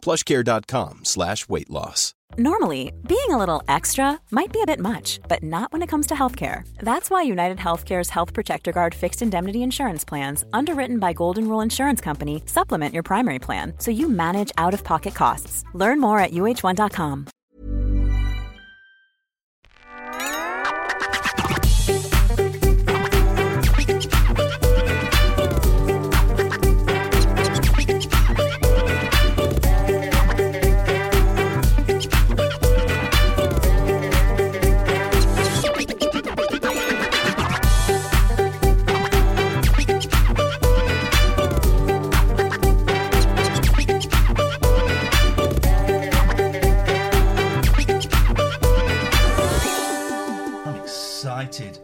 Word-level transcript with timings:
plushcare.com 0.00 1.04
slash 1.04 1.48
weight 1.48 1.70
loss. 1.70 2.14
Normally, 2.38 2.92
being 3.08 3.30
a 3.30 3.38
little 3.38 3.62
extra 3.66 4.20
might 4.30 4.52
be 4.52 4.62
a 4.62 4.66
bit 4.66 4.78
much, 4.78 5.18
but 5.28 5.42
not 5.42 5.72
when 5.72 5.82
it 5.82 5.88
comes 5.88 6.06
to 6.08 6.14
healthcare. 6.14 6.62
That's 6.78 7.10
why 7.10 7.22
United 7.22 7.58
Healthcare's 7.58 8.10
Health 8.10 8.32
Protector 8.32 8.70
Guard 8.72 8.94
fixed 8.94 9.20
indemnity 9.20 9.62
insurance 9.62 10.04
plans, 10.04 10.44
underwritten 10.52 11.00
by 11.00 11.12
Golden 11.12 11.48
Rule 11.48 11.60
Insurance 11.60 12.00
Company, 12.00 12.42
supplement 12.46 12.94
your 12.94 13.02
primary 13.02 13.40
plan 13.40 13.74
so 13.78 13.90
you 13.90 14.08
manage 14.08 14.52
out 14.56 14.74
of 14.74 14.84
pocket 14.84 15.14
costs. 15.14 15.64
Learn 15.74 16.00
more 16.00 16.20
at 16.20 16.30
uh1.com. 16.30 17.26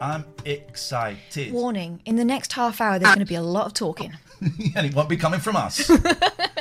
I'm 0.00 0.24
excited. 0.44 1.52
Warning: 1.52 2.00
in 2.04 2.16
the 2.16 2.24
next 2.24 2.52
half 2.52 2.80
hour, 2.80 2.98
there's 2.98 3.14
going 3.14 3.24
to 3.24 3.28
be 3.28 3.34
a 3.34 3.42
lot 3.42 3.66
of 3.66 3.74
talking. 3.74 4.12
and 4.40 4.86
it 4.86 4.94
won't 4.94 5.08
be 5.08 5.16
coming 5.16 5.40
from 5.40 5.56
us. 5.56 5.90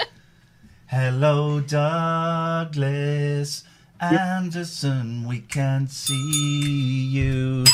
Hello, 0.88 1.60
Douglas 1.60 2.84
Anderson. 4.00 5.28
We 5.28 5.40
can't 5.42 5.90
see 5.90 7.10
you 7.12 7.66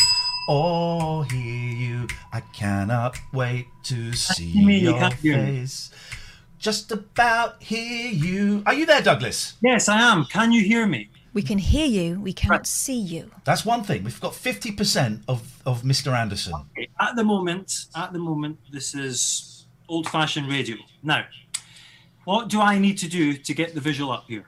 or 0.47 1.25
hear 1.25 1.73
you. 1.73 2.07
I 2.33 2.39
cannot 2.39 3.19
wait 3.31 3.67
to 3.83 4.13
see 4.13 4.45
you 4.45 4.65
mean 4.65 4.83
you 4.83 4.89
your 4.89 4.99
can't 4.99 5.13
hear 5.15 5.37
me? 5.37 5.59
face. 5.59 5.91
Just 6.57 6.91
about 6.91 7.61
hear 7.61 8.09
you. 8.11 8.63
Are 8.65 8.73
you 8.73 8.87
there, 8.87 9.01
Douglas? 9.01 9.53
Yes, 9.61 9.87
I 9.87 10.01
am. 10.01 10.25
Can 10.25 10.51
you 10.51 10.63
hear 10.63 10.87
me? 10.87 11.10
We 11.33 11.41
can 11.41 11.57
hear 11.57 11.85
you. 11.85 12.19
We 12.19 12.33
cannot 12.33 12.67
see 12.67 12.99
you. 12.99 13.31
That's 13.45 13.65
one 13.65 13.83
thing. 13.83 14.03
We've 14.03 14.19
got 14.19 14.33
50% 14.33 15.21
of, 15.29 15.61
of 15.65 15.83
Mr. 15.83 16.17
Anderson. 16.17 16.53
Okay, 16.77 16.89
At 16.99 17.15
the 17.15 17.23
moment, 17.23 17.85
at 17.95 18.11
the 18.11 18.19
moment, 18.19 18.59
this 18.71 18.93
is 18.93 19.65
old-fashioned 19.87 20.49
radio. 20.49 20.75
Now, 21.03 21.25
what 22.25 22.49
do 22.49 22.59
I 22.59 22.77
need 22.79 22.97
to 22.99 23.07
do 23.07 23.33
to 23.33 23.53
get 23.53 23.73
the 23.73 23.81
visual 23.81 24.11
up 24.11 24.25
here? 24.27 24.45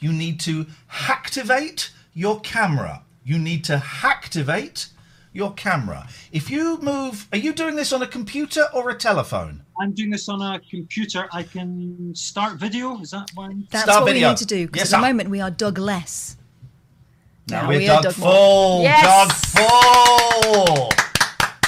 You 0.00 0.12
need 0.12 0.40
to 0.40 0.66
activate 1.08 1.92
your 2.12 2.40
camera. 2.40 3.02
You 3.24 3.38
need 3.38 3.64
to 3.64 3.82
activate 4.02 4.88
your 5.32 5.52
camera. 5.52 6.08
If 6.32 6.50
you 6.50 6.78
move, 6.80 7.28
are 7.32 7.38
you 7.38 7.52
doing 7.52 7.76
this 7.76 7.92
on 7.92 8.02
a 8.02 8.06
computer 8.06 8.66
or 8.74 8.90
a 8.90 8.94
telephone? 8.96 9.62
I'm 9.80 9.92
doing 9.92 10.10
this 10.10 10.28
on 10.28 10.42
a 10.42 10.60
computer. 10.60 11.26
I 11.32 11.42
can 11.42 12.14
start 12.14 12.58
video. 12.58 13.00
Is 13.00 13.12
that 13.12 13.30
one? 13.34 13.66
That's 13.70 13.84
Start 13.84 14.02
what 14.02 14.12
video. 14.12 14.28
we 14.28 14.32
need 14.32 14.36
to 14.38 14.44
do 14.46 14.66
because 14.66 14.80
Yes, 14.80 14.92
at 14.92 14.96
the 14.98 15.02
sir. 15.02 15.08
moment 15.08 15.30
we 15.30 15.40
are 15.40 15.50
Dougless. 15.50 16.36
Now 17.48 17.62
Now 17.62 17.68
we're 17.68 17.78
we 17.78 17.88
are 17.88 18.02
Doug 18.02 18.02
Doug 18.02 18.12
Full. 18.14 18.82
Yes. 18.82 19.02
Doug 19.02 19.32
Full. 20.66 20.90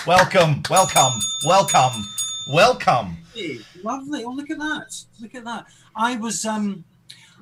Welcome, 0.06 0.62
welcome, 0.68 1.12
welcome, 1.46 2.04
welcome. 2.52 3.16
Hey, 3.34 3.60
lovely. 3.82 4.24
Oh, 4.24 4.32
look 4.32 4.50
at 4.50 4.58
that. 4.58 4.94
Look 5.20 5.34
at 5.34 5.44
that. 5.44 5.64
I 5.96 6.16
was 6.16 6.44
um, 6.44 6.84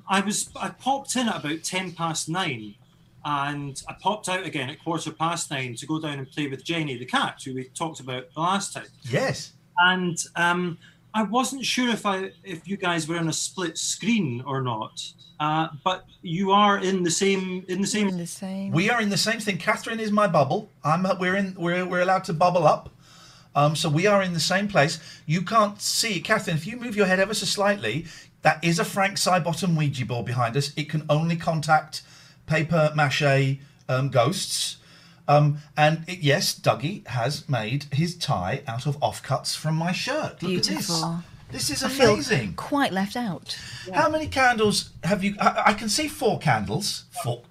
I 0.09 0.21
was 0.21 0.51
I 0.55 0.69
popped 0.69 1.17
in 1.17 1.29
at 1.29 1.45
about 1.45 1.65
ten 1.65 1.91
past 1.93 2.29
nine, 2.29 2.77
and 3.25 3.83
I 3.89 3.95
popped 4.01 4.29
out 4.29 4.45
again 4.47 4.71
at 4.71 4.85
quarter 4.85 5.11
past 5.11 5.51
nine 5.51 5.75
to 5.75 5.87
go 5.87 5.99
down 6.01 6.19
and 6.21 6.31
play 6.31 6.47
with 6.47 6.63
Jenny 6.65 6.97
the 6.97 7.07
cat, 7.07 7.41
who 7.45 7.55
we 7.55 7.65
talked 7.71 7.99
about 7.99 8.33
the 8.35 8.41
last 8.41 8.73
time. 8.75 8.87
Yes. 9.03 9.53
And 9.79 10.17
um, 10.37 10.79
I 11.15 11.23
wasn't 11.23 11.65
sure 11.65 11.89
if 11.89 12.07
I 12.07 12.33
if 12.45 12.69
you 12.69 12.77
guys 12.77 13.09
were 13.09 13.19
on 13.19 13.29
a 13.29 13.33
split 13.33 13.79
screen 13.79 14.43
or 14.47 14.63
not. 14.63 15.03
Uh, 15.39 15.69
but 15.85 16.05
you 16.21 16.51
are 16.51 16.79
in 16.79 17.03
the 17.03 17.11
same 17.11 17.65
in 17.69 17.81
the 17.81 17.87
same. 17.87 18.09
in 18.09 18.19
the 18.19 18.27
same. 18.27 18.73
We 18.73 18.91
are 18.91 19.01
in 19.01 19.09
the 19.09 19.17
same 19.17 19.41
thing. 19.41 19.57
Catherine 19.57 19.99
is 19.99 20.13
my 20.13 20.27
bubble. 20.27 20.71
I'm. 20.85 21.07
We're 21.19 21.37
in. 21.37 21.55
We're, 21.59 21.87
we're 21.87 22.03
allowed 22.03 22.25
to 22.25 22.35
bubble 22.35 22.67
up. 22.67 22.91
Um, 23.55 23.75
so 23.75 23.89
we 23.89 24.07
are 24.07 24.23
in 24.23 24.33
the 24.33 24.41
same 24.41 24.69
place. 24.69 25.01
You 25.27 25.43
can't 25.43 25.81
see, 25.81 26.21
Catherine. 26.21 26.57
If 26.57 26.67
you 26.67 26.77
move 26.77 26.95
your 26.95 27.07
head 27.07 27.19
ever 27.19 27.35
so 27.35 27.47
slightly, 27.47 28.07
that 28.43 28.63
is 28.63 28.79
a 28.79 28.85
Frank 28.85 29.17
Sidebottom 29.17 29.77
Ouija 29.77 30.07
board 30.07 30.27
behind 30.27 30.57
us. 30.57 30.73
It 30.77 30.89
can 30.89 31.05
only 31.09 31.37
contact 31.37 32.03
paper 32.47 32.93
mache 32.95 33.59
um, 33.89 34.11
ghosts. 34.11 34.77
Um, 35.31 35.59
and 35.77 36.03
it, 36.09 36.19
yes, 36.19 36.59
Dougie 36.59 37.07
has 37.07 37.49
made 37.49 37.85
his 37.93 38.17
tie 38.17 38.63
out 38.67 38.85
of 38.85 38.99
offcuts 38.99 39.57
from 39.57 39.77
my 39.77 39.93
shirt. 39.93 40.43
Look 40.43 40.51
Beautiful. 40.51 41.05
at 41.05 41.23
this. 41.53 41.69
This 41.69 41.71
is 41.71 41.85
I 41.85 41.89
feel 41.89 42.15
amazing. 42.15 42.55
quite 42.55 42.93
left 42.93 43.15
out. 43.15 43.57
How 43.95 44.11
many 44.11 44.27
candles 44.27 44.91
have 45.05 45.23
you? 45.23 45.37
I, 45.41 45.63
I 45.67 45.75
can 45.75 45.89
see 45.89 46.09
four 46.09 46.41
candles. 46.41 47.05
Four. 47.23 47.43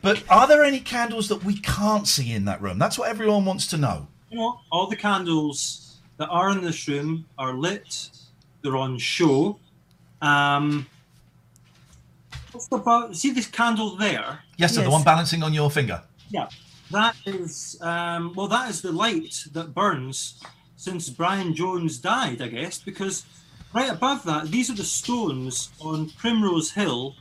But 0.00 0.22
are 0.30 0.48
there 0.48 0.64
any 0.64 0.80
candles 0.80 1.28
that 1.28 1.44
we 1.44 1.58
can't 1.58 2.08
see 2.08 2.32
in 2.32 2.46
that 2.46 2.62
room? 2.62 2.78
That's 2.78 2.98
what 2.98 3.10
everyone 3.10 3.44
wants 3.44 3.66
to 3.68 3.76
know. 3.76 4.08
You 4.30 4.38
know, 4.38 4.60
all 4.72 4.86
the 4.88 4.96
candles 4.96 5.98
that 6.16 6.28
are 6.28 6.50
in 6.50 6.62
this 6.62 6.88
room 6.88 7.26
are 7.36 7.52
lit. 7.52 8.10
They're 8.62 8.76
on 8.78 8.96
show. 8.98 9.58
Um, 10.22 10.86
what's 12.52 12.68
about? 12.72 13.14
See 13.14 13.32
this 13.32 13.46
candle 13.46 13.96
there? 13.96 14.40
Yes, 14.56 14.74
sir. 14.74 14.84
The 14.84 14.90
one 14.90 15.02
balancing 15.02 15.42
on 15.42 15.52
your 15.52 15.70
finger. 15.70 16.02
Yeah, 16.30 16.48
that 16.90 17.16
is 17.26 17.78
um, 17.80 18.32
well, 18.34 18.48
that 18.48 18.70
is 18.70 18.82
the 18.82 18.92
light 18.92 19.44
that 19.52 19.74
burns 19.74 20.40
since 20.76 21.08
Brian 21.08 21.54
Jones 21.54 21.98
died, 21.98 22.42
I 22.42 22.48
guess, 22.48 22.78
because 22.78 23.24
right 23.72 23.90
above 23.90 24.24
that, 24.24 24.48
these 24.48 24.70
are 24.70 24.74
the 24.74 24.84
stones 24.84 25.70
on 25.80 26.10
Primrose 26.10 26.70
Hill 26.70 27.14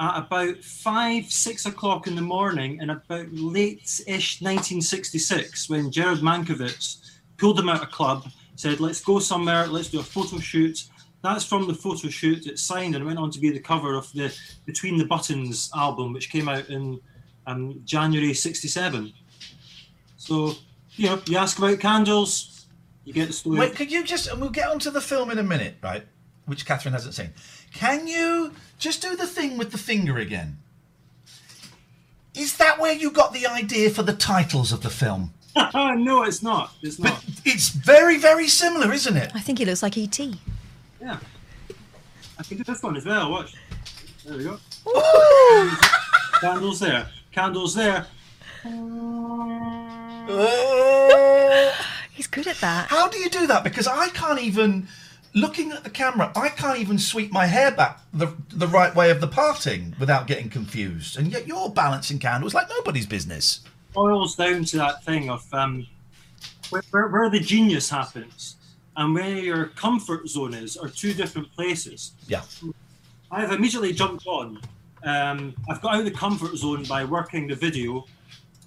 at 0.00 0.18
about 0.18 0.58
five, 0.64 1.30
six 1.30 1.66
o'clock 1.66 2.06
in 2.06 2.16
the 2.16 2.22
morning, 2.22 2.78
in 2.80 2.90
about 2.90 3.32
late-ish 3.32 4.40
1966, 4.40 5.70
when 5.70 5.90
Gered 5.90 6.20
Mankowitz 6.20 6.98
pulled 7.36 7.58
them 7.58 7.68
out 7.68 7.82
of 7.82 7.90
club, 7.90 8.28
said, 8.56 8.80
"Let's 8.80 9.04
go 9.04 9.18
somewhere, 9.18 9.66
let's 9.66 9.90
do 9.90 10.00
a 10.00 10.02
photo 10.02 10.38
shoot." 10.38 10.84
That's 11.22 11.44
from 11.44 11.66
the 11.66 11.74
photo 11.74 12.08
shoot. 12.08 12.46
It's 12.46 12.62
signed 12.62 12.94
and 12.94 13.06
went 13.06 13.18
on 13.18 13.30
to 13.30 13.40
be 13.40 13.50
the 13.50 13.60
cover 13.60 13.94
of 13.94 14.12
the 14.12 14.34
Between 14.66 14.98
the 14.98 15.06
Buttons 15.06 15.70
album, 15.74 16.12
which 16.12 16.30
came 16.30 16.48
out 16.48 16.68
in 16.68 17.00
um, 17.46 17.80
January 17.84 18.34
67. 18.34 19.12
So, 20.16 20.54
you 20.96 21.06
know, 21.06 21.22
you 21.26 21.36
ask 21.36 21.58
about 21.58 21.80
candles, 21.80 22.66
you 23.04 23.12
get 23.12 23.28
the 23.28 23.32
story. 23.32 23.58
Wait, 23.58 23.76
could 23.76 23.92
you 23.92 24.04
just, 24.04 24.28
and 24.28 24.40
we'll 24.40 24.50
get 24.50 24.68
onto 24.68 24.90
the 24.90 25.00
film 25.00 25.30
in 25.30 25.38
a 25.38 25.42
minute, 25.42 25.76
right? 25.82 26.04
Which 26.46 26.66
Catherine 26.66 26.94
hasn't 26.94 27.14
seen. 27.14 27.32
Can 27.72 28.06
you 28.06 28.52
just 28.78 29.02
do 29.02 29.16
the 29.16 29.26
thing 29.26 29.58
with 29.58 29.72
the 29.72 29.78
finger 29.78 30.18
again? 30.18 30.58
Is 32.34 32.56
that 32.56 32.80
where 32.80 32.92
you 32.92 33.10
got 33.10 33.32
the 33.32 33.46
idea 33.46 33.90
for 33.90 34.02
the 34.02 34.12
titles 34.12 34.72
of 34.72 34.82
the 34.82 34.90
film? 34.90 35.32
no, 35.74 36.24
it's 36.24 36.42
not. 36.42 36.72
It's 36.82 36.98
not. 36.98 37.22
But 37.24 37.40
it's 37.44 37.68
very, 37.68 38.18
very 38.18 38.48
similar, 38.48 38.92
isn't 38.92 39.16
it? 39.16 39.30
I 39.34 39.40
think 39.40 39.60
it 39.60 39.66
looks 39.66 39.82
like 39.82 39.96
E 39.96 40.04
ET. 40.04 40.18
Yeah. 41.00 41.18
I 42.38 42.42
think 42.42 42.64
do 42.64 42.72
this 42.72 42.82
one 42.82 42.96
as 42.96 43.04
well. 43.04 43.30
Watch. 43.30 43.54
There 44.24 44.36
we 44.36 44.44
go. 44.44 44.58
Candles 46.40 46.80
there. 46.80 47.06
Candles 47.34 47.74
there. 47.74 48.06
He's 52.12 52.28
good 52.28 52.46
at 52.46 52.56
that. 52.60 52.86
How 52.88 53.08
do 53.08 53.18
you 53.18 53.28
do 53.28 53.48
that? 53.48 53.64
Because 53.64 53.88
I 53.88 54.08
can't 54.10 54.40
even, 54.40 54.86
looking 55.34 55.72
at 55.72 55.82
the 55.82 55.90
camera, 55.90 56.30
I 56.36 56.48
can't 56.48 56.78
even 56.78 56.96
sweep 56.96 57.32
my 57.32 57.46
hair 57.46 57.72
back 57.72 58.00
the, 58.12 58.32
the 58.50 58.68
right 58.68 58.94
way 58.94 59.10
of 59.10 59.20
the 59.20 59.26
parting 59.26 59.96
without 59.98 60.28
getting 60.28 60.48
confused. 60.48 61.18
And 61.18 61.32
yet 61.32 61.48
you're 61.48 61.68
balancing 61.70 62.20
candles 62.20 62.54
like 62.54 62.68
nobody's 62.68 63.06
business. 63.06 63.60
boils 63.94 64.36
down 64.36 64.64
to 64.66 64.76
that 64.76 65.02
thing 65.04 65.30
of 65.30 65.42
um, 65.52 65.86
where, 66.70 66.82
where, 66.90 67.08
where 67.08 67.30
the 67.30 67.40
genius 67.40 67.90
happens 67.90 68.56
and 68.96 69.14
where 69.14 69.36
your 69.38 69.66
comfort 69.66 70.28
zone 70.28 70.54
is 70.54 70.76
are 70.76 70.88
two 70.88 71.14
different 71.14 71.52
places. 71.54 72.12
Yeah. 72.28 72.42
I 73.30 73.40
have 73.40 73.52
immediately 73.52 73.92
jumped 73.92 74.26
on. 74.26 74.60
Um, 75.04 75.54
I've 75.68 75.80
got 75.82 75.94
out 75.94 76.00
of 76.00 76.06
the 76.06 76.10
comfort 76.10 76.56
zone 76.56 76.84
by 76.84 77.04
working 77.04 77.46
the 77.46 77.54
video, 77.54 78.06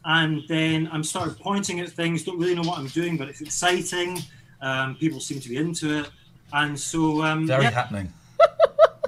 and 0.05 0.43
then 0.47 0.87
I'm 0.91 1.03
started 1.03 1.39
pointing 1.39 1.79
at 1.79 1.89
things. 1.89 2.23
Don't 2.23 2.37
really 2.37 2.55
know 2.55 2.67
what 2.67 2.77
I'm 2.77 2.87
doing, 2.87 3.17
but 3.17 3.27
it's 3.27 3.41
exciting. 3.41 4.19
Um, 4.61 4.95
people 4.95 5.19
seem 5.19 5.39
to 5.39 5.49
be 5.49 5.57
into 5.57 5.99
it, 5.99 6.09
and 6.53 6.79
so 6.79 7.23
um, 7.23 7.47
Very 7.47 7.63
yeah, 7.63 7.71
happening. 7.71 8.13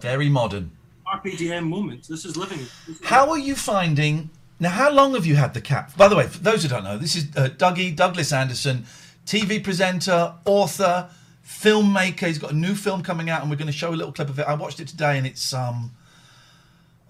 Very 0.01 0.29
modern. 0.29 0.71
RPDM 1.07 1.67
moment. 1.67 2.07
This 2.07 2.25
is 2.25 2.37
living. 2.37 2.59
This 2.87 2.99
is 2.99 3.05
How 3.05 3.29
are 3.29 3.37
you 3.37 3.55
finding 3.55 4.29
now? 4.59 4.69
How 4.69 4.91
long 4.91 5.13
have 5.13 5.25
you 5.25 5.35
had 5.35 5.53
the 5.53 5.61
cat? 5.61 5.91
By 5.97 6.07
the 6.07 6.15
way, 6.15 6.27
for 6.27 6.39
those 6.39 6.63
who 6.63 6.69
don't 6.69 6.83
know, 6.83 6.97
this 6.97 7.15
is 7.15 7.25
uh, 7.35 7.49
Dougie 7.49 7.95
Douglas 7.95 8.31
Anderson, 8.31 8.85
TV 9.25 9.63
presenter, 9.63 10.33
author, 10.45 11.09
filmmaker. 11.45 12.27
He's 12.27 12.37
got 12.37 12.51
a 12.51 12.55
new 12.55 12.75
film 12.75 13.01
coming 13.01 13.29
out, 13.29 13.41
and 13.41 13.49
we're 13.49 13.57
going 13.57 13.71
to 13.71 13.77
show 13.77 13.89
a 13.89 13.95
little 13.95 14.13
clip 14.13 14.29
of 14.29 14.39
it. 14.39 14.47
I 14.47 14.53
watched 14.53 14.79
it 14.79 14.87
today, 14.87 15.17
and 15.17 15.25
it's 15.25 15.53
um, 15.53 15.91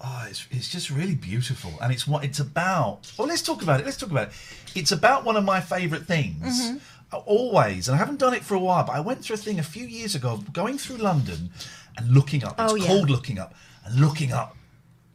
oh, 0.02 0.26
it's, 0.28 0.46
it's 0.50 0.68
just 0.68 0.90
really 0.90 1.14
beautiful, 1.14 1.72
and 1.82 1.92
it's 1.92 2.06
what 2.06 2.24
it's 2.24 2.40
about. 2.40 3.10
Well, 3.18 3.28
let's 3.28 3.42
talk 3.42 3.62
about 3.62 3.80
it. 3.80 3.86
Let's 3.86 3.96
talk 3.98 4.10
about 4.10 4.28
it. 4.28 4.34
It's 4.74 4.92
about 4.92 5.24
one 5.24 5.36
of 5.36 5.44
my 5.44 5.60
favourite 5.60 6.04
things. 6.06 6.72
uh, 7.12 7.18
Always, 7.18 7.88
and 7.88 7.94
I 7.96 7.98
haven't 7.98 8.18
done 8.18 8.34
it 8.34 8.44
for 8.44 8.54
a 8.54 8.58
while, 8.60 8.84
but 8.84 8.92
I 8.94 9.00
went 9.00 9.22
through 9.24 9.34
a 9.34 9.38
thing 9.38 9.58
a 9.58 9.62
few 9.64 9.86
years 9.86 10.14
ago 10.14 10.42
going 10.52 10.78
through 10.78 10.98
London 10.98 11.50
and 11.96 12.08
looking 12.10 12.44
up. 12.44 12.54
It's 12.58 12.72
Oh, 12.72 12.76
yeah. 12.76 12.86
called 12.86 13.10
looking 13.10 13.38
up 13.38 13.54
and 13.84 14.00
looking 14.00 14.32
up. 14.32 14.56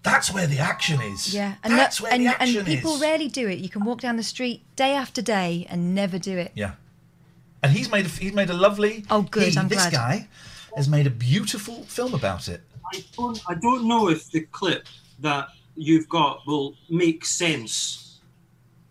That's 0.04 0.32
where 0.32 0.46
the 0.46 0.60
action 0.60 1.02
is. 1.02 1.34
Yeah, 1.34 1.56
and 1.64 1.74
that's 1.74 2.00
where 2.00 2.14
and, 2.14 2.22
the 2.24 2.28
action 2.28 2.58
and 2.58 2.68
people 2.68 2.96
is. 2.96 3.02
rarely 3.02 3.28
do 3.28 3.48
it. 3.48 3.58
You 3.58 3.70
can 3.70 3.84
walk 3.86 4.02
down 4.02 4.18
the 4.18 4.24
street 4.24 4.62
day 4.76 4.92
after 4.94 5.20
day 5.22 5.66
and 5.70 5.96
never 5.96 6.20
do 6.20 6.38
it. 6.38 6.52
Yeah, 6.54 6.74
and 7.64 7.72
he's 7.72 7.90
made 7.90 8.06
a, 8.06 8.10
he's 8.10 8.34
made 8.34 8.52
a 8.52 8.54
lovely. 8.54 9.04
Oh, 9.10 9.24
good, 9.24 9.54
he, 9.54 9.58
I'm 9.58 9.68
this 9.68 9.80
glad. 9.80 9.94
guy 9.94 10.28
has 10.76 10.88
made 10.88 11.08
a 11.08 11.10
beautiful 11.10 11.84
film 11.86 12.14
about 12.14 12.48
it. 12.50 12.62
I 12.94 13.04
don't, 13.18 13.42
I 13.48 13.54
don't 13.56 13.88
know 13.88 14.10
if 14.10 14.32
the 14.32 14.42
clip 14.42 14.88
that 15.20 15.50
you've 15.76 16.10
got 16.10 16.46
will 16.48 16.76
make 16.90 17.26
sense 17.26 18.20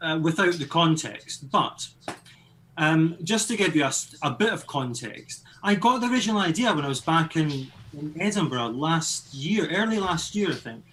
uh, 0.00 0.19
without 0.23 0.55
the 0.55 0.67
context, 0.67 1.50
but 1.50 1.88
um, 2.76 3.17
just 3.23 3.49
to 3.49 3.56
give 3.56 3.76
you 3.76 3.88
a 4.23 4.31
bit 4.31 4.52
of 4.52 4.67
context, 4.67 5.44
I 5.62 5.75
got 5.75 6.00
the 6.00 6.08
original 6.08 6.41
idea 6.41 6.75
when 6.75 6.85
I 6.85 6.88
was 6.88 7.00
back 7.00 7.37
in, 7.37 7.69
in 7.96 8.14
Edinburgh 8.20 8.69
last 8.69 9.32
year, 9.32 9.69
early 9.70 9.99
last 9.99 10.35
year, 10.35 10.50
I 10.50 10.55
think. 10.55 10.85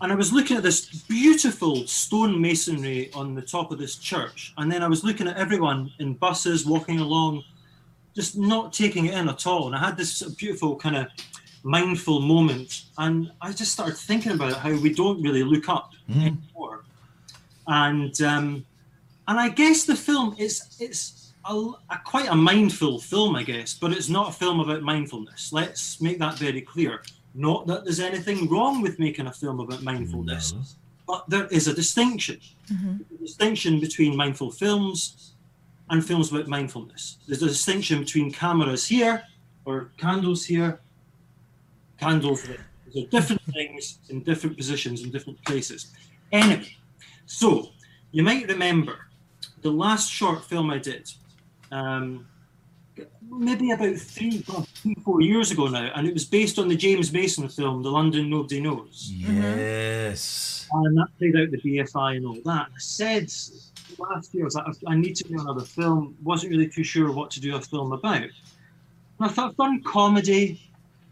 And 0.00 0.12
I 0.12 0.14
was 0.14 0.32
looking 0.32 0.56
at 0.58 0.62
this 0.62 1.02
beautiful 1.02 1.86
stone 1.86 2.40
masonry 2.40 3.10
on 3.14 3.34
the 3.34 3.42
top 3.42 3.72
of 3.72 3.78
this 3.78 3.96
church. 3.96 4.52
And 4.58 4.70
then 4.70 4.82
I 4.82 4.88
was 4.88 5.04
looking 5.04 5.26
at 5.26 5.36
everyone 5.36 5.90
in 6.00 6.14
buses 6.14 6.66
walking 6.66 7.00
along, 7.00 7.44
just 8.14 8.36
not 8.36 8.72
taking 8.72 9.06
it 9.06 9.14
in 9.14 9.28
at 9.28 9.46
all. 9.46 9.68
And 9.68 9.76
I 9.76 9.78
had 9.78 9.96
this 9.96 10.22
beautiful 10.34 10.76
kind 10.76 10.96
of 10.96 11.06
mindful 11.66 12.20
moment. 12.20 12.84
And 12.96 13.32
I 13.42 13.52
just 13.52 13.72
started 13.72 13.96
thinking 13.96 14.32
about 14.32 14.54
how 14.58 14.70
we 14.80 14.94
don't 14.94 15.20
really 15.20 15.42
look 15.42 15.68
up 15.68 15.90
anymore. 16.08 16.84
And 17.66 18.20
um, 18.22 18.64
and 19.28 19.40
I 19.40 19.48
guess 19.48 19.84
the 19.84 19.96
film 19.96 20.36
is 20.38 20.62
it's 20.78 21.32
a, 21.44 21.54
a 21.90 21.98
quite 22.04 22.28
a 22.28 22.34
mindful 22.36 23.00
film, 23.00 23.34
I 23.34 23.42
guess, 23.42 23.74
but 23.74 23.92
it's 23.92 24.08
not 24.08 24.28
a 24.28 24.32
film 24.32 24.60
about 24.60 24.82
mindfulness. 24.82 25.52
Let's 25.52 26.00
make 26.00 26.18
that 26.20 26.38
very 26.38 26.60
clear. 26.60 27.02
Not 27.34 27.66
that 27.66 27.84
there's 27.84 28.00
anything 28.00 28.48
wrong 28.48 28.80
with 28.80 28.98
making 28.98 29.26
a 29.26 29.32
film 29.32 29.58
about 29.60 29.82
mindfulness, 29.82 30.52
No. 30.52 30.60
but 31.06 31.28
there 31.28 31.46
is 31.48 31.66
a 31.68 31.74
distinction. 31.74 32.38
A 32.70 33.18
distinction 33.20 33.80
between 33.80 34.16
mindful 34.16 34.50
films 34.52 35.32
and 35.90 36.04
films 36.04 36.32
about 36.32 36.46
mindfulness. 36.48 37.18
There's 37.26 37.42
a 37.42 37.48
distinction 37.48 37.98
between 38.00 38.30
cameras 38.32 38.86
here 38.86 39.22
or 39.64 39.90
candles 39.98 40.44
here, 40.46 40.80
candles 41.98 42.48
are 42.48 42.58
different 43.10 43.42
things 43.52 43.98
in 44.08 44.22
different 44.22 44.56
positions 44.56 45.02
in 45.02 45.10
different 45.10 45.42
places. 45.44 45.92
Anyway, 46.32 46.68
so 47.26 47.68
you 48.12 48.22
might 48.22 48.46
remember 48.48 48.96
the 49.62 49.70
last 49.70 50.10
short 50.10 50.44
film 50.44 50.70
I 50.70 50.78
did, 50.78 51.10
um, 51.72 52.26
maybe 53.30 53.70
about 53.72 53.96
three, 53.96 54.38
three, 54.74 54.94
four 55.04 55.20
years 55.20 55.50
ago 55.50 55.66
now, 55.68 55.90
and 55.94 56.06
it 56.06 56.14
was 56.14 56.24
based 56.24 56.58
on 56.58 56.68
the 56.68 56.76
James 56.76 57.12
Mason 57.12 57.48
film, 57.48 57.82
The 57.82 57.90
London 57.90 58.30
Nobody 58.30 58.60
Knows 58.60 59.12
Yes. 59.14 60.68
and 60.72 60.96
that 60.96 61.08
played 61.18 61.36
out 61.36 61.50
the 61.50 61.58
BFI 61.58 62.16
and 62.16 62.26
all 62.26 62.38
that. 62.44 62.68
I 62.68 62.78
said 62.78 63.30
last 63.98 64.32
year, 64.34 64.44
I 64.44 64.46
was 64.46 64.54
like, 64.54 64.66
I 64.86 64.96
need 64.96 65.16
to 65.16 65.24
do 65.24 65.40
another 65.40 65.64
film. 65.64 66.16
Wasn't 66.22 66.50
really 66.50 66.68
too 66.68 66.84
sure 66.84 67.12
what 67.12 67.30
to 67.32 67.40
do 67.40 67.56
a 67.56 67.60
film 67.60 67.92
about. 67.92 68.22
And 68.22 68.30
I 69.20 69.28
thought 69.28 69.50
I've 69.50 69.56
done 69.56 69.82
comedy, 69.82 70.60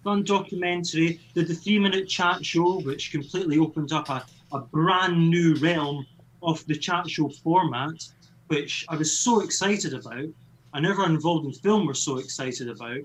done 0.05 0.23
documentary, 0.23 1.21
did 1.35 1.49
the 1.49 1.55
three 1.55 1.79
minute 1.79 2.09
chat 2.09 2.45
show, 2.45 2.81
which 2.81 3.11
completely 3.11 3.59
opened 3.59 3.93
up 3.93 4.09
a, 4.09 4.25
a 4.53 4.61
brand 4.61 5.31
new 5.31 5.55
realm 5.57 6.07
of 6.43 6.65
the 6.67 6.77
chat 6.77 7.09
show 7.09 7.29
format, 7.29 8.07
which 8.49 8.85
I 8.89 8.97
was 8.97 9.19
so 9.19 9.41
excited 9.41 9.95
about. 9.95 10.27
And 10.75 10.87
everyone 10.87 11.13
involved 11.13 11.47
in 11.47 11.53
film 11.53 11.87
were 11.87 11.95
so 11.95 12.19
excited 12.19 12.69
about. 12.69 12.99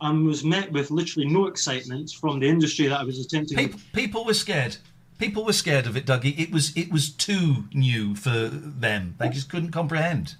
And 0.00 0.24
was 0.24 0.42
met 0.42 0.72
with 0.72 0.90
literally 0.90 1.28
no 1.28 1.46
excitement 1.46 2.10
from 2.10 2.40
the 2.40 2.48
industry 2.48 2.86
that 2.86 3.00
I 3.00 3.04
was 3.04 3.20
attempting 3.20 3.58
People, 3.58 3.80
people 3.92 4.24
were 4.24 4.32
scared. 4.32 4.78
People 5.18 5.44
were 5.44 5.52
scared 5.52 5.86
of 5.86 5.94
it, 5.94 6.06
Dougie. 6.06 6.38
It 6.38 6.50
was 6.50 6.74
it 6.74 6.90
was 6.90 7.10
too 7.10 7.64
new 7.74 8.14
for 8.14 8.48
them. 8.48 9.14
They 9.18 9.28
just 9.28 9.50
couldn't 9.50 9.72
comprehend. 9.72 10.36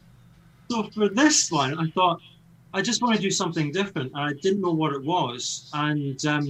So 0.70 0.85
for 0.85 1.11
this 1.11 1.50
one, 1.50 1.76
I 1.79 1.91
thought 1.91 2.23
I 2.72 2.82
just 2.82 3.02
want 3.02 3.17
to 3.17 3.20
do 3.20 3.31
something 3.31 3.72
different, 3.72 4.12
and 4.12 4.20
I 4.22 4.32
didn't 4.34 4.61
know 4.61 4.72
what 4.72 4.93
it 4.93 5.02
was. 5.02 5.70
And 5.75 6.25
um, 6.26 6.44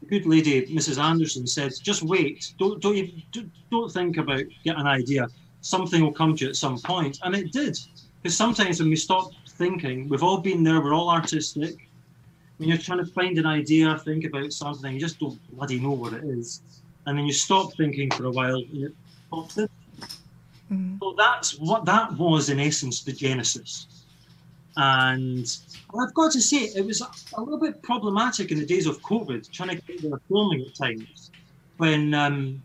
the 0.00 0.06
good 0.06 0.26
lady, 0.26 0.66
Mrs. 0.66 1.02
Anderson, 1.02 1.46
said, 1.46 1.72
"Just 1.82 2.02
wait. 2.02 2.52
Don't 2.58 2.80
don't 2.80 2.96
even, 2.96 3.22
don't- 3.70 3.92
think 3.92 4.16
about 4.16 4.42
get 4.64 4.76
an 4.78 4.86
idea. 4.86 5.28
Something 5.60 6.02
will 6.02 6.12
come 6.12 6.36
to 6.36 6.44
you 6.44 6.50
at 6.50 6.56
some 6.56 6.78
point." 6.78 7.18
And 7.22 7.34
it 7.34 7.52
did, 7.52 7.78
because 8.22 8.36
sometimes 8.36 8.80
when 8.80 8.90
we 8.90 8.96
stop 8.96 9.30
thinking, 9.50 10.08
we've 10.08 10.22
all 10.22 10.38
been 10.38 10.62
there. 10.62 10.80
We're 10.82 10.94
all 10.94 11.10
artistic. 11.10 11.88
When 12.58 12.68
you're 12.68 12.78
trying 12.78 12.98
to 12.98 13.06
find 13.06 13.38
an 13.38 13.46
idea, 13.46 13.96
think 13.98 14.24
about 14.24 14.52
something, 14.52 14.92
you 14.92 15.00
just 15.00 15.20
don't 15.20 15.38
bloody 15.54 15.78
know 15.78 15.92
what 15.92 16.12
it 16.12 16.24
is, 16.24 16.60
and 17.06 17.16
then 17.16 17.24
you 17.24 17.32
stop 17.32 17.72
thinking 17.76 18.10
for 18.10 18.24
a 18.24 18.30
while, 18.30 18.56
and 18.56 18.84
it 18.84 18.94
pops 19.30 19.56
in. 19.58 19.68
So 21.00 21.14
that's 21.16 21.58
what 21.58 21.84
that 21.86 22.12
was 22.18 22.50
in 22.50 22.60
essence 22.60 23.02
the 23.02 23.12
genesis. 23.12 23.86
And 24.80 25.44
I've 26.00 26.14
got 26.14 26.30
to 26.32 26.40
say, 26.40 26.58
it 26.58 26.86
was 26.86 27.00
a 27.36 27.40
little 27.40 27.58
bit 27.58 27.82
problematic 27.82 28.52
in 28.52 28.60
the 28.60 28.64
days 28.64 28.86
of 28.86 29.02
COVID, 29.02 29.50
trying 29.50 29.70
to 29.70 29.74
get 29.74 30.00
filming 30.28 30.62
at 30.62 30.74
times 30.76 31.32
when 31.78 32.14
um, 32.14 32.62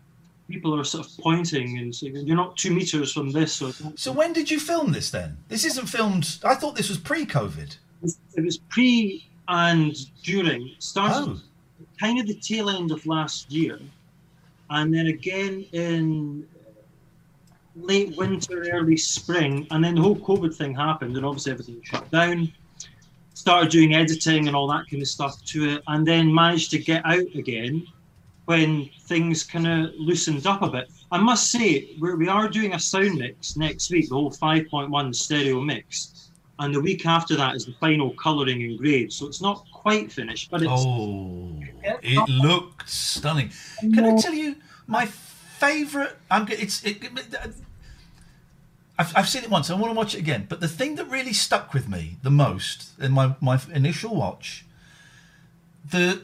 people 0.48 0.78
are 0.78 0.84
sort 0.84 1.06
of 1.06 1.12
pointing 1.18 1.78
and 1.78 1.92
saying, 1.92 2.14
"You're 2.14 2.36
not 2.36 2.56
two 2.56 2.72
meters 2.72 3.12
from 3.12 3.32
this." 3.32 3.60
Or 3.60 3.72
So 3.96 4.12
when 4.12 4.32
did 4.32 4.48
you 4.48 4.60
film 4.60 4.92
this 4.92 5.10
then? 5.10 5.36
This 5.48 5.64
isn't 5.64 5.86
filmed. 5.86 6.38
I 6.44 6.54
thought 6.54 6.76
this 6.76 6.88
was 6.88 6.98
pre-COVID. 6.98 7.76
it 8.36 8.44
was 8.44 8.58
pre 8.58 9.26
and 9.48 9.96
during. 10.22 10.68
It 10.68 10.82
started 10.82 11.30
Oh, 11.30 11.40
kind 11.98 12.20
of 12.20 12.28
the 12.28 12.34
tail 12.36 12.70
end 12.70 12.92
of 12.92 13.04
last 13.06 13.50
year, 13.50 13.80
and 14.70 14.94
then 14.94 15.08
again 15.08 15.64
in 15.72 16.46
late 17.76 18.16
winter, 18.16 18.68
early 18.70 18.96
spring, 18.96 19.66
and 19.70 19.84
then 19.84 19.96
the 19.96 20.02
whole 20.02 20.16
COVID 20.16 20.54
thing 20.54 20.74
happened, 20.74 21.16
and 21.16 21.26
obviously 21.26 21.52
everything 21.52 21.80
shut 21.82 22.10
down. 22.10 22.52
Started 23.34 23.70
doing 23.70 23.94
editing 23.94 24.46
and 24.46 24.56
all 24.56 24.68
that 24.68 24.88
kind 24.88 25.02
of 25.02 25.08
stuff 25.08 25.42
to 25.46 25.68
it, 25.70 25.82
and 25.88 26.06
then 26.06 26.32
managed 26.32 26.70
to 26.70 26.78
get 26.78 27.04
out 27.04 27.34
again 27.34 27.86
when 28.46 28.88
things 29.02 29.42
kind 29.42 29.66
of 29.66 29.94
loosened 29.96 30.46
up 30.46 30.62
a 30.62 30.68
bit. 30.68 30.90
I 31.10 31.18
must 31.18 31.50
say, 31.50 31.96
we're, 31.98 32.16
we 32.16 32.28
are 32.28 32.48
doing 32.48 32.74
a 32.74 32.78
sound 32.78 33.18
mix 33.18 33.56
next 33.56 33.90
week, 33.90 34.08
the 34.08 34.14
whole 34.14 34.30
5.1 34.30 35.14
stereo 35.14 35.60
mix, 35.60 36.30
and 36.58 36.74
the 36.74 36.80
week 36.80 37.06
after 37.06 37.36
that 37.36 37.56
is 37.56 37.66
the 37.66 37.72
final 37.80 38.14
colouring 38.14 38.62
and 38.62 38.78
grade. 38.78 39.12
So 39.12 39.26
it's 39.26 39.42
not 39.42 39.64
quite 39.72 40.12
finished, 40.12 40.50
but 40.50 40.62
it's 40.62 40.70
oh, 40.72 41.58
it 41.82 42.28
looked 42.28 42.88
stunning. 42.88 43.50
Can 43.80 44.04
I 44.04 44.16
tell 44.16 44.34
you 44.34 44.56
my 44.86 45.06
favourite? 45.58 46.12
I'm. 46.30 46.46
It's. 46.48 46.84
It, 46.84 47.02
I've, 48.98 49.16
I've 49.16 49.28
seen 49.28 49.42
it 49.42 49.50
once. 49.50 49.70
I 49.70 49.74
want 49.74 49.92
to 49.92 49.96
watch 49.96 50.14
it 50.14 50.18
again. 50.18 50.46
But 50.48 50.60
the 50.60 50.68
thing 50.68 50.94
that 50.96 51.10
really 51.10 51.32
stuck 51.32 51.74
with 51.74 51.88
me 51.88 52.16
the 52.22 52.30
most 52.30 52.90
in 53.00 53.12
my 53.12 53.34
my 53.40 53.60
initial 53.72 54.14
watch, 54.14 54.64
the 55.88 56.22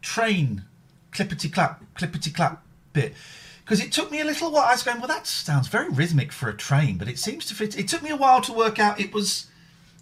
train 0.00 0.64
clippity 1.12 1.52
clap 1.52 1.82
clippity 1.94 2.34
clap 2.34 2.62
bit. 2.92 3.14
Because 3.64 3.80
it 3.82 3.92
took 3.92 4.10
me 4.10 4.20
a 4.20 4.24
little 4.24 4.50
while. 4.52 4.64
I 4.64 4.72
was 4.72 4.82
going, 4.82 4.98
well, 4.98 5.08
that 5.08 5.26
sounds 5.26 5.68
very 5.68 5.88
rhythmic 5.88 6.32
for 6.32 6.50
a 6.50 6.54
train, 6.54 6.98
but 6.98 7.08
it 7.08 7.18
seems 7.18 7.46
to 7.46 7.54
fit. 7.54 7.78
It 7.78 7.88
took 7.88 8.02
me 8.02 8.10
a 8.10 8.16
while 8.16 8.42
to 8.42 8.52
work 8.52 8.78
out 8.78 9.00
it 9.00 9.12
was 9.14 9.46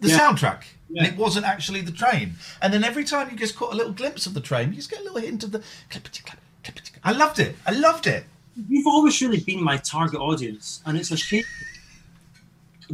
the 0.00 0.08
Yeah. 0.08 0.18
soundtrack, 0.18 0.62
Yeah. 0.90 1.04
and 1.04 1.06
it 1.12 1.16
wasn't 1.16 1.46
actually 1.46 1.80
the 1.80 1.92
train. 1.92 2.34
And 2.60 2.74
then 2.74 2.82
every 2.82 3.04
time 3.04 3.30
you 3.30 3.36
just 3.36 3.54
caught 3.54 3.72
a 3.72 3.76
little 3.76 3.92
glimpse 3.92 4.26
of 4.26 4.34
the 4.34 4.40
train, 4.40 4.70
you 4.70 4.76
just 4.76 4.90
get 4.90 4.98
a 4.98 5.04
little 5.04 5.20
hint 5.20 5.44
of 5.44 5.52
the 5.52 5.60
clippity 5.90 6.24
clap, 6.24 6.40
clippity 6.64 6.92
clap. 6.92 7.06
I 7.06 7.12
loved 7.12 7.38
it. 7.38 7.56
I 7.64 7.70
loved 7.70 8.08
it. 8.08 8.24
You've 8.68 8.86
always 8.86 9.20
really 9.22 9.40
been 9.40 9.62
my 9.62 9.78
target 9.78 10.20
audience, 10.20 10.82
and 10.86 10.96
it's 10.98 11.10
a 11.10 11.16
shame 11.16 11.44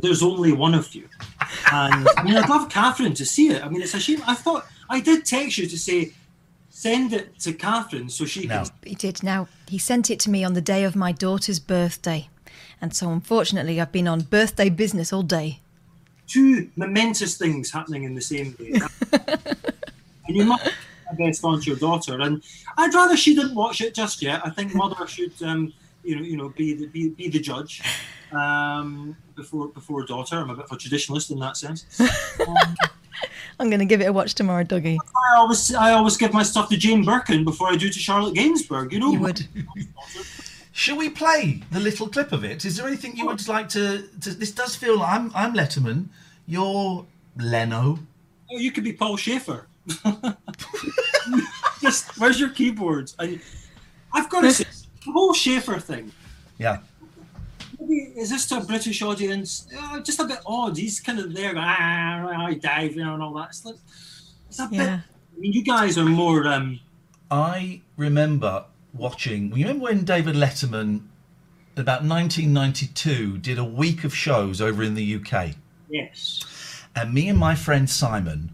there's 0.01 0.23
only 0.23 0.53
one 0.53 0.75
of 0.75 0.95
you. 0.95 1.09
And 1.73 2.09
I 2.17 2.23
mean, 2.23 2.37
I'd 2.37 2.49
love 2.49 2.69
Catherine 2.69 3.15
to 3.15 3.27
see 3.27 3.49
it. 3.51 3.65
I 3.65 3.69
mean, 3.69 3.83
it's 3.83 3.95
a 3.95 4.01
shame. 4.01 4.23
I 4.27 4.35
thought 4.35 4.67
I 4.89 5.01
did 5.01 5.25
text 5.25 5.59
you 5.59 5.67
to 5.67 5.79
say, 5.79 6.13
send 6.71 7.13
it 7.13 7.39
to 7.41 7.53
Catherine 7.53 8.09
so 8.09 8.25
she 8.25 8.47
No. 8.47 8.65
can. 8.65 8.67
He 8.85 8.95
did. 8.95 9.23
Now, 9.23 9.49
he 9.67 9.79
sent 9.79 10.11
it 10.11 10.21
to 10.21 10.31
me 10.31 10.45
on 10.45 10.55
the 10.55 10.61
day 10.61 10.85
of 10.85 10.95
my 10.95 11.13
daughter's 11.13 11.59
birthday. 11.59 12.29
And 12.81 12.95
so, 12.95 13.11
unfortunately, 13.11 13.81
I've 13.81 13.93
been 13.93 14.07
on 14.09 14.21
birthday 14.21 14.69
business 14.69 15.13
all 15.13 15.23
day. 15.23 15.61
Two 16.27 16.71
momentous 16.77 17.37
things 17.37 17.71
happening 17.73 18.05
in 18.05 18.15
the 18.15 18.21
same 18.21 18.53
day. 18.53 18.81
and 19.13 20.37
you 20.37 20.45
must 20.45 20.65
my 20.65 20.73
best 21.17 21.45
on 21.45 21.61
to 21.61 21.67
your 21.67 21.79
daughter. 21.79 22.21
And 22.21 22.43
I'd 22.77 22.95
rather 22.95 23.17
she 23.17 23.35
didn't 23.35 23.55
watch 23.55 23.81
it 23.81 23.95
just 23.95 24.23
yet. 24.23 24.41
I 24.45 24.51
think 24.51 24.75
mother 24.75 25.07
should, 25.07 25.33
um, 25.43 25.73
you 26.03 26.17
know, 26.17 26.23
you 26.23 26.37
know, 26.37 26.49
be 26.51 26.75
the 26.75 26.87
be, 26.87 27.11
be 27.11 27.29
the 27.29 27.41
judge 27.41 27.83
um, 28.33 29.17
before 29.37 29.69
before 29.69 30.05
daughter. 30.05 30.37
I'm 30.37 30.51
a 30.51 30.55
bit 30.55 30.65
of 30.65 30.73
a 30.73 30.77
traditionalist 30.77 31.31
in 31.31 31.39
that 31.41 31.57
sense. 31.57 31.87
I'm 33.61 33.69
going 33.69 33.81
to 33.81 33.87
give 33.87 34.01
it 34.01 34.05
a 34.05 34.13
watch 34.13 34.35
tomorrow, 34.35 34.65
Dougie. 34.65 34.99
I 35.33 35.37
always 35.37 35.75
I 35.75 35.93
always 35.93 36.17
give 36.17 36.33
my 36.33 36.43
stuff 36.43 36.69
to 36.69 36.77
Jane 36.77 37.05
Birkin 37.05 37.45
before 37.45 37.69
I 37.69 37.77
do 37.77 37.89
to 37.89 37.99
Charlotte 37.99 38.35
Gainsbourg. 38.35 38.93
You 38.93 39.01
know, 39.01 39.13
You 39.13 39.21
would. 39.21 39.49
Shall 40.73 40.97
we 40.97 41.11
play 41.11 41.63
the 41.73 41.81
little 41.81 42.09
clip 42.09 42.31
of 42.31 42.45
it? 42.45 42.65
Is 42.65 42.77
there 42.77 42.87
anything 42.87 43.17
you 43.17 43.27
would 43.27 43.47
like 43.49 43.69
to? 43.71 44.09
to 44.21 44.31
this 44.31 44.53
does 44.53 44.77
feel 44.77 44.99
like 44.99 45.13
I'm 45.13 45.33
I'm 45.35 45.55
Letterman. 45.55 46.07
You're 46.47 47.05
Leno. 47.37 47.99
Oh, 48.51 48.59
you 48.59 48.71
could 48.71 48.85
be 48.85 48.93
Paul 48.93 49.17
Shaffer. 49.17 49.67
Just 51.81 52.19
where's 52.19 52.39
your 52.41 52.51
keyboards? 52.51 53.15
And 53.19 53.41
I've 54.13 54.29
got 54.29 54.43
to 54.43 54.53
say, 54.53 54.65
the 55.05 55.13
whole 55.13 55.33
Shaffer 55.33 55.79
thing. 55.79 56.13
Yeah. 56.59 56.79
Maybe 57.79 58.13
is 58.17 58.31
this 58.31 58.47
to 58.47 58.59
a 58.59 58.65
British 58.65 59.03
audience? 59.03 59.69
Uh, 59.77 60.01
just 60.01 60.19
a 60.21 60.25
bit 60.25 60.41
odd. 60.45 60.77
He's 60.77 61.01
kind 61.01 61.19
of 61.21 61.33
there, 61.35 61.55
going, 61.55 61.65
ah, 61.65 62.47
I 62.47 62.55
dive, 62.55 62.97
you 62.97 63.05
know, 63.05 63.15
and 63.15 63.23
all 63.23 63.35
that. 63.35 63.51
It's, 63.51 63.65
like, 63.65 63.77
it's 64.49 64.59
a 64.59 64.67
bit. 64.67 64.81
I 64.81 65.03
mean, 65.39 65.53
you 65.53 65.63
guys 65.63 65.97
are 65.97 66.05
more. 66.05 66.47
Um, 66.47 66.81
I 67.31 67.83
remember 67.97 68.65
watching. 68.93 69.57
You 69.57 69.67
remember 69.67 69.85
when 69.85 70.05
David 70.05 70.35
Letterman, 70.35 71.03
about 71.77 72.03
1992, 72.03 73.39
did 73.39 73.59
a 73.59 73.65
week 73.65 74.03
of 74.03 74.15
shows 74.15 74.61
over 74.61 74.83
in 74.83 74.95
the 74.95 75.15
UK, 75.17 75.55
yes. 75.89 76.85
and 76.97 77.15
me 77.15 77.29
and 77.29 77.39
my 77.39 77.55
friend 77.55 77.89
Simon 77.89 78.53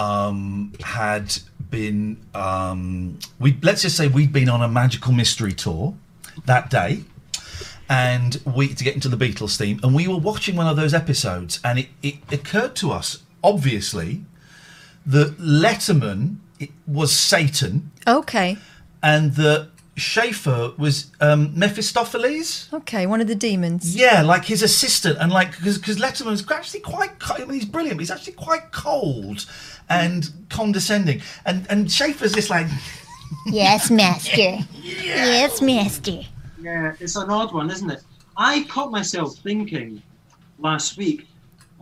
um, 0.00 0.72
had 0.82 1.36
been. 1.70 2.16
Um, 2.34 3.18
we 3.38 3.56
let's 3.62 3.82
just 3.82 3.96
say 3.96 4.08
we'd 4.08 4.32
been 4.32 4.48
on 4.48 4.62
a 4.62 4.68
magical 4.68 5.12
mystery 5.12 5.52
tour 5.52 5.94
that 6.46 6.70
day. 6.70 7.04
And 7.88 8.40
we 8.56 8.72
to 8.72 8.84
get 8.84 8.94
into 8.94 9.08
the 9.08 9.16
Beatles 9.16 9.56
theme, 9.56 9.80
and 9.82 9.92
we 9.96 10.06
were 10.06 10.16
watching 10.16 10.54
one 10.54 10.68
of 10.68 10.76
those 10.76 10.94
episodes, 10.94 11.58
and 11.64 11.80
it, 11.80 11.88
it 12.04 12.14
occurred 12.30 12.76
to 12.76 12.92
us, 12.92 13.18
obviously, 13.42 14.24
that 15.06 15.36
Letterman 15.38 16.36
it 16.60 16.70
was 16.86 17.10
Satan, 17.12 17.90
Okay. 18.06 18.58
and 19.02 19.34
that 19.34 19.70
Shaffer 19.96 20.72
was 20.78 21.10
um, 21.20 21.52
Mephistopheles. 21.58 22.68
Okay. 22.72 23.06
One 23.06 23.20
of 23.20 23.26
the 23.26 23.34
demons. 23.34 23.96
Yeah, 23.96 24.22
like 24.22 24.44
his 24.44 24.62
assistant, 24.62 25.18
and 25.18 25.32
like 25.32 25.56
because 25.56 25.96
Letterman 25.98 26.26
was 26.26 26.48
actually 26.48 26.80
quite. 26.80 27.10
I 27.28 27.40
mean, 27.40 27.54
he's 27.54 27.64
brilliant. 27.64 27.96
But 27.96 28.02
he's 28.02 28.10
actually 28.12 28.34
quite 28.34 28.70
cold 28.70 29.46
and 29.90 30.30
condescending, 30.48 31.20
and 31.44 31.66
and 31.68 31.90
Shaffer's 31.90 32.32
just 32.32 32.50
like. 32.50 32.66
Yes, 33.46 33.92
master. 33.92 34.58
Yes, 34.82 35.62
master. 35.62 36.22
Yeah, 36.60 36.94
it's 36.98 37.14
an 37.14 37.30
odd 37.30 37.54
one, 37.54 37.70
isn't 37.70 37.88
it? 37.88 38.02
I 38.36 38.64
caught 38.64 38.90
myself 38.90 39.36
thinking 39.36 40.02
last 40.58 40.96
week, 40.96 41.28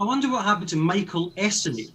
I 0.00 0.04
wonder 0.04 0.30
what 0.30 0.44
happened 0.44 0.68
to 0.68 0.76
Michael 0.76 1.30
Essany. 1.32 1.90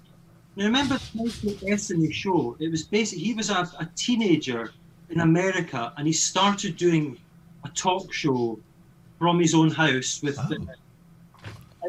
Now, 0.55 0.65
remember 0.65 0.97
the 0.97 1.23
Michael 1.23 1.67
Essany 1.67 2.13
show? 2.13 2.55
It 2.59 2.69
was 2.69 2.83
basically, 2.83 3.23
he 3.23 3.33
was 3.33 3.49
a, 3.49 3.69
a 3.79 3.89
teenager 3.95 4.71
in 5.09 5.19
America 5.19 5.93
and 5.97 6.07
he 6.07 6.13
started 6.13 6.77
doing 6.77 7.17
a 7.63 7.69
talk 7.69 8.11
show 8.13 8.59
from 9.19 9.39
his 9.39 9.53
own 9.53 9.69
house 9.69 10.21
with 10.23 10.37
oh. 10.39 10.47
the- 10.49 10.67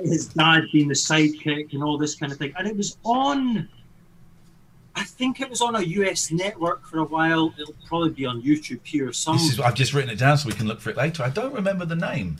his 0.02 0.26
dad 0.28 0.64
being 0.72 0.88
the 0.88 0.94
sidekick 0.94 1.72
and 1.72 1.82
all 1.82 1.96
this 1.96 2.16
kind 2.16 2.32
of 2.32 2.38
thing. 2.38 2.52
And 2.58 2.66
it 2.66 2.76
was 2.76 2.98
on, 3.04 3.68
I 4.96 5.02
think 5.04 5.40
it 5.40 5.50
was 5.50 5.60
on 5.60 5.74
a 5.76 5.80
US 5.82 6.30
network 6.30 6.86
for 6.86 6.98
a 6.98 7.04
while. 7.04 7.52
It'll 7.58 7.74
probably 7.86 8.10
be 8.10 8.26
on 8.26 8.42
YouTube 8.42 8.80
here 8.84 9.12
somewhere. 9.12 9.42
This 9.44 9.54
is. 9.54 9.60
I've 9.60 9.74
just 9.74 9.92
written 9.92 10.10
it 10.10 10.18
down 10.18 10.38
so 10.38 10.48
we 10.48 10.54
can 10.54 10.66
look 10.68 10.80
for 10.80 10.90
it 10.90 10.96
later. 10.96 11.22
I 11.22 11.30
don't 11.30 11.52
remember 11.54 11.84
the 11.84 11.96
name. 11.96 12.36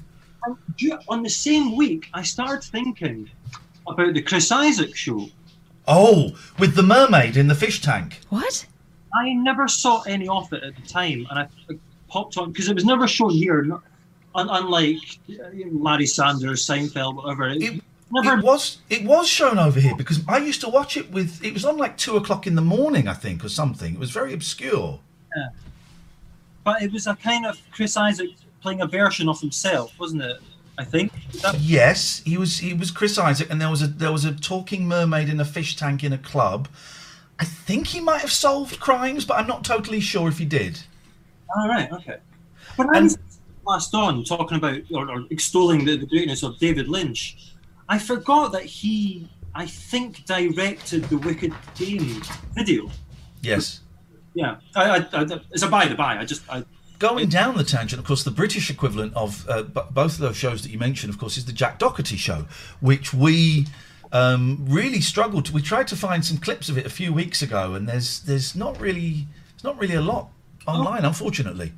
And 0.46 0.56
ju- 0.76 0.98
on 1.08 1.22
the 1.22 1.30
same 1.30 1.74
week, 1.76 2.08
I 2.14 2.22
started 2.22 2.62
thinking 2.62 3.30
about 3.88 4.14
the 4.14 4.22
Chris 4.22 4.50
Isaak 4.52 4.94
show. 4.94 5.28
Oh, 5.88 6.36
with 6.58 6.74
the 6.76 6.82
mermaid 6.82 7.36
in 7.36 7.48
the 7.48 7.54
fish 7.54 7.80
tank. 7.80 8.20
What? 8.30 8.66
I 9.14 9.32
never 9.34 9.68
saw 9.68 10.02
any 10.02 10.28
of 10.28 10.52
it 10.52 10.62
at 10.62 10.74
the 10.76 10.82
time, 10.82 11.26
and 11.30 11.38
I 11.40 11.48
I 11.70 11.78
popped 12.08 12.36
on 12.38 12.52
because 12.52 12.68
it 12.68 12.74
was 12.74 12.84
never 12.84 13.08
shown 13.08 13.30
here. 13.30 13.62
no- 13.62 13.82
unlike 14.36 14.96
uh, 15.30 15.34
Larry 15.70 16.06
Sanders, 16.06 16.66
Seinfeld, 16.66 17.14
whatever. 17.16 17.48
It, 17.48 17.62
It, 17.62 17.84
never. 18.22 18.38
it 18.38 18.44
was 18.44 18.78
it 18.88 19.04
was 19.04 19.28
shown 19.28 19.58
over 19.58 19.80
here 19.80 19.94
because 19.96 20.20
I 20.28 20.38
used 20.38 20.60
to 20.62 20.68
watch 20.68 20.96
it 20.96 21.10
with 21.10 21.44
it 21.44 21.52
was 21.52 21.64
on 21.64 21.76
like 21.76 21.96
two 21.98 22.16
o'clock 22.16 22.46
in 22.46 22.54
the 22.54 22.62
morning 22.62 23.08
I 23.08 23.14
think 23.14 23.44
or 23.44 23.48
something. 23.48 23.94
It 23.94 24.00
was 24.00 24.10
very 24.10 24.32
obscure. 24.32 25.00
but 26.64 26.82
it 26.82 26.92
was 26.92 27.06
a 27.06 27.14
kind 27.16 27.46
of 27.46 27.58
Chris 27.72 27.96
Isaak 27.96 28.30
playing 28.62 28.80
a 28.80 28.86
version 28.86 29.28
of 29.28 29.40
himself, 29.40 29.92
wasn't 29.98 30.22
it? 30.22 30.38
I 30.78 30.84
think. 30.84 31.12
That- 31.42 31.60
Yes, 31.60 32.22
he 32.24 32.36
was 32.36 32.58
he 32.58 32.74
was 32.74 32.90
Chris 32.90 33.18
Isaak 33.18 33.50
and 33.50 33.60
there 33.60 33.70
was 33.70 33.82
a 33.82 33.86
there 33.86 34.12
was 34.12 34.24
a 34.24 34.32
talking 34.32 34.86
mermaid 34.88 35.28
in 35.28 35.40
a 35.40 35.44
fish 35.44 35.76
tank 35.76 36.02
in 36.02 36.12
a 36.12 36.18
club. 36.18 36.68
I 37.38 37.44
think 37.44 37.88
he 37.88 38.00
might 38.00 38.20
have 38.20 38.30
solved 38.32 38.78
crimes, 38.80 39.24
but 39.24 39.34
I'm 39.38 39.46
not 39.48 39.64
totally 39.64 40.00
sure 40.00 40.28
if 40.28 40.38
he 40.38 40.44
did. 40.44 40.80
All 41.56 41.68
right, 41.68 41.90
okay. 41.92 42.18
But 42.76 42.86
I 42.94 42.98
And- 42.98 43.04
was 43.06 43.18
last 43.66 43.94
on 43.94 44.24
talking 44.24 44.56
about 44.58 44.80
or, 44.92 45.10
or 45.10 45.24
extolling 45.30 45.84
the, 45.84 45.96
the 45.96 46.06
greatness 46.06 46.42
of 46.42 46.58
David 46.58 46.88
Lynch. 46.88 47.52
I 47.88 47.98
forgot 47.98 48.52
that 48.52 48.64
he, 48.64 49.28
I 49.54 49.66
think, 49.66 50.24
directed 50.24 51.04
the 51.04 51.18
Wicked 51.18 51.52
Game 51.74 52.22
video. 52.54 52.90
Yes. 53.42 53.80
Yeah, 54.34 54.56
I, 54.74 54.90
I, 54.90 54.96
I, 55.12 55.40
it's 55.52 55.62
a 55.62 55.68
by 55.68 55.86
the 55.86 55.94
by. 55.94 56.18
I 56.18 56.24
just, 56.24 56.42
I, 56.50 56.64
Going 56.98 57.28
down 57.28 57.56
the 57.56 57.64
tangent, 57.64 58.00
of 58.00 58.06
course, 58.06 58.22
the 58.24 58.30
British 58.30 58.70
equivalent 58.70 59.14
of 59.14 59.48
uh, 59.48 59.62
b- 59.62 59.80
both 59.90 60.14
of 60.14 60.18
those 60.20 60.36
shows 60.36 60.62
that 60.62 60.70
you 60.70 60.78
mentioned, 60.78 61.12
of 61.12 61.18
course, 61.18 61.36
is 61.36 61.44
the 61.44 61.52
Jack 61.52 61.78
Docherty 61.78 62.16
show, 62.16 62.46
which 62.80 63.12
we 63.12 63.66
um, 64.12 64.64
really 64.66 65.00
struggled. 65.00 65.44
To, 65.46 65.52
we 65.52 65.60
tried 65.60 65.88
to 65.88 65.96
find 65.96 66.24
some 66.24 66.38
clips 66.38 66.68
of 66.68 66.78
it 66.78 66.86
a 66.86 66.90
few 66.90 67.12
weeks 67.12 67.42
ago, 67.42 67.74
and 67.74 67.88
there's 67.88 68.20
there's 68.20 68.54
not 68.54 68.80
really 68.80 69.26
there's 69.50 69.64
not 69.64 69.78
really 69.78 69.96
a 69.96 70.00
lot 70.00 70.30
online, 70.66 71.04
unfortunately. 71.04 71.72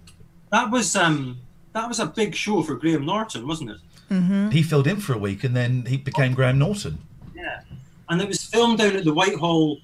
that 0.53 0.71
was 0.71 0.95
um, 0.95 1.39
that 1.73 1.89
was 1.89 1.99
a 1.99 2.07
big 2.07 2.35
show 2.35 2.63
for 2.63 2.75
Graham 2.77 3.05
Norton, 3.07 3.49
wasn't 3.49 3.71
it? 3.71 3.79
He 4.09 4.63
filled 4.63 4.87
in 4.87 4.99
for 5.01 5.15
a 5.15 5.19
week, 5.19 5.43
and 5.45 5.55
then 5.57 5.87
he 5.87 5.97
became 5.97 6.35
Graham 6.35 6.59
Norton. 6.59 6.99
Yeah, 7.35 7.61
and 8.09 8.21
it 8.23 8.29
was 8.29 8.45
filmed 8.45 8.79
down 8.79 8.95
at 8.97 9.05
the 9.05 9.13
Whitehall 9.13 9.79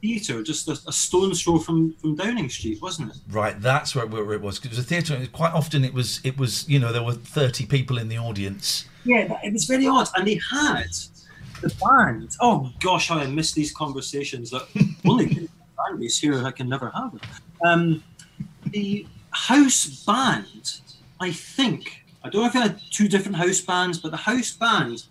Theatre, 0.00 0.44
just 0.44 0.68
a, 0.68 0.78
a 0.86 0.92
stone's 0.92 1.42
throw 1.42 1.58
from 1.58 1.92
from 1.94 2.14
Downing 2.14 2.48
Street, 2.50 2.80
wasn't 2.80 3.10
it? 3.10 3.16
Right, 3.30 3.60
that's 3.60 3.96
where, 3.96 4.06
where 4.06 4.32
it 4.32 4.40
was. 4.40 4.58
'Cause 4.60 4.66
it 4.66 4.70
was 4.70 4.78
a 4.78 4.82
theatre. 4.84 5.14
and 5.16 5.32
Quite 5.32 5.52
often, 5.52 5.84
it 5.84 5.92
was 5.92 6.20
it 6.22 6.38
was 6.38 6.68
you 6.68 6.78
know 6.78 6.92
there 6.92 7.02
were 7.02 7.14
thirty 7.14 7.66
people 7.66 7.98
in 7.98 8.08
the 8.08 8.16
audience. 8.18 8.84
Yeah, 9.04 9.26
but 9.26 9.40
it 9.42 9.52
was 9.52 9.64
very 9.64 9.88
odd, 9.88 10.08
and 10.16 10.24
they 10.26 10.40
had 10.52 10.86
the 11.60 11.74
band. 11.84 12.36
Oh 12.40 12.70
gosh, 12.78 13.08
how 13.08 13.18
I 13.18 13.26
miss 13.26 13.52
these 13.52 13.72
conversations 13.72 14.50
that 14.50 14.62
only 15.04 15.48
families 15.88 16.16
here 16.18 16.46
I 16.46 16.52
can 16.52 16.68
never 16.68 16.90
have. 16.94 17.14
It. 17.14 17.22
Um, 17.66 18.04
the 18.66 19.04
house 19.32 20.04
band, 20.06 20.80
I 21.18 21.32
think. 21.32 22.04
I 22.22 22.30
don't 22.30 22.42
know 22.42 22.48
if 22.48 22.52
they 22.52 22.60
had 22.60 22.80
two 22.90 23.08
different 23.08 23.36
house 23.36 23.60
bands, 23.60 23.98
but 23.98 24.10
the 24.10 24.16
house 24.16 24.50
band, 24.52 25.04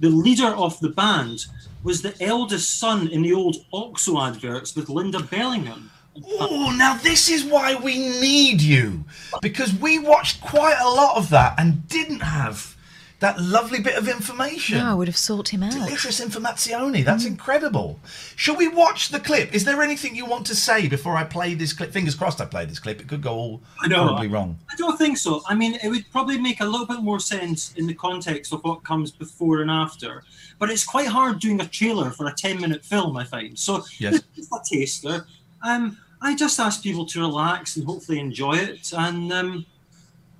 the 0.00 0.10
leader 0.10 0.48
of 0.48 0.78
the 0.80 0.90
band 0.90 1.46
was 1.82 2.02
the 2.02 2.14
eldest 2.22 2.78
son 2.78 3.08
in 3.08 3.22
the 3.22 3.32
old 3.32 3.56
Oxo 3.72 4.20
adverts 4.20 4.76
with 4.76 4.88
Linda 4.88 5.20
Bellingham. 5.20 5.90
Oh, 6.28 6.74
now 6.76 6.94
this 6.96 7.28
is 7.28 7.44
why 7.44 7.76
we 7.76 7.98
need 7.98 8.60
you 8.60 9.04
because 9.40 9.72
we 9.74 9.98
watched 9.98 10.40
quite 10.40 10.78
a 10.80 10.88
lot 10.88 11.16
of 11.16 11.30
that 11.30 11.54
and 11.58 11.86
didn't 11.88 12.20
have 12.20 12.76
that 13.20 13.40
lovely 13.40 13.80
bit 13.80 13.96
of 13.96 14.08
information. 14.08 14.78
No, 14.78 14.86
I 14.90 14.94
would 14.94 15.06
have 15.08 15.16
sought 15.16 15.48
him 15.50 15.62
out. 15.62 15.72
Delicious 15.72 16.20
informazione. 16.20 17.04
That's 17.04 17.26
incredible. 17.26 18.00
Shall 18.34 18.56
we 18.56 18.66
watch 18.66 19.10
the 19.10 19.20
clip? 19.20 19.54
Is 19.54 19.64
there 19.64 19.82
anything 19.82 20.16
you 20.16 20.24
want 20.26 20.46
to 20.46 20.54
say 20.54 20.88
before 20.88 21.16
I 21.16 21.24
play 21.24 21.54
this 21.54 21.72
clip? 21.74 21.92
Fingers 21.92 22.14
crossed 22.14 22.40
I 22.40 22.46
play 22.46 22.64
this 22.64 22.78
clip. 22.78 22.98
It 23.00 23.08
could 23.08 23.22
go 23.22 23.34
all 23.34 23.62
I 23.78 23.88
know. 23.88 24.04
horribly 24.04 24.28
wrong. 24.28 24.58
I 24.70 24.74
don't 24.76 24.96
think 24.96 25.18
so. 25.18 25.42
I 25.46 25.54
mean, 25.54 25.78
it 25.82 25.88
would 25.88 26.10
probably 26.10 26.38
make 26.38 26.60
a 26.60 26.64
little 26.64 26.86
bit 26.86 27.00
more 27.02 27.20
sense 27.20 27.74
in 27.74 27.86
the 27.86 27.94
context 27.94 28.52
of 28.54 28.62
what 28.64 28.84
comes 28.84 29.10
before 29.10 29.60
and 29.60 29.70
after. 29.70 30.24
But 30.58 30.70
it's 30.70 30.84
quite 30.84 31.08
hard 31.08 31.40
doing 31.40 31.60
a 31.60 31.66
trailer 31.68 32.10
for 32.10 32.26
a 32.26 32.32
10 32.34 32.60
minute 32.60 32.84
film, 32.84 33.16
I 33.16 33.24
find. 33.24 33.58
So, 33.58 33.84
Yes. 33.98 34.22
this 34.36 34.48
a 34.50 34.58
taster. 34.64 35.26
Um, 35.62 35.98
I 36.22 36.34
just 36.34 36.58
ask 36.58 36.82
people 36.82 37.04
to 37.06 37.20
relax 37.20 37.76
and 37.76 37.84
hopefully 37.84 38.18
enjoy 38.18 38.54
it. 38.56 38.92
And 38.96 39.30
um, 39.30 39.66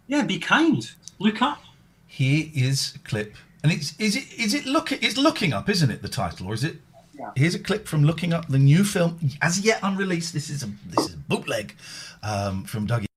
yeah, 0.07 0.23
be 0.23 0.39
kind. 0.39 0.91
Look 1.19 1.43
up. 1.43 1.61
Here 2.21 2.51
is 2.55 2.97
a 2.97 2.99
clip. 2.99 3.35
And 3.63 3.73
it's 3.73 3.99
is 3.99 4.15
it 4.15 4.27
is 4.39 4.53
it 4.53 4.67
look 4.67 4.93
it's 4.93 5.17
looking 5.17 5.55
up, 5.55 5.71
isn't 5.71 5.91
it, 5.91 6.03
the 6.03 6.09
title, 6.09 6.49
or 6.49 6.53
is 6.53 6.65
it 6.65 6.77
Here's 7.35 7.55
a 7.55 7.59
clip 7.59 7.87
from 7.87 8.05
looking 8.05 8.35
up 8.35 8.49
the 8.49 8.59
new 8.59 8.85
film, 8.85 9.19
as 9.41 9.61
yet 9.61 9.81
unreleased. 9.83 10.35
This 10.35 10.51
is 10.51 10.63
a 10.63 10.71
this 10.87 11.09
is 11.09 11.15
a 11.15 11.17
bootleg 11.17 11.75
um, 12.23 12.65
from 12.65 12.87
Dougie. 12.87 13.10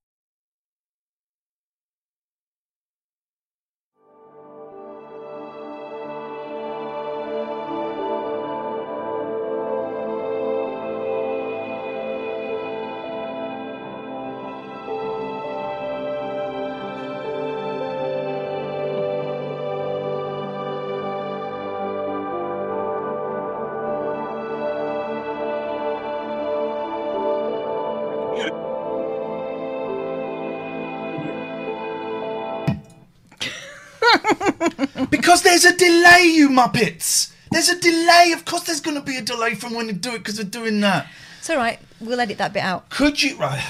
Delay, 36.13 36.27
you 36.27 36.49
muppets. 36.49 37.33
There's 37.51 37.69
a 37.69 37.79
delay. 37.79 38.33
Of 38.33 38.45
course, 38.45 38.63
there's 38.63 38.81
going 38.81 38.97
to 38.97 39.01
be 39.01 39.17
a 39.17 39.21
delay 39.21 39.55
from 39.55 39.73
when 39.73 39.87
you 39.87 39.93
do 39.93 40.13
it 40.13 40.19
because 40.19 40.37
we're 40.37 40.43
doing 40.43 40.79
that. 40.81 41.07
It's 41.39 41.49
all 41.49 41.57
right. 41.57 41.79
We'll 41.99 42.19
edit 42.19 42.37
that 42.37 42.53
bit 42.53 42.61
out. 42.61 42.89
Could 42.89 43.21
you? 43.21 43.35
Right. 43.37 43.63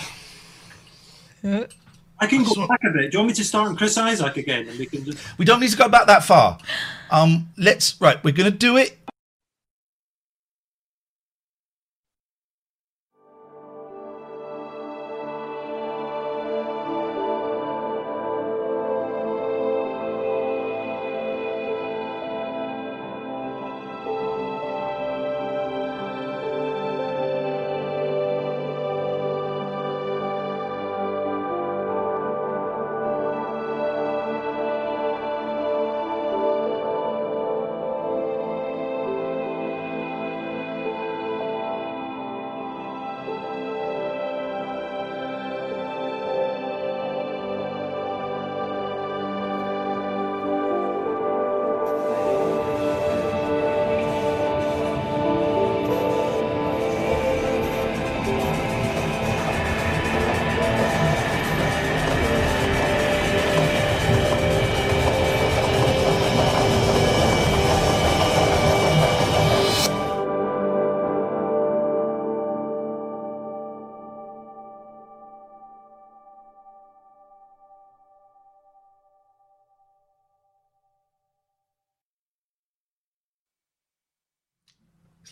I 2.19 2.27
can 2.27 2.43
go 2.43 2.67
back 2.67 2.81
a 2.83 2.91
bit. 2.91 3.12
Do 3.12 3.17
you 3.17 3.19
want 3.19 3.29
me 3.29 3.33
to 3.35 3.43
start 3.43 3.69
on 3.69 3.75
Chris 3.77 3.97
Isaak 3.97 4.38
again, 4.38 4.67
and 4.67 4.77
we 4.77 4.85
can 4.85 5.05
just 5.05 5.38
We 5.38 5.45
don't 5.45 5.59
need 5.62 5.71
to 5.71 5.77
go 5.77 5.88
back 5.88 6.07
that 6.07 6.23
far. 6.23 6.57
Um, 7.12 7.50
let's. 7.57 8.00
Right. 8.01 8.21
We're 8.23 8.33
going 8.33 8.51
to 8.51 8.57
do 8.57 8.77
it. 8.77 8.97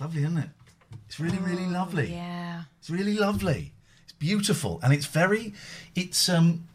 It's 0.01 0.07
lovely, 0.07 0.23
isn't 0.23 0.37
it? 0.39 0.49
It's 1.05 1.19
really, 1.19 1.37
really 1.37 1.67
lovely. 1.67 2.11
Yeah. 2.11 2.63
It's 2.79 2.89
really 2.89 3.13
lovely. 3.13 3.71
It's 4.03 4.13
beautiful, 4.13 4.79
and 4.81 4.93
it's 4.93 5.05
very. 5.05 5.53
It's 5.93 6.27
um, 6.27 6.67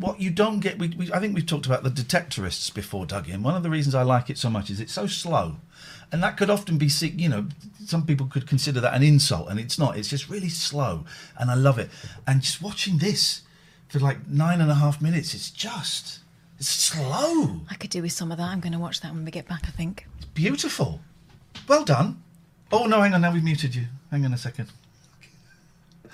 what 0.00 0.20
you 0.20 0.30
don't 0.30 0.58
get. 0.58 0.76
We, 0.76 0.88
we, 0.88 1.12
I 1.12 1.20
think 1.20 1.36
we've 1.36 1.46
talked 1.46 1.66
about 1.66 1.84
the 1.84 1.90
detectorists 1.90 2.74
before, 2.74 3.06
Dougie, 3.06 3.32
and 3.32 3.44
one 3.44 3.54
of 3.54 3.62
the 3.62 3.70
reasons 3.70 3.94
I 3.94 4.02
like 4.02 4.28
it 4.28 4.38
so 4.38 4.50
much 4.50 4.70
is 4.70 4.80
it's 4.80 4.92
so 4.92 5.06
slow, 5.06 5.58
and 6.10 6.20
that 6.20 6.36
could 6.36 6.50
often 6.50 6.78
be, 6.78 6.86
you 6.86 7.28
know, 7.28 7.46
some 7.86 8.04
people 8.04 8.26
could 8.26 8.48
consider 8.48 8.80
that 8.80 8.92
an 8.92 9.04
insult, 9.04 9.48
and 9.50 9.60
it's 9.60 9.78
not. 9.78 9.96
It's 9.96 10.08
just 10.08 10.28
really 10.28 10.48
slow, 10.48 11.04
and 11.38 11.52
I 11.52 11.54
love 11.54 11.78
it. 11.78 11.90
And 12.26 12.42
just 12.42 12.60
watching 12.60 12.98
this 12.98 13.42
for 13.88 14.00
like 14.00 14.26
nine 14.26 14.60
and 14.60 14.70
a 14.70 14.74
half 14.74 15.00
minutes, 15.00 15.32
it's 15.32 15.50
just. 15.50 16.18
It's 16.58 16.68
slow. 16.68 17.60
I 17.70 17.76
could 17.78 17.90
do 17.90 18.02
with 18.02 18.10
some 18.10 18.32
of 18.32 18.38
that. 18.38 18.48
I'm 18.48 18.58
going 18.58 18.72
to 18.72 18.80
watch 18.80 19.00
that 19.02 19.14
when 19.14 19.24
we 19.24 19.30
get 19.30 19.46
back, 19.46 19.60
I 19.68 19.70
think. 19.70 20.08
It's 20.16 20.26
beautiful. 20.26 21.00
Well 21.68 21.84
done. 21.84 22.24
Oh 22.70 22.86
no, 22.86 23.00
hang 23.00 23.14
on. 23.14 23.20
Now 23.22 23.32
we've 23.32 23.44
muted 23.44 23.74
you. 23.74 23.86
Hang 24.10 24.24
on 24.24 24.32
a 24.32 24.38
second. 24.38 24.68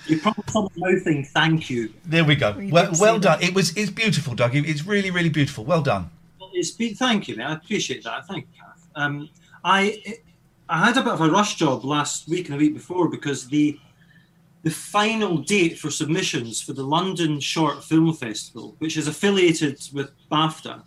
you 0.07 0.19
probably 0.19 0.43
saw 0.47 0.67
the 0.69 0.79
mouthing 0.79 1.23
thank 1.25 1.69
you. 1.69 1.93
There 2.05 2.23
we 2.23 2.35
go. 2.35 2.51
We 2.53 2.71
Well, 2.71 2.91
well 2.99 3.15
see 3.15 3.21
done. 3.21 3.41
It 3.41 3.53
was. 3.53 3.75
It's 3.75 3.91
beautiful, 3.91 4.35
Doug. 4.35 4.55
It's 4.55 4.85
really, 4.85 5.11
really 5.11 5.29
beautiful. 5.29 5.65
Well 5.65 5.81
done. 5.81 6.09
Well, 6.39 6.49
It's 6.53 6.71
been, 6.71 6.95
thank 6.95 7.27
you, 7.27 7.35
man. 7.35 7.51
I 7.51 7.53
appreciate 7.55 8.03
that. 8.03 8.27
Thank 8.27 8.47
you, 8.53 8.61
Kath. 8.61 8.87
Um, 8.95 9.29
I 9.63 10.01
I 10.69 10.85
had 10.85 10.97
a 10.97 11.03
bit 11.03 11.13
of 11.13 11.21
a 11.21 11.29
rush 11.29 11.55
job 11.55 11.83
last 11.83 12.27
week 12.27 12.49
and 12.49 12.59
the 12.59 12.63
week 12.65 12.73
before 12.73 13.09
because 13.09 13.47
the 13.47 13.79
the 14.63 14.71
final 14.71 15.37
date 15.37 15.77
for 15.77 15.91
submissions 15.91 16.59
for 16.59 16.73
the 16.73 16.83
London 16.83 17.39
Short 17.39 17.83
Film 17.83 18.11
Festival, 18.13 18.75
which 18.79 18.97
is 18.97 19.07
affiliated 19.07 19.79
with 19.93 20.09
BAFTA, 20.31 20.81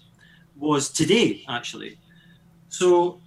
was 0.56 0.88
today 0.88 1.44
actually. 1.48 1.98
So 2.70 3.20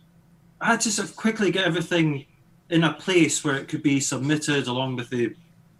I 0.59 0.67
had 0.67 0.81
to 0.81 0.91
sort 0.91 1.07
of 1.07 1.15
quickly 1.15 1.51
get 1.51 1.65
everything 1.65 2.25
in 2.71 2.85
a 2.85 2.93
place 2.93 3.43
where 3.43 3.57
it 3.57 3.67
could 3.67 3.83
be 3.83 3.99
submitted 3.99 4.67
along 4.67 4.95
with 4.95 5.09
the 5.09 5.35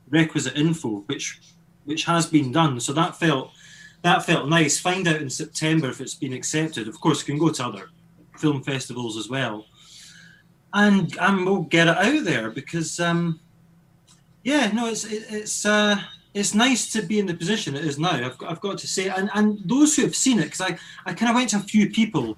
requisite 0.10 0.58
info, 0.58 1.04
which 1.08 1.40
which 1.86 2.04
has 2.04 2.28
been 2.28 2.52
done. 2.52 2.80
So 2.80 2.94
that 2.94 3.16
felt 3.16 3.52
that 4.04 4.26
felt 4.26 4.50
nice. 4.50 4.80
Find 4.80 5.08
out 5.08 5.22
in 5.22 5.30
September 5.30 5.90
if 5.90 6.02
it's 6.02 6.16
been 6.16 6.34
accepted. 6.34 6.88
Of 6.88 7.00
course, 7.00 7.22
you 7.22 7.34
can 7.34 7.40
go 7.40 7.50
to 7.50 7.66
other 7.66 7.90
film 8.38 8.62
festivals 8.62 9.18
as 9.18 9.30
well, 9.30 9.66
and 10.74 11.18
and 11.18 11.46
we'll 11.46 11.62
get 11.62 11.88
it 11.88 11.98
out 11.98 12.24
there 12.26 12.52
because 12.52 13.00
um, 13.00 13.40
yeah, 14.44 14.72
no, 14.72 14.88
it's 14.88 15.06
it, 15.06 15.26
it's 15.30 15.66
uh, 15.66 15.98
it's 16.34 16.54
nice 16.54 16.92
to 16.92 17.02
be 17.02 17.20
in 17.20 17.26
the 17.26 17.34
position 17.34 17.76
it 17.76 17.86
is 17.86 17.98
now. 17.98 18.12
I've 18.12 18.38
got, 18.38 18.52
I've 18.52 18.62
got 18.62 18.78
to 18.80 18.88
say, 18.88 19.08
and 19.08 19.30
and 19.34 19.60
those 19.66 19.96
who 19.96 20.02
have 20.04 20.16
seen 20.16 20.40
it, 20.40 20.46
because 20.46 20.62
I 20.62 20.78
I 21.06 21.14
kind 21.14 21.30
of 21.30 21.36
went 21.36 21.50
to 21.52 21.58
a 21.58 21.62
few 21.62 21.90
people 21.90 22.38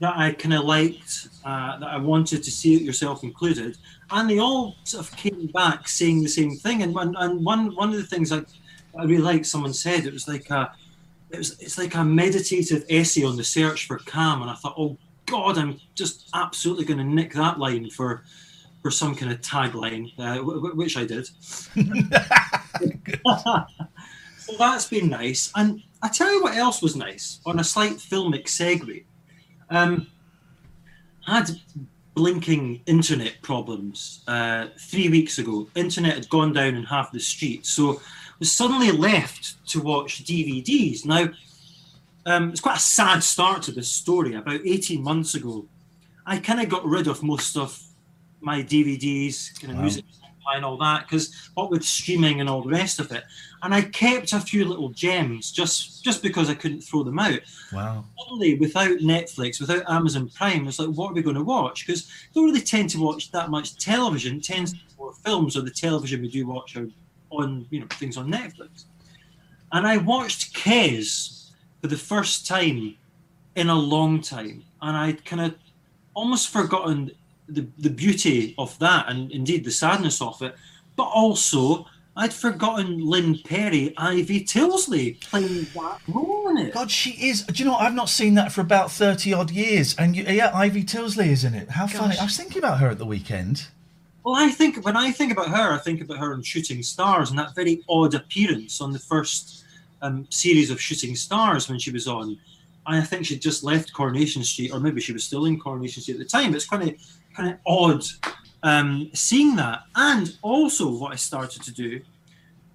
that 0.00 0.16
I 0.16 0.32
kind 0.32 0.54
of 0.54 0.64
liked, 0.64 1.28
uh, 1.44 1.78
that 1.78 1.88
I 1.88 1.96
wanted 1.96 2.42
to 2.42 2.50
see 2.50 2.74
it 2.74 2.82
yourself 2.82 3.22
included, 3.22 3.78
and 4.10 4.28
they 4.28 4.38
all 4.38 4.76
sort 4.84 5.06
of 5.06 5.16
came 5.16 5.46
back 5.46 5.88
saying 5.88 6.22
the 6.22 6.28
same 6.28 6.56
thing. 6.56 6.82
And 6.82 6.94
one 6.94 7.14
and 7.16 7.44
one 7.44 7.74
one 7.74 7.90
of 7.90 7.96
the 7.96 8.06
things 8.06 8.32
I, 8.32 8.42
I 8.98 9.04
really 9.04 9.22
liked, 9.22 9.46
someone 9.46 9.72
said 9.72 10.04
it 10.04 10.12
was 10.12 10.28
like 10.28 10.50
a, 10.50 10.72
it 11.30 11.38
was 11.38 11.58
it's 11.60 11.78
like 11.78 11.94
a 11.94 12.04
meditative 12.04 12.84
essay 12.90 13.24
on 13.24 13.36
the 13.36 13.44
search 13.44 13.86
for 13.86 13.98
calm, 13.98 14.42
and 14.42 14.50
I 14.50 14.54
thought, 14.54 14.74
oh 14.76 14.98
God, 15.26 15.58
I'm 15.58 15.80
just 15.94 16.28
absolutely 16.34 16.84
going 16.84 16.98
to 16.98 17.04
nick 17.04 17.32
that 17.34 17.58
line 17.58 17.88
for 17.90 18.24
for 18.82 18.90
some 18.90 19.14
kind 19.14 19.32
of 19.32 19.40
tagline, 19.40 20.12
uh, 20.18 20.36
w- 20.36 20.56
w- 20.56 20.76
which 20.76 20.98
I 20.98 21.06
did. 21.06 21.26
so 24.38 24.56
that's 24.58 24.88
been 24.88 25.08
nice. 25.08 25.50
And 25.54 25.82
I 26.02 26.08
tell 26.08 26.30
you 26.30 26.42
what 26.42 26.56
else 26.56 26.82
was 26.82 26.94
nice 26.94 27.40
on 27.46 27.60
a 27.60 27.64
slight 27.64 27.94
filmic 27.94 28.44
segue. 28.44 29.04
Um, 29.70 30.06
I 31.26 31.38
had 31.38 31.50
blinking 32.14 32.82
internet 32.86 33.40
problems 33.42 34.22
uh, 34.28 34.68
three 34.78 35.08
weeks 35.08 35.38
ago. 35.38 35.68
Internet 35.74 36.14
had 36.14 36.28
gone 36.28 36.52
down 36.52 36.74
in 36.74 36.84
half 36.84 37.10
the 37.12 37.20
street, 37.20 37.66
so 37.66 37.94
I 37.94 38.00
was 38.38 38.52
suddenly 38.52 38.90
left 38.92 39.66
to 39.68 39.80
watch 39.80 40.24
DVDs. 40.24 41.04
Now, 41.04 41.28
um, 42.26 42.50
it's 42.50 42.60
quite 42.60 42.76
a 42.76 42.80
sad 42.80 43.22
start 43.22 43.62
to 43.62 43.72
this 43.72 43.88
story. 43.88 44.34
About 44.34 44.60
18 44.64 45.02
months 45.02 45.34
ago, 45.34 45.66
I 46.26 46.38
kind 46.38 46.60
of 46.60 46.68
got 46.68 46.84
rid 46.86 47.06
of 47.06 47.22
most 47.22 47.56
of 47.56 47.82
my 48.40 48.62
DVDs, 48.62 49.58
kind 49.60 49.72
of 49.72 49.76
Wow. 49.78 49.82
music 49.82 50.04
and 50.54 50.64
all 50.64 50.76
that, 50.78 51.02
because 51.02 51.50
what 51.54 51.70
with 51.70 51.84
streaming 51.84 52.40
and 52.40 52.48
all 52.48 52.62
the 52.62 52.70
rest 52.70 53.00
of 53.00 53.10
it, 53.12 53.24
and 53.62 53.74
I 53.74 53.82
kept 53.82 54.32
a 54.32 54.40
few 54.40 54.64
little 54.64 54.90
gems 54.90 55.50
just 55.50 56.04
just 56.04 56.22
because 56.22 56.50
I 56.50 56.54
couldn't 56.54 56.82
throw 56.82 57.02
them 57.02 57.18
out. 57.18 57.40
Wow. 57.72 58.04
Suddenly, 58.18 58.58
without 58.58 58.98
Netflix, 58.98 59.60
without 59.60 59.88
Amazon 59.88 60.28
Prime, 60.28 60.68
it's 60.68 60.78
like, 60.78 60.90
what 60.90 61.10
are 61.10 61.14
we 61.14 61.22
going 61.22 61.36
to 61.36 61.42
watch? 61.42 61.86
Because 61.86 62.10
don't 62.34 62.44
really 62.44 62.60
tend 62.60 62.90
to 62.90 63.00
watch 63.00 63.30
that 63.32 63.50
much 63.50 63.78
television. 63.78 64.40
Tends 64.40 64.72
to 64.72 64.78
be 64.78 64.84
more 64.98 65.14
films, 65.24 65.56
or 65.56 65.62
the 65.62 65.70
television 65.70 66.20
we 66.20 66.28
do 66.28 66.46
watch 66.46 66.76
are 66.76 66.88
on, 67.30 67.66
you 67.70 67.80
know, 67.80 67.86
things 67.92 68.16
on 68.16 68.30
Netflix. 68.30 68.84
And 69.72 69.86
I 69.86 69.96
watched 69.96 70.54
Kes 70.54 71.50
for 71.80 71.88
the 71.88 71.96
first 71.96 72.46
time 72.46 72.96
in 73.56 73.68
a 73.70 73.74
long 73.74 74.20
time, 74.20 74.64
and 74.82 74.96
I'd 74.96 75.24
kind 75.24 75.42
of 75.42 75.54
almost 76.14 76.50
forgotten 76.50 77.10
the 77.48 77.66
the 77.78 77.90
beauty 77.90 78.54
of 78.58 78.78
that, 78.78 79.08
and 79.08 79.30
indeed 79.32 79.64
the 79.64 79.70
sadness 79.70 80.20
of 80.20 80.40
it, 80.42 80.54
but 80.96 81.04
also. 81.04 81.86
I'd 82.16 82.32
forgotten 82.32 83.04
Lynne 83.04 83.38
Perrie, 83.38 83.92
Ivy 83.96 84.44
Tilsley 84.44 85.20
playing 85.20 85.66
that 85.74 85.98
role 86.06 86.48
in 86.50 86.58
it. 86.58 86.72
God, 86.72 86.88
she 86.88 87.10
is. 87.10 87.42
Do 87.42 87.60
you 87.60 87.64
know? 87.64 87.72
what? 87.72 87.82
I've 87.82 87.92
not 87.92 88.08
seen 88.08 88.34
that 88.34 88.52
for 88.52 88.60
about 88.60 88.92
thirty 88.92 89.34
odd 89.34 89.50
years, 89.50 89.96
and 89.98 90.14
you, 90.14 90.22
yeah, 90.22 90.52
Ivy 90.54 90.84
Tilsley 90.84 91.30
is 91.30 91.42
in 91.42 91.54
it. 91.54 91.70
How 91.70 91.88
funny! 91.88 92.16
I 92.16 92.22
was 92.22 92.36
thinking 92.36 92.58
about 92.58 92.78
her 92.78 92.88
at 92.88 92.98
the 92.98 93.04
weekend. 93.04 93.66
Well, 94.24 94.36
I 94.36 94.48
think 94.48 94.84
when 94.84 94.96
I 94.96 95.10
think 95.10 95.32
about 95.32 95.48
her, 95.48 95.72
I 95.72 95.78
think 95.78 96.00
about 96.00 96.18
her 96.18 96.32
in 96.32 96.42
Shooting 96.42 96.82
Stars 96.82 97.30
and 97.30 97.38
that 97.38 97.54
very 97.54 97.82
odd 97.88 98.14
appearance 98.14 98.80
on 98.80 98.92
the 98.92 98.98
first 98.98 99.64
um, 100.00 100.26
series 100.30 100.70
of 100.70 100.80
Shooting 100.80 101.14
Stars 101.16 101.68
when 101.68 101.78
she 101.78 101.90
was 101.90 102.06
on. 102.06 102.38
I 102.86 103.00
think 103.00 103.26
she'd 103.26 103.42
just 103.42 103.64
left 103.64 103.92
Coronation 103.92 104.44
Street, 104.44 104.72
or 104.72 104.78
maybe 104.78 105.00
she 105.00 105.12
was 105.12 105.24
still 105.24 105.46
in 105.46 105.58
Coronation 105.58 106.02
Street 106.02 106.14
at 106.14 106.20
the 106.20 106.24
time. 106.26 106.52
But 106.52 106.56
it's 106.56 106.68
kind 106.68 106.88
of 106.88 106.94
kind 107.34 107.50
of 107.50 107.58
odd 107.66 108.04
um, 108.62 109.10
seeing 109.12 109.56
that. 109.56 109.82
And 109.94 110.36
also, 110.42 110.90
what 110.90 111.12
I 111.12 111.16
started 111.16 111.62
to 111.62 111.72
do 111.72 112.00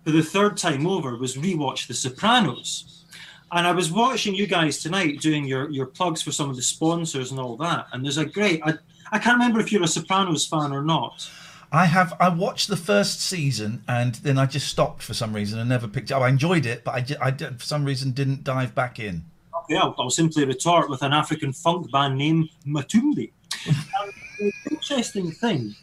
for 0.05 0.11
the 0.11 0.23
third 0.23 0.57
time 0.57 0.87
over 0.87 1.15
was 1.17 1.35
rewatch 1.35 1.87
The 1.87 1.93
Sopranos. 1.93 3.05
And 3.51 3.65
I 3.65 3.71
was 3.71 3.91
watching 3.91 4.35
you 4.35 4.45
guys 4.45 4.81
tonight 4.81 5.21
doing 5.21 5.45
your, 5.45 5.69
your 5.71 5.87
plugs 5.87 6.21
for 6.21 6.31
some 6.31 6.49
of 6.49 6.55
the 6.55 6.61
sponsors 6.61 7.31
and 7.31 7.39
all 7.39 7.57
that. 7.57 7.87
And 7.91 8.05
there's 8.05 8.19
a 8.19 8.25
great, 8.25 8.61
I, 8.63 8.75
I 9.11 9.17
can't 9.17 9.39
remember 9.39 9.59
if 9.59 9.71
you're 9.71 9.83
a 9.83 9.87
Sopranos 9.87 10.45
fan 10.45 10.71
or 10.71 10.83
not. 10.83 11.29
I 11.71 11.85
have. 11.85 12.15
I 12.19 12.29
watched 12.29 12.67
the 12.67 12.75
first 12.75 13.21
season, 13.21 13.83
and 13.87 14.15
then 14.15 14.39
I 14.39 14.47
just 14.47 14.67
stopped 14.67 15.03
for 15.03 15.13
some 15.13 15.35
reason 15.35 15.59
and 15.59 15.69
never 15.69 15.87
picked 15.87 16.09
it 16.09 16.15
up. 16.15 16.23
I 16.23 16.29
enjoyed 16.29 16.65
it, 16.65 16.83
but 16.83 16.95
I, 16.95 17.01
di- 17.01 17.17
I 17.21 17.29
did, 17.29 17.59
for 17.59 17.65
some 17.65 17.85
reason 17.85 18.09
didn't 18.09 18.43
dive 18.43 18.73
back 18.73 18.97
in. 18.97 19.23
Okay, 19.63 19.75
I'll, 19.77 19.93
I'll 19.99 20.09
simply 20.09 20.45
retort 20.45 20.89
with 20.89 21.03
an 21.03 21.13
African 21.13 21.53
funk 21.53 21.91
band 21.91 22.17
named 22.17 22.49
Matumbi. 22.65 23.31
um, 23.67 24.11
the 24.39 24.51
interesting 24.71 25.31
thing 25.31 25.75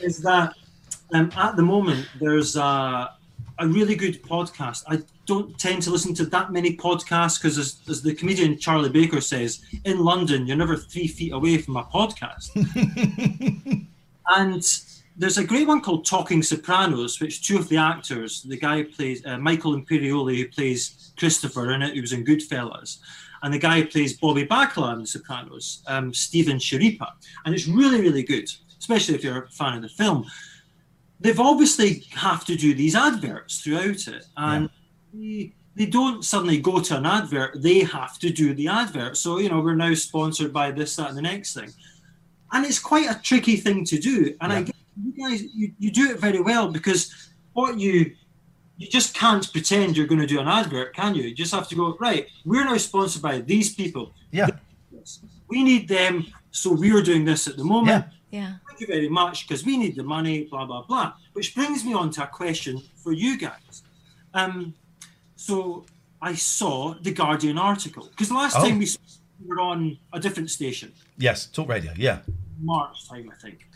is 0.00 0.18
that 0.22 0.54
um, 1.14 1.30
at 1.36 1.56
the 1.56 1.62
moment 1.62 2.08
there's 2.20 2.56
a, 2.56 3.10
a 3.58 3.66
really 3.66 3.94
good 3.94 4.22
podcast. 4.22 4.84
I 4.88 5.00
don't 5.26 5.58
tend 5.58 5.82
to 5.82 5.90
listen 5.90 6.14
to 6.14 6.26
that 6.26 6.52
many 6.52 6.76
podcasts 6.76 7.40
because, 7.40 7.58
as, 7.58 7.80
as 7.88 8.02
the 8.02 8.14
comedian 8.14 8.58
Charlie 8.58 8.88
Baker 8.88 9.20
says, 9.20 9.60
in 9.84 9.98
London 9.98 10.46
you're 10.46 10.56
never 10.56 10.76
three 10.76 11.08
feet 11.08 11.32
away 11.32 11.58
from 11.58 11.76
a 11.76 11.84
podcast. 11.84 12.50
and 14.28 14.62
there's 15.16 15.38
a 15.38 15.44
great 15.44 15.66
one 15.66 15.80
called 15.80 16.06
Talking 16.06 16.42
Sopranos, 16.42 17.20
which 17.20 17.46
two 17.46 17.58
of 17.58 17.68
the 17.68 17.76
actors, 17.76 18.42
the 18.42 18.56
guy 18.56 18.78
who 18.78 18.84
plays 18.84 19.26
uh, 19.26 19.36
Michael 19.36 19.74
Imperioli, 19.74 20.38
who 20.38 20.48
plays 20.48 21.12
Christopher 21.18 21.72
in 21.72 21.82
it, 21.82 21.94
who 21.94 22.00
was 22.00 22.12
in 22.12 22.24
Goodfellas, 22.24 22.98
and 23.42 23.52
the 23.52 23.58
guy 23.58 23.80
who 23.80 23.86
plays 23.86 24.18
Bobby 24.18 24.46
Bacala 24.46 24.94
in 24.94 25.00
The 25.00 25.06
Sopranos, 25.06 25.82
um, 25.86 26.12
Stephen 26.12 26.58
Schirripa. 26.58 27.10
And 27.44 27.54
it's 27.54 27.66
really, 27.66 28.00
really 28.00 28.22
good, 28.22 28.50
especially 28.78 29.14
if 29.14 29.24
you're 29.24 29.44
a 29.44 29.50
fan 29.50 29.76
of 29.76 29.82
the 29.82 29.88
film. 29.88 30.26
They've 31.20 31.38
obviously 31.40 32.04
have 32.12 32.44
to 32.46 32.56
do 32.56 32.74
these 32.74 32.94
adverts 32.94 33.60
throughout 33.60 34.06
it, 34.06 34.26
and 34.36 34.70
they, 35.12 35.52
they 35.74 35.86
don't 35.86 36.24
suddenly 36.24 36.58
go 36.58 36.80
to 36.80 36.96
an 36.96 37.06
advert; 37.06 37.60
they 37.60 37.80
have 37.80 38.20
to 38.20 38.30
do 38.30 38.54
the 38.54 38.68
advert. 38.68 39.16
So 39.16 39.38
you 39.38 39.48
know, 39.48 39.60
we're 39.60 39.74
now 39.74 39.94
sponsored 39.94 40.52
by 40.52 40.70
this, 40.70 40.94
that, 40.94 41.08
and 41.08 41.18
the 41.18 41.22
next 41.22 41.54
thing, 41.54 41.72
and 42.52 42.64
it's 42.64 42.78
quite 42.78 43.10
a 43.10 43.20
tricky 43.20 43.56
thing 43.56 43.84
to 43.86 43.98
do. 43.98 44.36
And 44.40 44.52
I 44.52 44.62
guess 44.62 44.76
you 45.02 45.12
guys, 45.12 45.42
you, 45.42 45.72
you 45.80 45.90
do 45.90 46.10
it 46.10 46.20
very 46.20 46.40
well 46.40 46.70
because 46.70 47.30
what 47.52 47.80
you 47.80 48.14
you 48.78 48.86
just 48.88 49.12
can't 49.14 49.50
pretend 49.52 49.96
you're 49.96 50.06
going 50.06 50.20
to 50.20 50.26
do 50.26 50.40
an 50.40 50.48
advert, 50.48 50.94
can 50.94 51.14
you? 51.14 51.24
You 51.24 51.34
just 51.34 51.52
have 51.52 51.68
to 51.68 51.74
go 51.74 51.96
right. 52.00 52.28
We're 52.44 52.64
now 52.64 52.76
sponsored 52.76 53.20
by 53.22 53.40
these 53.40 53.74
people. 53.74 54.14
Yeah, 54.30 54.48
We 55.48 55.64
need 55.64 55.88
them, 55.88 56.26
so 56.52 56.72
we're 56.72 57.02
doing 57.02 57.24
this 57.24 57.46
at 57.48 57.56
the 57.56 57.64
moment. 57.64 57.88
yeah. 58.06 58.10
Yeah. 58.30 58.52
Thank 58.68 58.80
you 58.80 58.86
very 58.86 59.08
much 59.08 59.48
because 59.48 59.64
we 59.64 59.78
need 59.78 59.96
the 59.96 60.02
money, 60.02 60.44
blah, 60.44 60.66
blah, 60.66 60.82
blah. 60.82 61.14
Which 61.32 61.54
brings 61.54 61.82
me 61.82 61.94
on 61.94 62.10
to 62.10 62.24
a 62.24 62.26
question 62.26 62.82
for 63.02 63.12
you 63.12 63.38
guys. 63.38 63.82
Um, 64.34 64.74
so 65.36 65.86
I 66.20 66.34
saw 66.34 66.92
the 67.00 67.10
Guardian 67.10 67.56
article 67.56 68.06
because 68.10 68.30
last 68.30 68.56
Oh. 68.58 68.64
time 68.68 68.78
we 68.80 68.86
were 69.46 69.60
on 69.60 69.96
a 70.12 70.20
different 70.20 70.50
station, 70.50 70.92
Yes, 71.16 71.46
talk 71.46 71.68
radio. 71.70 71.92
Yeah, 71.96 72.18
March 72.60 73.08
time, 73.08 73.32
I 73.34 73.40
think. 73.42 73.66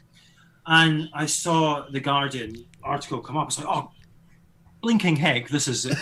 And 0.66 1.08
I 1.14 1.24
saw 1.24 1.86
the 1.90 2.00
Guardian 2.00 2.66
article 2.84 3.20
come 3.20 3.38
up. 3.38 3.48
It's 3.48 3.58
like, 3.58 3.68
oh, 3.74 3.90
blinking 4.82 5.16
heck, 5.16 5.48
this 5.48 5.68
is 5.68 5.86
it. 5.86 5.96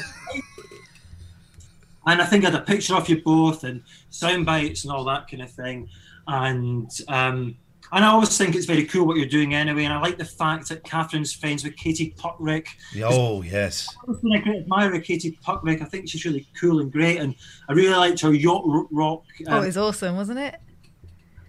and 2.06 2.20
I 2.20 2.24
think 2.26 2.44
I 2.44 2.50
had 2.50 2.60
a 2.60 2.64
picture 2.64 2.94
of 2.96 3.08
you 3.08 3.22
both 3.22 3.64
and 3.64 3.82
sound 4.10 4.46
bites 4.46 4.84
and 4.84 4.92
all 4.92 5.04
that 5.04 5.28
kind 5.30 5.42
of 5.42 5.50
thing. 5.50 5.88
And 6.26 6.90
um, 7.08 7.56
and 7.92 8.04
I 8.04 8.08
always 8.08 8.36
think 8.38 8.54
it's 8.54 8.66
very 8.66 8.84
cool 8.84 9.06
what 9.06 9.16
you're 9.16 9.26
doing 9.26 9.54
anyway. 9.54 9.84
And 9.84 9.92
I 9.92 10.00
like 10.00 10.16
the 10.16 10.24
fact 10.24 10.68
that 10.68 10.84
Catherine's 10.84 11.32
friends 11.32 11.64
with 11.64 11.76
Katie 11.76 12.14
Puckrick. 12.16 12.68
oh 13.04 13.42
yes. 13.42 13.88
I've 14.08 14.20
been 14.22 14.32
a 14.32 14.40
great 14.40 14.60
admirer 14.62 14.94
of 14.94 15.02
Katie 15.02 15.36
Puckrick. 15.44 15.82
I 15.82 15.86
think 15.86 16.08
she's 16.08 16.24
really 16.24 16.46
cool 16.58 16.80
and 16.80 16.90
great. 16.92 17.18
And 17.18 17.34
I 17.68 17.72
really 17.72 17.94
liked 17.94 18.20
her 18.20 18.32
yacht 18.32 18.62
ro- 18.64 18.88
rock. 18.92 19.24
Oh, 19.48 19.56
um, 19.56 19.62
it 19.62 19.66
was 19.66 19.76
awesome, 19.76 20.16
wasn't 20.16 20.38
it? 20.38 20.56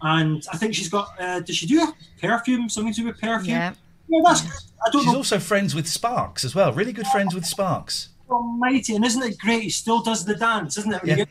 and 0.03 0.43
I 0.51 0.57
think 0.57 0.73
she's 0.73 0.89
got. 0.89 1.13
Uh, 1.19 1.39
does 1.41 1.55
she 1.55 1.67
do 1.67 1.83
a 1.83 1.93
perfume? 2.19 2.69
Something 2.69 2.93
to 2.93 3.01
do 3.01 3.07
with 3.07 3.21
perfume? 3.21 3.49
Yeah. 3.55 3.73
Yeah, 4.11 4.21
that's. 4.25 4.41
I 4.85 4.89
don't 4.91 5.03
She's 5.03 5.11
know. 5.11 5.17
also 5.17 5.39
friends 5.39 5.73
with 5.75 5.87
Sparks 5.87 6.43
as 6.43 6.53
well. 6.55 6.73
Really 6.73 6.91
good 6.93 7.07
friends 7.07 7.33
with 7.35 7.45
Sparks. 7.45 8.09
Almighty, 8.29 8.95
and 8.95 9.05
isn't 9.05 9.21
it 9.23 9.37
great? 9.37 9.63
He 9.63 9.69
still 9.69 10.01
does 10.01 10.25
the 10.25 10.35
dance, 10.35 10.77
isn't 10.77 10.93
it? 10.93 11.03
When 11.03 11.17
Yeah. 11.19 11.25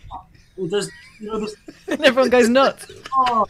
he 0.56 0.68
does. 0.68 0.90
You 1.18 1.26
know, 1.32 1.40
this, 1.40 1.54
And 1.88 2.02
everyone 2.04 2.30
goes 2.30 2.48
nuts. 2.48 2.86
oh, 3.16 3.46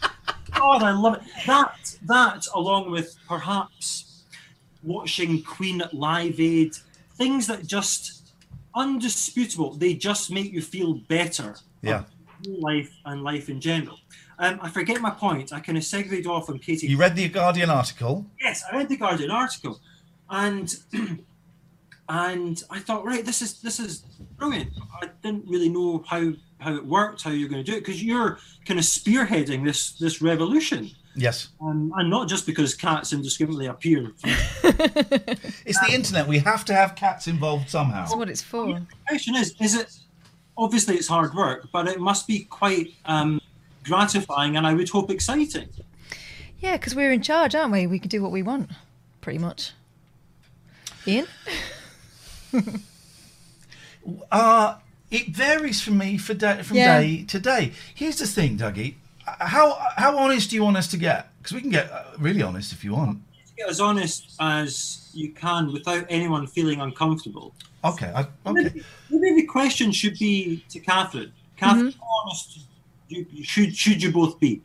God, 0.51 0.83
I 0.83 0.91
love 0.91 1.15
it. 1.15 1.21
That, 1.45 1.95
that, 2.07 2.47
along 2.55 2.91
with 2.91 3.15
perhaps 3.27 4.23
watching 4.83 5.43
Queen 5.43 5.81
at 5.81 5.93
Live 5.93 6.39
Aid, 6.39 6.75
things 7.15 7.47
that 7.47 7.65
just 7.67 8.33
undisputable. 8.75 9.73
They 9.75 9.93
just 9.93 10.31
make 10.31 10.51
you 10.51 10.61
feel 10.61 10.95
better. 10.95 11.55
Yeah. 11.81 12.03
Life 12.47 12.91
and 13.05 13.23
life 13.23 13.49
in 13.49 13.61
general. 13.61 13.97
Um, 14.41 14.59
I 14.59 14.69
forget 14.69 14.99
my 15.01 15.11
point. 15.11 15.53
I 15.53 15.59
kind 15.59 15.77
of 15.77 15.83
segued 15.83 16.25
off 16.25 16.49
on 16.49 16.57
Katie. 16.57 16.87
You 16.87 16.97
read 16.97 17.15
the 17.15 17.29
Guardian 17.29 17.69
article. 17.69 18.25
Yes, 18.41 18.63
I 18.69 18.75
read 18.75 18.89
the 18.89 18.97
Guardian 18.97 19.29
article, 19.29 19.79
and 20.31 20.75
and 22.09 22.63
I 22.71 22.79
thought, 22.79 23.05
right, 23.05 23.23
this 23.23 23.43
is 23.43 23.61
this 23.61 23.79
is 23.79 23.99
brilliant. 24.37 24.73
I 24.99 25.09
didn't 25.21 25.47
really 25.47 25.69
know 25.69 26.03
how 26.07 26.33
how 26.59 26.75
it 26.75 26.83
worked, 26.83 27.21
how 27.21 27.29
you're 27.29 27.49
going 27.49 27.63
to 27.63 27.71
do 27.71 27.77
it, 27.77 27.81
because 27.81 28.03
you're 28.03 28.39
kind 28.65 28.79
of 28.79 28.85
spearheading 28.85 29.63
this 29.63 29.91
this 29.93 30.23
revolution, 30.23 30.89
Yes, 31.15 31.49
um, 31.61 31.93
and 31.97 32.09
not 32.09 32.27
just 32.27 32.47
because 32.47 32.73
cats 32.73 33.13
indiscriminately 33.13 33.67
appear. 33.67 34.11
it's 34.23 35.79
the 35.85 35.91
internet. 35.93 36.27
We 36.27 36.39
have 36.39 36.65
to 36.65 36.73
have 36.73 36.95
cats 36.95 37.27
involved 37.27 37.69
somehow. 37.69 38.05
That's 38.05 38.15
what 38.15 38.27
it's 38.27 38.41
for. 38.41 38.73
the 38.73 38.85
question 39.07 39.35
is, 39.35 39.53
is 39.61 39.75
it 39.75 39.99
obviously 40.57 40.95
it's 40.95 41.07
hard 41.07 41.35
work, 41.35 41.67
but 41.71 41.87
it 41.87 41.99
must 41.99 42.25
be 42.27 42.45
quite 42.45 42.95
um, 43.05 43.39
gratifying, 43.83 44.55
and 44.57 44.65
I 44.67 44.73
would 44.73 44.89
hope 44.89 45.09
exciting. 45.11 45.69
Yeah, 46.59 46.77
because 46.77 46.95
we're 46.95 47.11
in 47.11 47.21
charge, 47.21 47.55
aren't 47.55 47.71
we? 47.71 47.87
We 47.87 47.99
can 47.99 48.09
do 48.09 48.21
what 48.21 48.31
we 48.31 48.43
want, 48.43 48.69
pretty 49.21 49.39
much. 49.39 49.71
Ian? 51.07 51.27
Uh, 54.31 54.77
it 55.11 55.27
varies 55.35 55.81
for 55.81 55.91
me 55.91 56.17
for 56.17 56.33
day, 56.33 56.63
from 56.63 56.77
Yeah. 56.77 56.99
day 56.99 57.23
to 57.25 57.39
day. 57.39 57.73
Here's 57.93 58.17
the 58.17 58.25
thing, 58.27 58.57
Dougie. 58.57 58.95
Uh, 59.27 59.45
How 59.45 59.73
how 59.95 60.17
honest 60.17 60.49
do 60.49 60.55
you 60.55 60.63
want 60.63 60.77
us 60.77 60.87
to 60.89 60.97
get? 60.97 61.29
Because 61.37 61.53
we 61.53 61.61
can 61.61 61.69
get 61.69 61.91
uh, 61.91 62.03
really 62.17 62.41
honest 62.41 62.73
if 62.73 62.83
you 62.83 62.93
want. 62.93 63.19
Get 63.55 63.69
as 63.69 63.79
honest 63.79 64.33
as 64.39 65.09
you 65.13 65.31
can 65.33 65.71
without 65.71 66.05
anyone 66.09 66.47
feeling 66.47 66.81
uncomfortable. 66.81 67.53
Okay, 67.83 68.11
I, 68.15 68.21
okay. 68.21 68.53
Maybe, 68.53 68.83
maybe 69.11 69.41
the 69.41 69.45
question 69.47 69.91
should 69.91 70.17
be 70.17 70.63
to 70.69 70.79
Catherine. 70.79 71.31
Catherine, 71.57 71.91
how 71.91 72.07
honest 72.25 72.59
you, 73.11 73.43
should 73.43 73.75
should 73.75 74.01
you 74.01 74.11
both 74.11 74.39
be? 74.39 74.61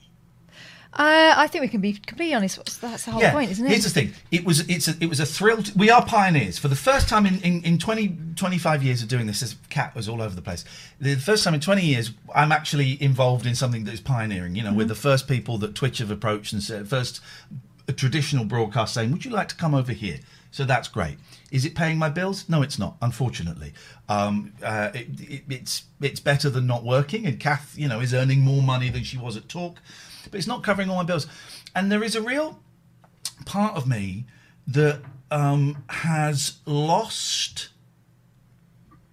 Uh, 0.99 1.35
I 1.37 1.47
think 1.47 1.61
we 1.61 1.69
can 1.69 1.83
be 1.83 1.93
completely 1.93 2.33
honest. 2.33 2.81
That's 2.81 3.05
the 3.05 3.11
whole 3.11 3.21
yeah. 3.21 3.33
point, 3.33 3.51
isn't 3.51 3.67
it? 3.67 3.69
Here's 3.69 3.85
the 3.85 3.91
thing. 3.91 4.13
It 4.31 4.47
was 4.47 4.67
it's 4.67 4.89
a, 4.89 4.95
it 4.99 5.11
was 5.11 5.21
a 5.21 5.27
thrill. 5.27 5.63
To, 5.63 5.73
we 5.77 5.91
are 5.91 6.03
pioneers. 6.03 6.59
For 6.59 6.69
the 6.69 6.77
first 6.77 7.07
time 7.07 7.27
in, 7.27 7.39
in, 7.43 7.63
in 7.65 7.79
20, 7.79 8.17
25 8.35 8.83
years 8.83 9.03
of 9.03 9.09
doing 9.09 9.27
this, 9.27 9.41
this 9.41 9.57
cat 9.69 9.95
was 9.95 10.09
all 10.09 10.23
over 10.23 10.35
the 10.35 10.41
place. 10.41 10.65
The 10.99 11.17
first 11.17 11.45
time 11.45 11.53
in 11.53 11.61
20 11.61 11.85
years, 11.85 12.13
I'm 12.35 12.51
actually 12.51 13.01
involved 13.03 13.45
in 13.45 13.55
something 13.55 13.85
that 13.85 13.93
is 13.93 14.01
pioneering. 14.01 14.57
You 14.57 14.63
know, 14.63 14.73
we're 14.73 14.87
the 14.87 14.95
first 14.95 15.29
people 15.29 15.59
that 15.59 15.75
Twitch 15.75 15.99
have 15.99 16.11
approached 16.11 16.55
and 16.55 16.63
said, 16.63 16.89
first 16.89 17.21
a 17.89 17.93
traditional 17.93 18.45
broadcast 18.45 18.95
saying, 18.95 19.13
would 19.13 19.25
you 19.25 19.31
like 19.31 19.49
to 19.49 19.57
come 19.57 19.75
over 19.75 19.93
here? 19.93 20.19
So 20.57 20.65
that's 20.65 20.89
great. 20.89 21.19
Is 21.51 21.67
it 21.67 21.75
paying 21.75 21.99
my 21.99 22.09
bills? 22.09 22.49
No, 22.49 22.63
it's 22.63 22.79
not. 22.79 22.97
Unfortunately, 23.03 23.75
um, 24.09 24.55
uh, 24.63 24.91
it, 24.95 25.09
it, 25.21 25.43
it's 25.51 25.85
it's 26.01 26.19
better 26.19 26.49
than 26.49 26.67
not 26.67 26.83
working. 26.83 27.27
And 27.27 27.39
Kath, 27.39 27.75
you 27.77 27.87
know, 27.87 28.01
is 28.01 28.15
earning 28.15 28.41
more 28.41 28.63
money 28.63 28.89
than 28.89 29.05
she 29.05 29.19
was 29.19 29.37
at 29.37 29.51
Talk, 29.51 29.83
but 30.31 30.39
it's 30.39 30.47
not 30.47 30.63
covering 30.63 30.89
all 30.89 30.97
my 30.97 31.03
bills. 31.03 31.27
And 31.75 31.93
there 31.93 32.03
is 32.03 32.17
a 32.17 32.23
real 32.23 32.59
part 33.45 33.77
of 33.77 33.87
me 33.87 34.25
that 34.67 35.03
um, 35.31 35.85
has 35.91 36.55
lost 36.65 37.69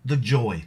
the 0.06 0.16
joy 0.16 0.64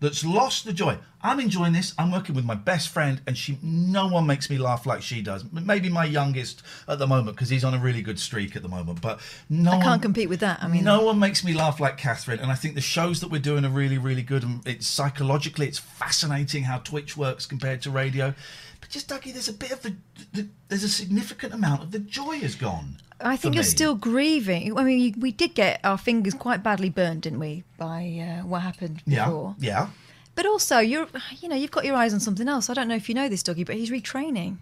that's 0.00 0.24
lost 0.24 0.64
the 0.64 0.72
joy. 0.72 0.98
I'm 1.22 1.40
enjoying 1.40 1.72
this. 1.72 1.94
I'm 1.98 2.12
working 2.12 2.34
with 2.34 2.44
my 2.44 2.54
best 2.54 2.90
friend, 2.90 3.22
and 3.26 3.36
she. 3.36 3.58
No 3.62 4.08
one 4.08 4.26
makes 4.26 4.50
me 4.50 4.58
laugh 4.58 4.84
like 4.84 5.00
she 5.00 5.22
does. 5.22 5.44
Maybe 5.50 5.88
my 5.88 6.04
youngest 6.04 6.62
at 6.86 6.98
the 6.98 7.06
moment 7.06 7.36
because 7.36 7.48
he's 7.48 7.64
on 7.64 7.72
a 7.72 7.78
really 7.78 8.02
good 8.02 8.18
streak 8.18 8.54
at 8.56 8.62
the 8.62 8.68
moment. 8.68 9.00
But 9.00 9.20
no, 9.48 9.70
I 9.72 9.82
can't 9.82 10.02
compete 10.02 10.28
with 10.28 10.40
that. 10.40 10.62
I 10.62 10.68
mean, 10.68 10.84
no 10.84 11.02
one 11.02 11.18
makes 11.18 11.42
me 11.42 11.54
laugh 11.54 11.80
like 11.80 11.96
Catherine, 11.96 12.40
and 12.40 12.52
I 12.52 12.54
think 12.54 12.74
the 12.74 12.82
shows 12.82 13.20
that 13.20 13.30
we're 13.30 13.40
doing 13.40 13.64
are 13.64 13.70
really, 13.70 13.98
really 13.98 14.22
good. 14.22 14.42
And 14.42 14.66
it's 14.66 14.86
psychologically, 14.86 15.66
it's 15.66 15.78
fascinating 15.78 16.64
how 16.64 16.78
Twitch 16.78 17.16
works 17.16 17.46
compared 17.46 17.80
to 17.82 17.90
radio. 17.90 18.34
But 18.80 18.90
just 18.90 19.08
Dougie, 19.08 19.32
there's 19.32 19.48
a 19.48 19.54
bit 19.54 19.70
of 19.70 19.80
the, 19.80 19.96
the 20.34 20.48
there's 20.68 20.84
a 20.84 20.90
significant 20.90 21.54
amount 21.54 21.82
of 21.82 21.90
the 21.90 22.00
joy 22.00 22.40
has 22.40 22.54
gone. 22.54 22.98
I 23.20 23.36
think 23.36 23.54
you're 23.54 23.64
me. 23.64 23.68
still 23.70 23.94
grieving. 23.94 24.76
I 24.76 24.84
mean, 24.84 25.14
we 25.20 25.32
did 25.32 25.54
get 25.54 25.80
our 25.84 25.96
fingers 25.98 26.34
quite 26.34 26.62
badly 26.62 26.90
burned, 26.90 27.22
didn't 27.22 27.38
we, 27.38 27.64
by 27.78 28.40
uh, 28.42 28.46
what 28.46 28.62
happened 28.62 29.02
Yeah, 29.06 29.26
before? 29.26 29.56
yeah. 29.58 29.88
But 30.34 30.46
also, 30.46 30.78
you're, 30.78 31.06
you 31.40 31.48
know, 31.48 31.54
you've 31.56 31.70
got 31.70 31.84
your 31.84 31.94
eyes 31.94 32.12
on 32.12 32.18
something 32.20 32.48
else. 32.48 32.68
I 32.68 32.74
don't 32.74 32.88
know 32.88 32.96
if 32.96 33.08
you 33.08 33.14
know 33.14 33.28
this, 33.28 33.42
Dougie, 33.42 33.64
but 33.64 33.76
he's 33.76 33.90
retraining, 33.90 34.56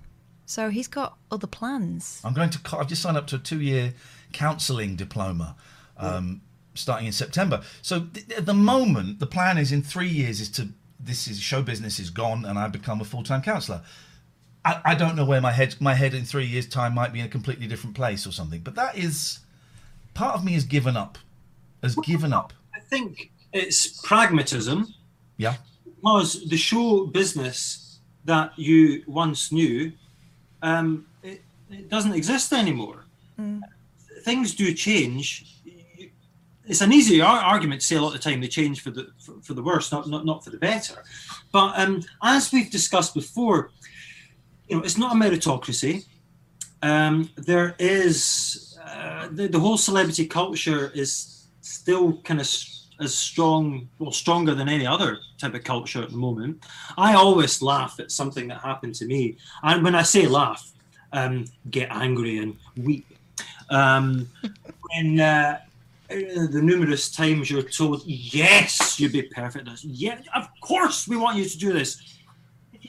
so 0.44 0.68
he's 0.68 0.86
got 0.86 1.16
other 1.30 1.46
plans. 1.46 2.20
I'm 2.24 2.34
going 2.34 2.50
to. 2.50 2.76
I've 2.76 2.88
just 2.88 3.00
signed 3.00 3.16
up 3.16 3.26
to 3.28 3.36
a 3.36 3.38
two-year 3.38 3.94
counselling 4.32 4.96
diploma, 4.96 5.56
um, 5.96 6.42
starting 6.74 7.06
in 7.06 7.12
September. 7.12 7.62
So 7.80 8.00
th- 8.00 8.30
at 8.32 8.44
the 8.46 8.54
moment, 8.54 9.18
the 9.18 9.26
plan 9.26 9.56
is 9.56 9.72
in 9.72 9.82
three 9.82 10.08
years 10.08 10.40
is 10.40 10.50
to 10.50 10.68
this 11.00 11.26
is 11.26 11.40
show 11.40 11.62
business 11.62 11.98
is 11.98 12.10
gone, 12.10 12.44
and 12.44 12.58
I 12.58 12.68
become 12.68 13.00
a 13.00 13.04
full-time 13.04 13.40
counsellor. 13.40 13.80
I, 14.64 14.80
I 14.84 14.94
don't 14.94 15.16
know 15.16 15.24
where 15.24 15.40
my 15.40 15.52
head 15.52 15.74
my 15.80 15.94
head 15.94 16.14
in 16.14 16.24
three 16.24 16.46
years' 16.46 16.68
time 16.68 16.94
might 16.94 17.12
be 17.12 17.20
in 17.20 17.26
a 17.26 17.28
completely 17.28 17.66
different 17.66 17.96
place 17.96 18.26
or 18.26 18.32
something. 18.32 18.60
But 18.60 18.74
that 18.76 18.96
is 18.96 19.40
part 20.14 20.34
of 20.34 20.44
me 20.44 20.52
has 20.52 20.64
given 20.64 20.96
up. 20.96 21.18
Has 21.82 21.94
given 21.96 22.32
up. 22.32 22.52
I 22.74 22.80
think 22.80 23.32
it's 23.52 24.00
pragmatism 24.02 24.94
Yeah. 25.36 25.56
because 25.84 26.48
the 26.48 26.56
show 26.56 27.06
business 27.06 27.98
that 28.24 28.56
you 28.56 29.02
once 29.06 29.50
knew, 29.50 29.92
um, 30.62 31.06
it, 31.24 31.42
it 31.70 31.88
doesn't 31.90 32.12
exist 32.12 32.52
anymore. 32.52 33.04
Things 34.24 34.54
do 34.54 34.72
change. 34.72 35.46
It's 36.64 36.80
an 36.80 36.92
easy 36.92 37.20
ar- 37.20 37.40
argument 37.42 37.80
to 37.80 37.86
say 37.86 37.96
a 37.96 38.00
lot 38.00 38.14
of 38.14 38.22
the 38.22 38.30
time 38.30 38.40
they 38.40 38.46
change 38.46 38.80
for 38.82 38.92
the 38.92 39.08
for, 39.18 39.34
for 39.42 39.54
the 39.54 39.62
worse, 39.62 39.90
not, 39.90 40.08
not 40.08 40.24
not 40.24 40.44
for 40.44 40.50
the 40.50 40.58
better. 40.58 41.02
But 41.50 41.76
um, 41.76 42.02
as 42.22 42.52
we've 42.52 42.70
discussed 42.70 43.14
before, 43.14 43.70
you 44.68 44.76
know, 44.76 44.82
it's 44.82 44.98
not 44.98 45.16
a 45.16 45.18
meritocracy. 45.18 46.04
Um, 46.82 47.30
there 47.36 47.76
is 47.78 48.78
uh, 48.84 49.28
the, 49.30 49.48
the 49.48 49.60
whole 49.60 49.76
celebrity 49.76 50.26
culture 50.26 50.90
is 50.94 51.46
still 51.60 52.18
kind 52.22 52.40
of 52.40 52.46
as 53.00 53.14
strong, 53.14 53.88
well, 53.98 54.12
stronger 54.12 54.54
than 54.54 54.68
any 54.68 54.86
other 54.86 55.18
type 55.38 55.54
of 55.54 55.64
culture 55.64 56.02
at 56.02 56.10
the 56.10 56.16
moment. 56.16 56.62
I 56.96 57.14
always 57.14 57.62
laugh 57.62 57.98
at 57.98 58.10
something 58.10 58.48
that 58.48 58.60
happened 58.60 58.94
to 58.96 59.06
me, 59.06 59.36
and 59.62 59.82
when 59.82 59.94
I 59.94 60.02
say 60.02 60.26
laugh, 60.26 60.70
um, 61.12 61.46
get 61.70 61.88
angry 61.90 62.38
and 62.38 62.56
weep. 62.76 63.06
Um, 63.70 64.28
when 64.90 65.20
uh, 65.20 65.58
uh, 66.10 66.46
the 66.50 66.60
numerous 66.62 67.10
times 67.10 67.50
you're 67.50 67.62
told, 67.62 68.02
"Yes, 68.06 69.00
you'd 69.00 69.12
be 69.12 69.22
perfect." 69.22 69.68
yeah, 69.84 70.18
of 70.34 70.48
course, 70.60 71.08
we 71.08 71.16
want 71.16 71.36
you 71.36 71.44
to 71.44 71.58
do 71.58 71.72
this. 71.72 72.02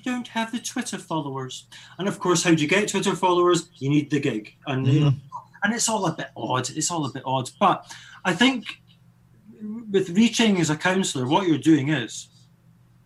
But 0.03 0.09
You 0.09 0.15
don't 0.15 0.27
have 0.29 0.51
the 0.51 0.59
Twitter 0.59 0.97
followers, 0.97 1.67
and 1.97 2.07
of 2.07 2.19
course, 2.19 2.43
how 2.43 2.53
do 2.53 2.61
you 2.61 2.67
get 2.67 2.89
Twitter 2.89 3.15
followers? 3.15 3.69
You 3.75 3.89
need 3.89 4.09
the 4.09 4.19
gig, 4.19 4.55
and 4.67 4.85
you 4.87 4.99
know, 5.01 5.13
and 5.63 5.73
it's 5.73 5.87
all 5.89 6.05
a 6.05 6.13
bit 6.13 6.29
odd. 6.35 6.69
It's 6.69 6.91
all 6.91 7.05
a 7.05 7.11
bit 7.11 7.23
odd, 7.25 7.49
but 7.59 7.85
I 8.25 8.33
think 8.33 8.65
with 9.91 10.09
reaching 10.09 10.59
as 10.59 10.69
a 10.69 10.75
counsellor, 10.75 11.25
what 11.25 11.47
you're 11.47 11.57
doing 11.57 11.89
is, 11.89 12.27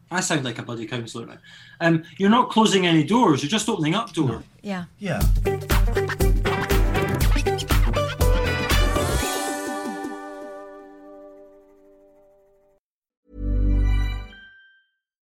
I 0.09 0.21
sound 0.21 0.43
like 0.45 0.57
a 0.57 0.63
bloody 0.63 0.87
counsellor 0.87 1.25
now. 1.25 1.37
Um, 1.81 2.03
you're 2.17 2.29
not 2.29 2.49
closing 2.49 2.87
any 2.87 3.03
doors. 3.03 3.43
You're 3.43 3.49
just 3.49 3.69
opening 3.69 3.93
up 3.93 4.13
doors. 4.13 4.43
Yeah. 4.61 4.85
Yeah. 4.97 5.21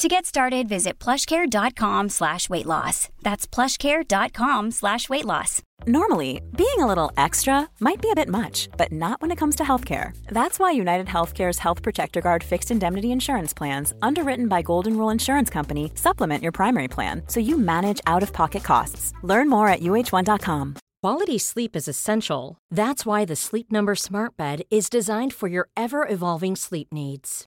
To 0.00 0.08
get 0.08 0.24
started, 0.24 0.66
visit 0.66 0.98
plushcare.com 0.98 2.08
slash 2.08 2.48
weight 2.48 2.64
loss. 2.64 3.10
That's 3.20 3.46
plushcare.com 3.46 4.70
slash 4.70 5.10
weight 5.10 5.26
loss. 5.26 5.60
Normally, 5.86 6.40
being 6.56 6.78
a 6.78 6.86
little 6.86 7.12
extra 7.18 7.68
might 7.80 8.00
be 8.00 8.10
a 8.10 8.14
bit 8.14 8.30
much, 8.30 8.70
but 8.78 8.92
not 8.92 9.20
when 9.20 9.30
it 9.30 9.36
comes 9.36 9.56
to 9.56 9.62
healthcare. 9.62 10.16
That's 10.28 10.58
why 10.58 10.70
United 10.70 11.06
Healthcare's 11.06 11.58
Health 11.58 11.82
Protector 11.82 12.22
Guard 12.22 12.42
fixed 12.42 12.70
indemnity 12.70 13.12
insurance 13.12 13.52
plans, 13.52 13.92
underwritten 14.00 14.48
by 14.48 14.62
Golden 14.62 14.96
Rule 14.96 15.10
Insurance 15.10 15.50
Company, 15.50 15.92
supplement 15.96 16.42
your 16.42 16.52
primary 16.52 16.88
plan 16.88 17.20
so 17.26 17.38
you 17.38 17.58
manage 17.58 18.00
out 18.06 18.22
of 18.22 18.32
pocket 18.32 18.64
costs. 18.64 19.12
Learn 19.22 19.50
more 19.50 19.68
at 19.68 19.80
uh1.com. 19.80 20.76
Quality 21.02 21.36
sleep 21.36 21.76
is 21.76 21.88
essential. 21.88 22.56
That's 22.70 23.04
why 23.04 23.26
the 23.26 23.36
Sleep 23.36 23.70
Number 23.70 23.94
Smart 23.94 24.34
Bed 24.38 24.62
is 24.70 24.88
designed 24.88 25.34
for 25.34 25.48
your 25.48 25.68
ever 25.76 26.08
evolving 26.08 26.56
sleep 26.56 26.88
needs. 26.90 27.46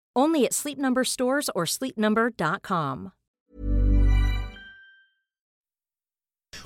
Only 0.15 0.45
at 0.45 0.53
Sleep 0.53 0.77
Number 0.77 1.03
stores 1.03 1.49
or 1.55 1.65
sleepnumber.com. 1.65 3.11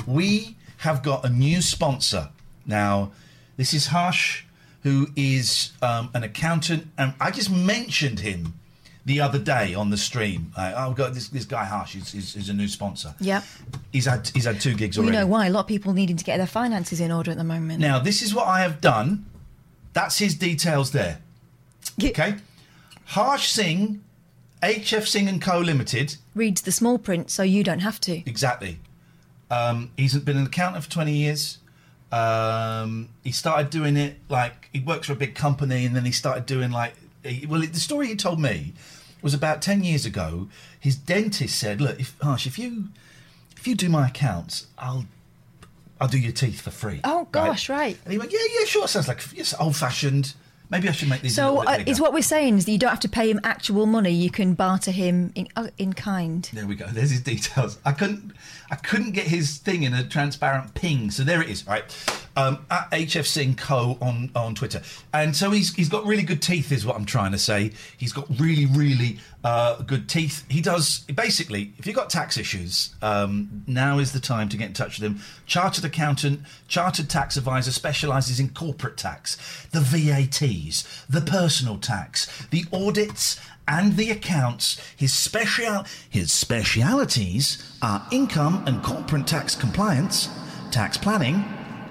we 0.07 0.55
have 0.77 1.01
got 1.03 1.25
a 1.25 1.29
new 1.29 1.61
sponsor 1.61 2.29
now. 2.65 3.11
This 3.57 3.73
is 3.73 3.87
Harsh, 3.87 4.43
who 4.83 5.07
is 5.15 5.71
um, 5.81 6.09
an 6.13 6.23
accountant, 6.23 6.87
and 6.97 7.13
I 7.19 7.31
just 7.31 7.49
mentioned 7.49 8.19
him 8.19 8.53
the 9.05 9.21
other 9.21 9.39
day 9.39 9.73
on 9.73 9.89
the 9.89 9.97
stream. 9.97 10.51
Uh, 10.57 10.73
I've 10.75 10.95
got 10.95 11.13
this 11.13 11.29
this 11.29 11.45
guy 11.45 11.65
Harsh. 11.65 11.95
is, 11.95 12.11
he's, 12.11 12.33
he's 12.33 12.49
a 12.49 12.53
new 12.53 12.67
sponsor. 12.67 13.15
Yeah. 13.19 13.41
He's 13.91 14.05
had 14.05 14.27
he's 14.33 14.45
had 14.45 14.59
two 14.59 14.73
gigs 14.75 14.97
We 14.97 15.03
already. 15.05 15.17
know 15.17 15.27
why. 15.27 15.47
A 15.47 15.49
lot 15.49 15.61
of 15.61 15.67
people 15.67 15.93
needing 15.93 16.17
to 16.17 16.23
get 16.25 16.37
their 16.37 16.47
finances 16.47 16.99
in 16.99 17.11
order 17.11 17.31
at 17.31 17.37
the 17.37 17.43
moment. 17.43 17.79
Now 17.79 17.99
this 17.99 18.21
is 18.21 18.33
what 18.33 18.47
I 18.47 18.61
have 18.61 18.81
done. 18.81 19.25
That's 19.93 20.17
his 20.17 20.35
details 20.35 20.91
there. 20.91 21.19
Okay. 22.03 22.35
Harsh 23.05 23.47
Singh, 23.47 24.03
HF 24.63 25.07
Singh 25.07 25.27
and 25.27 25.41
Co 25.41 25.59
Limited. 25.59 26.15
Reads 26.33 26.61
the 26.61 26.71
small 26.71 26.97
print 26.97 27.29
so 27.29 27.43
you 27.43 27.63
don't 27.63 27.79
have 27.79 27.99
to. 28.01 28.27
Exactly. 28.29 28.79
Um, 29.51 29.91
he's 29.97 30.17
been 30.17 30.37
an 30.37 30.45
accountant 30.47 30.83
for 30.83 30.89
20 30.91 31.13
years. 31.13 31.59
Um, 32.11 33.09
he 33.23 33.31
started 33.31 33.69
doing 33.69 33.97
it 33.97 34.17
like 34.29 34.69
he 34.71 34.79
works 34.79 35.07
for 35.07 35.13
a 35.13 35.17
big 35.17 35.35
company, 35.35 35.85
and 35.85 35.95
then 35.95 36.05
he 36.05 36.11
started 36.11 36.45
doing 36.45 36.71
like. 36.71 36.95
he- 37.23 37.45
Well, 37.45 37.61
the 37.61 37.79
story 37.79 38.07
he 38.07 38.15
told 38.15 38.39
me 38.39 38.73
was 39.21 39.33
about 39.33 39.61
10 39.61 39.83
years 39.83 40.05
ago. 40.05 40.47
His 40.79 40.95
dentist 40.95 41.57
said, 41.59 41.81
"Look, 41.81 41.99
if 41.99 42.15
Harsh, 42.21 42.45
if 42.47 42.57
you 42.57 42.89
if 43.57 43.67
you 43.67 43.75
do 43.75 43.89
my 43.89 44.07
accounts, 44.07 44.67
I'll 44.77 45.05
I'll 45.99 46.07
do 46.07 46.19
your 46.19 46.31
teeth 46.31 46.61
for 46.61 46.71
free." 46.71 47.01
Oh, 47.03 47.27
gosh, 47.31 47.69
right. 47.69 47.97
And 48.05 48.11
he 48.13 48.17
went, 48.19 48.31
"Yeah, 48.31 48.39
yeah, 48.59 48.65
sure." 48.65 48.87
Sounds 48.87 49.07
like 49.07 49.21
yes, 49.35 49.53
old 49.59 49.75
fashioned. 49.75 50.33
Maybe 50.69 50.89
I 50.89 50.91
should 50.91 51.09
make 51.09 51.21
these. 51.21 51.35
So 51.35 51.63
uh, 51.65 51.83
is 51.85 52.01
what 52.01 52.13
we're 52.13 52.21
saying 52.21 52.57
is 52.57 52.65
that 52.65 52.71
you 52.71 52.77
don't 52.77 52.89
have 52.89 52.99
to 53.01 53.09
pay 53.09 53.29
him 53.29 53.39
actual 53.43 53.85
money. 53.85 54.11
You 54.11 54.29
can 54.29 54.53
barter 54.53 54.91
him 54.91 55.31
in 55.35 55.47
uh, 55.55 55.67
in 55.77 55.93
kind. 55.93 56.49
There 56.53 56.65
we 56.65 56.75
go. 56.75 56.87
There's 56.87 57.11
his 57.11 57.21
details. 57.21 57.77
I 57.85 57.91
couldn't, 57.91 58.31
I 58.71 58.75
couldn't 58.75 59.11
get 59.11 59.27
his 59.27 59.57
thing 59.57 59.83
in 59.83 59.93
a 59.93 60.03
transparent 60.03 60.73
ping. 60.73 61.11
So 61.11 61.23
there 61.23 61.41
it 61.41 61.49
is. 61.49 61.65
Right. 61.67 61.83
um, 62.37 62.65
at 62.69 62.89
HF 62.91 63.25
Singh 63.25 63.55
Co 63.55 63.97
on 64.01 64.29
on 64.35 64.55
Twitter, 64.55 64.81
and 65.13 65.35
so 65.35 65.51
he's 65.51 65.73
he's 65.75 65.89
got 65.89 66.05
really 66.05 66.23
good 66.23 66.41
teeth, 66.41 66.71
is 66.71 66.85
what 66.85 66.95
I'm 66.95 67.05
trying 67.05 67.31
to 67.31 67.37
say. 67.37 67.71
He's 67.97 68.11
got 68.13 68.27
really 68.39 68.65
really 68.65 69.19
uh, 69.43 69.81
good 69.81 70.09
teeth. 70.09 70.43
He 70.49 70.61
does 70.61 70.99
basically. 70.99 71.73
If 71.77 71.87
you've 71.87 71.95
got 71.95 72.09
tax 72.09 72.37
issues, 72.37 72.93
um, 73.01 73.63
now 73.67 73.99
is 73.99 74.11
the 74.11 74.19
time 74.19 74.49
to 74.49 74.57
get 74.57 74.67
in 74.67 74.73
touch 74.73 74.99
with 74.99 75.11
him. 75.11 75.21
Chartered 75.45 75.85
accountant, 75.85 76.41
chartered 76.67 77.09
tax 77.09 77.37
advisor, 77.37 77.71
specialises 77.71 78.39
in 78.39 78.49
corporate 78.49 78.97
tax, 78.97 79.37
the 79.71 79.79
VATs, 79.79 81.05
the 81.07 81.21
personal 81.21 81.77
tax, 81.77 82.45
the 82.47 82.65
audits 82.73 83.39
and 83.67 83.97
the 83.97 84.11
accounts. 84.11 84.79
His 84.95 85.13
special 85.13 85.83
his 86.09 86.31
specialities 86.31 87.61
are 87.81 88.07
income 88.11 88.63
and 88.67 88.83
corporate 88.83 89.25
tax 89.27 89.55
compliance, 89.55 90.29
tax 90.71 90.97
planning, 90.97 91.43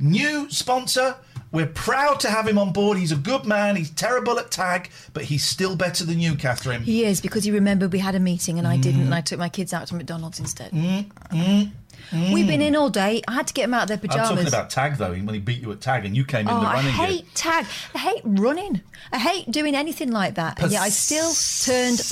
New 0.00 0.50
sponsor. 0.50 1.16
We're 1.54 1.66
proud 1.66 2.18
to 2.20 2.28
have 2.30 2.48
him 2.48 2.58
on 2.58 2.72
board. 2.72 2.98
He's 2.98 3.12
a 3.12 3.16
good 3.16 3.44
man. 3.46 3.76
He's 3.76 3.90
terrible 3.90 4.40
at 4.40 4.50
tag, 4.50 4.90
but 5.12 5.22
he's 5.22 5.44
still 5.44 5.76
better 5.76 6.04
than 6.04 6.18
you, 6.18 6.34
Catherine. 6.34 6.82
He 6.82 7.04
is 7.04 7.20
because 7.20 7.46
you 7.46 7.54
remembered 7.54 7.92
we 7.92 8.00
had 8.00 8.16
a 8.16 8.20
meeting 8.20 8.58
and 8.58 8.66
I 8.66 8.76
didn't, 8.76 9.02
and 9.02 9.14
I 9.14 9.20
took 9.20 9.38
my 9.38 9.48
kids 9.48 9.72
out 9.72 9.86
to 9.86 9.94
McDonald's 9.94 10.40
instead. 10.40 10.72
Mm, 10.72 11.04
mm, 11.30 11.70
mm. 12.10 12.32
We've 12.34 12.46
been 12.48 12.60
in 12.60 12.74
all 12.74 12.90
day. 12.90 13.22
I 13.28 13.32
had 13.34 13.46
to 13.46 13.54
get 13.54 13.62
them 13.62 13.74
out 13.74 13.82
of 13.82 13.88
their 13.88 13.98
pajamas. 13.98 14.30
I'm 14.30 14.36
talking 14.36 14.48
about 14.48 14.68
tag 14.70 14.96
though. 14.96 15.12
When 15.12 15.28
he 15.32 15.38
beat 15.38 15.62
you 15.62 15.70
at 15.70 15.80
tag, 15.80 16.04
and 16.04 16.16
you 16.16 16.24
came 16.24 16.48
in 16.48 16.54
Oh, 16.54 16.60
the 16.60 16.66
I 16.66 16.82
hate 16.82 17.20
gear. 17.22 17.30
tag. 17.34 17.66
I 17.94 17.98
hate 17.98 18.22
running. 18.24 18.80
I 19.12 19.18
hate 19.18 19.48
doing 19.50 19.76
anything 19.76 20.10
like 20.10 20.34
that. 20.34 20.60
And 20.60 20.72
yet 20.72 20.82
I 20.82 20.88
still 20.88 21.32
turned 21.64 22.00
up. 22.00 22.06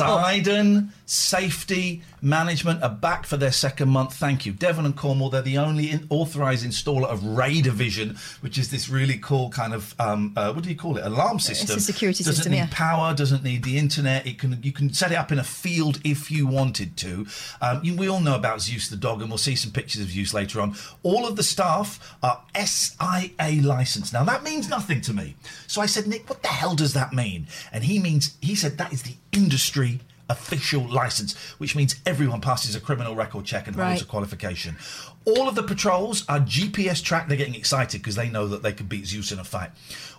Safety 1.13 2.01
Management 2.23 2.83
are 2.83 2.89
back 2.89 3.27
for 3.27 3.37
their 3.37 3.53
second 3.53 3.91
month. 3.91 4.15
Thank 4.15 4.47
you. 4.47 4.53
Devon 4.53 4.87
and 4.87 4.97
Cornwall, 4.97 5.29
they're 5.29 5.43
the 5.43 5.59
only 5.59 5.91
in- 5.91 6.07
authorised 6.09 6.65
installer 6.65 7.05
of 7.05 7.23
Radar 7.23 7.75
Vision, 7.75 8.17
which 8.41 8.57
is 8.57 8.71
this 8.71 8.89
really 8.89 9.19
cool 9.19 9.51
kind 9.51 9.75
of, 9.75 9.95
um, 10.01 10.33
uh, 10.37 10.55
what 10.55 10.65
do 10.65 10.71
you 10.71 10.77
call 10.77 10.97
it? 10.97 11.05
Alarm 11.05 11.39
system. 11.39 11.77
It's 11.77 11.87
a 11.87 11.93
security 11.93 12.25
doesn't 12.25 12.37
system, 12.37 12.53
need 12.53 12.59
yeah. 12.59 12.69
power, 12.71 13.13
doesn't 13.15 13.45
need 13.45 13.63
the 13.63 13.77
internet. 13.77 14.27
It 14.27 14.39
can 14.39 14.59
You 14.63 14.73
can 14.73 14.95
set 14.95 15.13
it 15.13 15.17
up 15.17 15.31
in 15.31 15.39
a 15.39 15.45
field 15.45 16.01
if 16.03 16.31
you 16.31 16.47
wanted 16.47 16.97
to. 16.99 17.27
Um, 17.61 17.81
you, 17.85 17.95
we 17.95 18.09
all 18.09 18.21
know 18.21 18.35
about 18.35 18.63
Zeus 18.63 18.89
the 18.89 18.97
dog, 18.97 19.21
and 19.21 19.31
we'll 19.31 19.37
see 19.37 19.55
some 19.55 19.71
pictures 19.71 20.01
of 20.01 20.09
Zeus 20.09 20.33
later 20.33 20.63
on. 20.63 20.77
All 21.03 21.27
of 21.27 21.37
the 21.37 21.43
staff 21.43 22.17
are 22.23 22.41
SIA 22.55 23.61
licensed. 23.63 24.15
Now, 24.15 24.25
that 24.25 24.45
means 24.45 24.71
nothing 24.71 25.03
to 25.03 25.13
me. 25.13 25.37
So 25.67 25.83
I 25.83 25.87
said, 25.87 26.07
Nick, 26.07 26.31
what 26.31 26.43
the 26.43 26.49
hell 26.49 26.75
does 26.75 26.95
that 26.95 27.13
mean? 27.13 27.49
And 27.71 27.85
he 27.85 27.99
means, 27.99 28.39
he 28.41 28.55
said 28.55 28.79
that 28.79 28.95
is 28.95 29.03
the 29.03 29.17
industry 29.33 30.01
official 30.29 30.83
license, 30.89 31.35
which 31.59 31.75
means 31.77 31.97
everyone 32.07 32.41
passes 32.41 32.75
a 32.75 32.81
criminal 32.81 33.15
record 33.15 33.45
check 33.45 33.67
and 33.67 33.77
holds 33.77 33.89
Right. 33.91 34.03
a 34.03 34.05
qualification. 34.05 34.77
All 35.25 35.49
of 35.49 35.55
the 35.55 35.63
patrols 35.63 36.25
are 36.29 36.41
GPS 36.41 37.03
tracked. 37.03 37.29
They're 37.29 37.37
getting 37.39 37.55
excited 37.55 38.01
because 38.01 38.15
they 38.17 38.29
know 38.29 38.49
that 38.49 38.63
they 38.63 38.73
could 38.73 38.89
beat 38.89 39.07
Zeus 39.07 39.31
in 39.33 39.39
a 39.39 39.45
fight. 39.45 39.71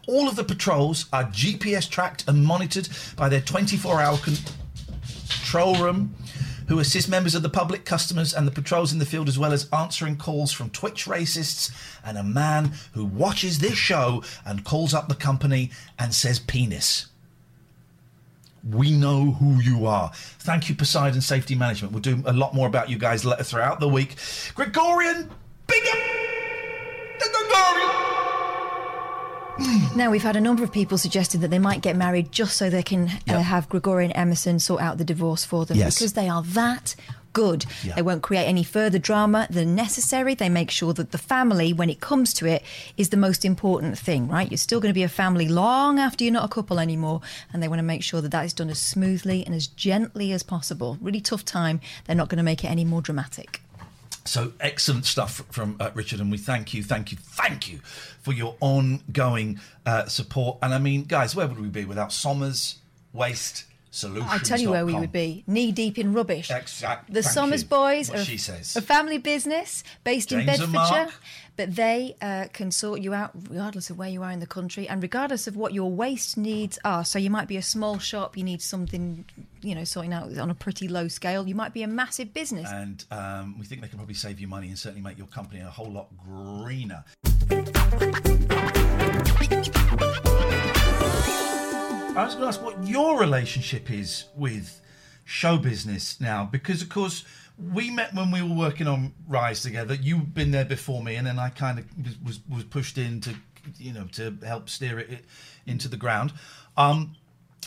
All 0.08 0.28
of 0.28 0.36
the 0.36 0.44
patrols 0.44 1.06
are 1.12 1.24
GPS 1.26 1.88
tracked 1.90 2.26
and 2.28 2.46
monitored 2.46 2.90
by 3.16 3.30
their 3.30 3.42
24 3.42 4.02
hour 4.02 4.18
control 4.18 5.76
room 5.76 6.16
who 6.68 6.80
assist 6.80 7.10
members 7.10 7.36
of 7.36 7.44
the 7.44 7.50
public, 7.50 7.84
customers, 7.84 8.34
and 8.34 8.48
the 8.48 8.52
patrols 8.52 8.94
in 8.94 9.00
the 9.00 9.06
field, 9.06 9.28
as 9.28 9.38
well 9.38 9.52
as 9.52 9.68
answering 9.74 10.16
calls 10.16 10.54
from 10.54 10.70
Twitch 10.70 11.06
racists 11.06 11.70
and 12.06 12.18
a 12.18 12.24
man 12.24 12.72
who 12.94 13.04
watches 13.04 13.60
this 13.60 13.76
show 13.76 14.24
and 14.46 14.64
calls 14.64 14.94
up 14.94 15.10
the 15.10 15.16
company 15.16 15.72
and 16.00 16.16
says 16.16 16.40
penis. 16.40 17.08
We 18.70 18.92
know 18.94 19.32
who 19.32 19.60
you 19.62 19.86
are. 19.88 20.12
Thank 20.14 20.70
you, 20.70 20.76
Poseidon 20.76 21.20
Safety 21.22 21.54
Management. 21.56 21.92
We'll 21.94 22.02
do 22.02 22.24
a 22.26 22.32
lot 22.34 22.54
more 22.56 22.68
about 22.68 22.90
you 22.90 22.98
guys 22.98 23.26
later 23.26 23.44
throughout 23.44 23.80
the 23.82 23.90
week. 23.90 24.16
Gregorian, 24.56 25.30
big 25.68 25.84
up 25.88 25.98
Gregorian. 27.20 27.90
Now, 29.96 30.10
we've 30.10 30.24
had 30.24 30.36
a 30.36 30.42
number 30.42 30.64
of 30.64 30.72
people 30.72 30.98
suggesting 30.98 31.42
that 31.42 31.50
they 31.50 31.60
might 31.60 31.82
get 31.82 31.96
married 31.96 32.32
just 32.32 32.58
so 32.58 32.70
they 32.70 32.82
can 32.84 33.10
uh, 33.30 33.40
have 33.40 33.70
Gregorian 33.70 34.12
Emerson 34.14 34.58
sort 34.60 34.82
out 34.82 34.98
the 34.98 35.04
divorce 35.06 35.46
for 35.46 35.66
them 35.66 35.78
Yes. 35.78 35.96
because 36.00 36.14
they 36.14 36.28
are 36.28 36.42
that 36.42 36.96
good. 37.34 37.66
Yeah. 37.84 37.96
They 37.96 38.02
won't 38.02 38.24
create 38.24 38.46
any 38.46 38.64
further 38.64 39.00
drama 39.00 39.48
than 39.50 39.76
necessary. 39.76 40.36
They 40.36 40.50
make 40.50 40.72
sure 40.72 40.94
that 40.94 41.12
the 41.12 41.18
family, 41.18 41.74
when 41.74 41.90
it 41.90 42.00
comes 42.00 42.34
to 42.36 42.46
it, 42.46 42.64
is 42.98 43.10
the 43.10 43.18
most 43.18 43.44
important 43.44 43.98
thing, 43.98 44.28
right? 44.28 44.50
You're 44.50 44.58
still 44.58 44.80
going 44.80 44.92
to 44.92 44.94
be 44.94 45.04
a 45.04 45.10
family 45.10 45.48
long 45.48 46.00
after 46.00 46.24
you're 46.24 46.34
not 46.34 46.46
a 46.46 46.54
couple 46.54 46.80
anymore. 46.80 47.22
And 47.52 47.62
they 47.62 47.68
want 47.68 47.80
to 47.80 47.84
make 47.84 48.04
sure 48.04 48.22
that 48.22 48.32
that 48.32 48.46
is 48.46 48.54
done 48.54 48.70
as 48.70 48.80
smoothly 48.80 49.46
and 49.46 49.54
as 49.54 49.68
gently 49.68 50.32
as 50.32 50.44
possible. 50.44 50.98
Really 51.02 51.22
tough 51.22 51.44
time. 51.44 51.82
They're 52.06 52.16
not 52.16 52.30
going 52.30 52.38
to 52.38 52.44
make 52.44 52.64
it 52.64 52.68
any 52.68 52.86
more 52.86 53.02
dramatic. 53.02 53.62
So 54.26 54.54
excellent 54.62 55.06
stuff 55.06 55.44
from 55.52 55.76
uh, 55.82 55.92
Richard, 55.94 56.22
and 56.22 56.32
we 56.32 56.38
thank 56.38 56.74
you, 56.74 56.82
thank 56.82 57.12
you, 57.12 57.18
thank 57.18 57.70
you 57.70 57.80
for 58.22 58.32
your 58.32 58.56
ongoing 58.62 59.60
uh, 59.86 60.06
support. 60.06 60.60
And 60.62 60.74
I 60.74 60.78
mean, 60.80 61.04
guys, 61.04 61.36
where 61.36 61.46
would 61.46 61.60
we 61.60 61.68
be 61.68 61.84
without 61.84 62.14
Somers 62.14 62.78
Waste 63.12 63.66
Solutions? 63.94 64.32
I 64.32 64.40
tell 64.40 64.60
you 64.60 64.72
where 64.72 64.88
we 64.88 64.96
would 64.96 65.12
be 65.12 65.44
knee 65.46 65.72
deep 65.72 66.00
in 66.00 66.14
rubbish. 66.14 66.50
Exact- 66.50 67.14
The 67.14 67.22
thank 67.22 67.32
Somers 67.32 67.62
you. 67.62 67.70
Boys 67.70 68.10
What 68.10 68.28
are 68.28 68.80
a 68.80 68.82
family 68.82 69.20
business 69.20 69.84
based 70.04 70.32
in 70.32 70.40
James 70.48 70.62
and 70.62 70.74
Bedfordshire, 70.74 71.10
but 71.58 71.76
they 71.76 72.16
uh, 72.20 72.48
can 72.54 72.72
sort 72.72 73.02
you 73.02 73.14
out 73.14 73.32
regardless 73.48 73.92
of 73.92 74.00
where 74.00 74.10
you 74.10 74.24
are 74.24 74.32
in 74.32 74.40
the 74.40 74.48
country 74.48 74.90
and 74.90 75.00
regardless 75.04 75.46
of 75.46 75.56
what 75.56 75.76
your 75.76 75.92
waste 75.92 76.38
needs 76.38 76.80
are. 76.84 77.06
So 77.06 77.20
you 77.20 77.30
might 77.30 77.48
be 77.48 77.56
a 77.58 77.62
small 77.62 78.00
shop, 78.00 78.36
you 78.36 78.44
need 78.44 78.64
something, 78.64 79.26
you 79.62 79.76
know, 79.76 79.84
sorting 79.84 80.12
out 80.12 80.36
on 80.40 80.50
a 80.50 80.56
pretty 80.56 80.88
low 80.88 81.08
scale. 81.08 81.48
You 81.48 81.54
might 81.54 81.74
be 81.74 81.84
a 81.84 81.88
massive 81.88 82.34
business. 82.34 82.68
And 82.72 83.06
um, 83.12 83.60
we 83.60 83.66
think 83.68 83.82
they 83.82 83.90
can 83.90 84.00
probably 84.00 84.16
save 84.16 84.40
you 84.40 84.48
money 84.48 84.70
and 84.70 84.80
certainly 84.80 85.04
make 85.04 85.20
your 85.20 85.28
company 85.28 85.62
a 85.62 85.70
whole 85.70 85.92
lot 85.92 86.08
greener. 86.26 87.04
I 92.16 92.26
was 92.26 92.36
going 92.36 92.44
to 92.44 92.48
ask 92.48 92.62
what 92.62 92.86
your 92.88 93.20
relationship 93.20 93.90
is 93.90 94.26
with 94.36 94.82
show 95.26 95.58
business 95.58 96.22
now, 96.22 96.48
because 96.50 96.84
of 96.84 96.90
course 96.90 97.24
we 97.74 97.90
met 97.90 98.14
when 98.14 98.30
we 98.30 98.44
were 98.44 98.54
working 98.54 98.86
on 98.86 99.14
Rise 99.28 99.64
together. 99.64 99.96
You've 99.96 100.32
been 100.32 100.52
there 100.52 100.64
before 100.64 101.04
me, 101.04 101.16
and 101.16 101.26
then 101.26 101.40
I 101.40 101.50
kind 101.50 101.80
of 101.80 101.86
was, 102.24 102.40
was 102.48 102.66
pushed 102.66 103.00
in 103.00 103.20
to, 103.22 103.34
you 103.80 103.94
know, 103.94 104.06
to 104.14 104.38
help 104.46 104.70
steer 104.70 105.00
it, 105.00 105.26
into 105.66 105.88
the 105.88 105.98
ground. 105.98 106.34
Um, 106.78 107.16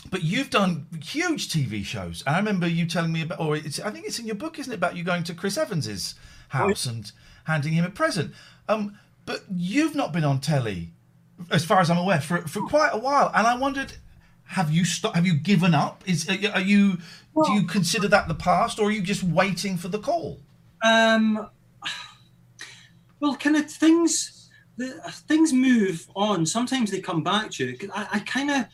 but 0.09 0.23
you've 0.23 0.49
done 0.49 0.87
huge 1.03 1.49
TV 1.49 1.83
shows. 1.83 2.23
I 2.25 2.37
remember 2.37 2.67
you 2.67 2.85
telling 2.85 3.11
me 3.11 3.23
about, 3.23 3.41
or 3.41 3.57
it's, 3.57 3.81
I 3.81 3.91
think 3.91 4.05
it's 4.05 4.17
in 4.17 4.27
your 4.27 4.35
book, 4.35 4.59
isn't 4.59 4.71
it, 4.71 4.77
about 4.77 4.95
you 4.95 5.03
going 5.03 5.23
to 5.23 5.33
Chris 5.33 5.57
Evans's 5.57 6.15
house 6.49 6.85
and 6.85 7.11
handing 7.43 7.73
him 7.73 7.83
a 7.83 7.89
present. 7.89 8.33
Um, 8.69 8.97
but 9.25 9.43
you've 9.53 9.95
not 9.95 10.13
been 10.13 10.23
on 10.23 10.39
telly, 10.39 10.93
as 11.51 11.65
far 11.65 11.81
as 11.81 11.89
I'm 11.89 11.97
aware, 11.97 12.21
for 12.21 12.47
for 12.47 12.61
quite 12.61 12.91
a 12.93 12.97
while. 12.97 13.29
And 13.35 13.45
I 13.45 13.57
wondered, 13.57 13.93
have 14.47 14.71
you 14.71 14.85
stopped? 14.85 15.15
Have 15.15 15.25
you 15.25 15.35
given 15.35 15.73
up? 15.73 16.03
Is 16.07 16.27
are 16.29 16.33
you- 16.35 16.49
are 16.49 16.61
you? 16.61 16.97
do 17.45 17.51
you 17.53 17.63
consider 17.67 18.07
that 18.07 18.27
the 18.27 18.33
past, 18.33 18.79
or 18.79 18.87
are 18.87 18.91
you 18.91 19.01
just 19.01 19.21
waiting 19.21 19.77
for 19.77 19.89
the 19.89 19.99
call? 19.99 20.39
Um, 20.83 21.47
well, 23.19 23.35
kind 23.35 23.55
of 23.55 23.69
things, 23.69 24.49
the, 24.77 24.89
things 25.27 25.53
move 25.53 26.07
on. 26.15 26.45
Sometimes 26.47 26.89
they 26.89 26.99
come 26.99 27.23
back 27.23 27.51
to 27.51 27.65
you. 27.67 27.77
I, 27.93 28.07
I 28.13 28.19
kind 28.21 28.49
of, 28.49 28.65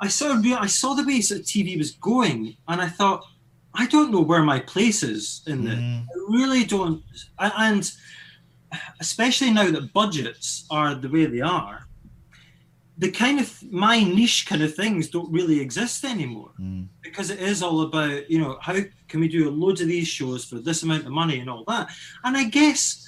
I 0.00 0.06
sort 0.08 0.36
of, 0.36 0.46
I 0.46 0.66
saw 0.66 0.94
the 0.94 1.04
way 1.04 1.20
sort 1.20 1.40
of 1.40 1.46
TV 1.46 1.76
was 1.76 1.92
going, 1.92 2.56
and 2.68 2.80
I 2.80 2.88
thought, 2.88 3.24
I 3.74 3.86
don't 3.86 4.12
know 4.12 4.20
where 4.22 4.42
my 4.42 4.60
place 4.60 5.02
is 5.02 5.42
in 5.46 5.66
it. 5.66 5.78
I 5.78 6.04
really 6.28 6.64
don't. 6.64 7.02
And 7.38 7.90
especially 9.00 9.50
now 9.50 9.70
that 9.70 9.92
budgets 9.92 10.64
are 10.70 10.94
the 10.94 11.08
way 11.08 11.26
they 11.26 11.40
are, 11.40 11.85
the 12.98 13.10
kind 13.10 13.38
of 13.38 13.62
my 13.70 14.02
niche 14.02 14.46
kind 14.46 14.62
of 14.62 14.74
things 14.74 15.08
don't 15.08 15.30
really 15.30 15.60
exist 15.60 16.04
anymore. 16.04 16.52
Because 17.02 17.30
it 17.30 17.40
is 17.40 17.62
all 17.62 17.82
about 17.82 18.28
you 18.30 18.38
know 18.38 18.58
how 18.60 18.76
can 19.08 19.20
we 19.20 19.28
do 19.28 19.50
loads 19.50 19.80
of 19.80 19.88
these 19.88 20.08
shows 20.08 20.44
for 20.44 20.56
this 20.56 20.82
amount 20.82 21.04
of 21.06 21.12
money 21.12 21.40
and 21.40 21.50
all 21.50 21.64
that. 21.64 21.90
And 22.24 22.36
i 22.36 22.44
guess 22.44 23.02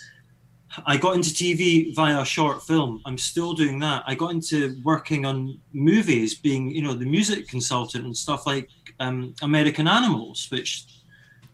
i 0.87 0.99
got 0.99 1.17
into 1.17 1.31
tv 1.31 1.95
via 1.95 2.21
a 2.21 2.25
short 2.25 2.63
film. 2.63 3.01
I'm 3.07 3.19
still 3.19 3.55
doing 3.55 3.79
that. 3.81 4.05
I 4.07 4.15
got 4.15 4.33
into 4.33 4.77
working 4.85 5.25
on 5.25 5.59
movies 5.73 6.35
being 6.35 6.71
you 6.71 6.83
know 6.83 6.93
the 6.93 7.07
music 7.07 7.49
consultant 7.49 8.05
and 8.05 8.17
stuff 8.17 8.47
like 8.47 8.69
um, 9.01 9.35
american 9.43 9.89
animals 9.89 10.49
which 10.51 10.87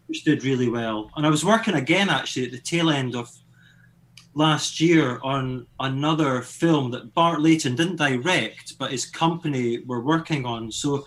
which 0.07 0.23
did 0.23 0.43
really 0.43 0.69
well. 0.69 1.09
And 1.15 1.25
i 1.25 1.29
was 1.29 1.45
working 1.45 1.75
again 1.75 2.09
actually 2.09 2.45
at 2.45 2.51
the 2.51 2.59
tail 2.59 2.89
end 2.89 3.15
of 3.15 3.31
last 4.35 4.81
year 4.81 5.19
on 5.23 5.65
another 5.79 6.41
film 6.41 6.91
that 6.91 7.13
Bart 7.13 7.41
Layton 7.41 7.75
didn't 7.75 7.95
direct, 7.95 8.77
but 8.77 8.91
his 8.91 9.05
company 9.05 9.79
were 9.85 10.01
working 10.01 10.45
on. 10.45 10.71
So 10.71 11.05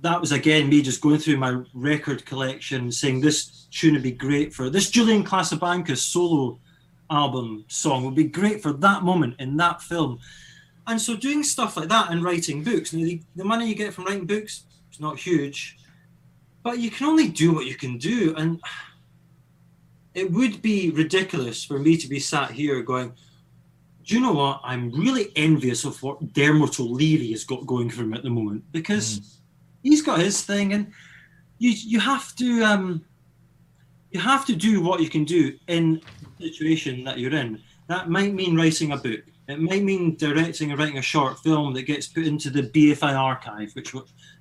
that 0.00 0.20
was 0.20 0.30
again 0.30 0.68
me 0.68 0.82
just 0.82 1.00
going 1.00 1.18
through 1.18 1.38
my 1.38 1.62
record 1.74 2.24
collection, 2.24 2.92
saying 2.92 3.20
this 3.20 3.66
tune 3.70 3.94
would 3.94 4.02
be 4.02 4.12
great 4.12 4.54
for 4.54 4.70
this 4.70 4.90
Julian 4.90 5.24
Casablancas 5.24 5.98
solo 5.98 6.60
album 7.10 7.64
song 7.68 8.04
would 8.04 8.14
be 8.14 8.24
great 8.24 8.62
for 8.62 8.74
that 8.74 9.02
moment 9.02 9.34
in 9.38 9.56
that 9.56 9.80
film. 9.82 10.18
And 10.86 11.00
so 11.00 11.16
doing 11.16 11.42
stuff 11.42 11.76
like 11.76 11.88
that 11.88 12.10
and 12.10 12.22
writing 12.22 12.62
books, 12.62 12.90
the, 12.90 13.20
the 13.36 13.44
money 13.44 13.68
you 13.68 13.74
get 13.74 13.92
from 13.92 14.04
writing 14.04 14.26
books 14.26 14.64
is 14.92 15.00
not 15.00 15.18
huge, 15.18 15.78
but 16.62 16.78
you 16.78 16.90
can 16.90 17.06
only 17.06 17.28
do 17.28 17.54
what 17.54 17.66
you 17.66 17.74
can 17.74 17.98
do. 17.98 18.34
And 18.36 18.60
it 20.18 20.32
would 20.32 20.60
be 20.60 20.90
ridiculous 20.90 21.64
for 21.64 21.78
me 21.78 21.96
to 21.96 22.08
be 22.08 22.18
sat 22.18 22.50
here 22.50 22.82
going, 22.82 23.12
do 24.04 24.14
you 24.14 24.20
know 24.20 24.32
what? 24.32 24.60
I'm 24.64 24.90
really 24.90 25.30
envious 25.36 25.84
of 25.84 26.02
what 26.02 26.32
Dermot 26.32 26.80
O'Leary 26.80 27.30
has 27.30 27.44
got 27.44 27.66
going 27.66 27.88
for 27.88 28.02
him 28.02 28.14
at 28.14 28.24
the 28.24 28.30
moment 28.30 28.64
because 28.72 29.20
mm. 29.20 29.36
he's 29.84 30.02
got 30.02 30.18
his 30.18 30.42
thing, 30.42 30.72
and 30.72 30.90
you 31.58 31.70
you 31.70 32.00
have 32.00 32.34
to 32.36 32.62
um, 32.64 33.04
you 34.10 34.18
have 34.18 34.44
to 34.46 34.56
do 34.56 34.82
what 34.82 35.00
you 35.00 35.08
can 35.08 35.24
do 35.24 35.56
in 35.68 36.00
the 36.38 36.50
situation 36.50 37.04
that 37.04 37.18
you're 37.18 37.34
in. 37.34 37.60
That 37.86 38.08
might 38.08 38.34
mean 38.34 38.56
writing 38.56 38.92
a 38.92 38.96
book. 38.96 39.20
It 39.46 39.60
might 39.60 39.84
mean 39.84 40.16
directing 40.16 40.72
or 40.72 40.76
writing 40.76 40.98
a 40.98 41.02
short 41.02 41.38
film 41.40 41.74
that 41.74 41.82
gets 41.82 42.06
put 42.06 42.26
into 42.26 42.50
the 42.50 42.62
BFI 42.62 43.14
archive, 43.14 43.72
which 43.74 43.94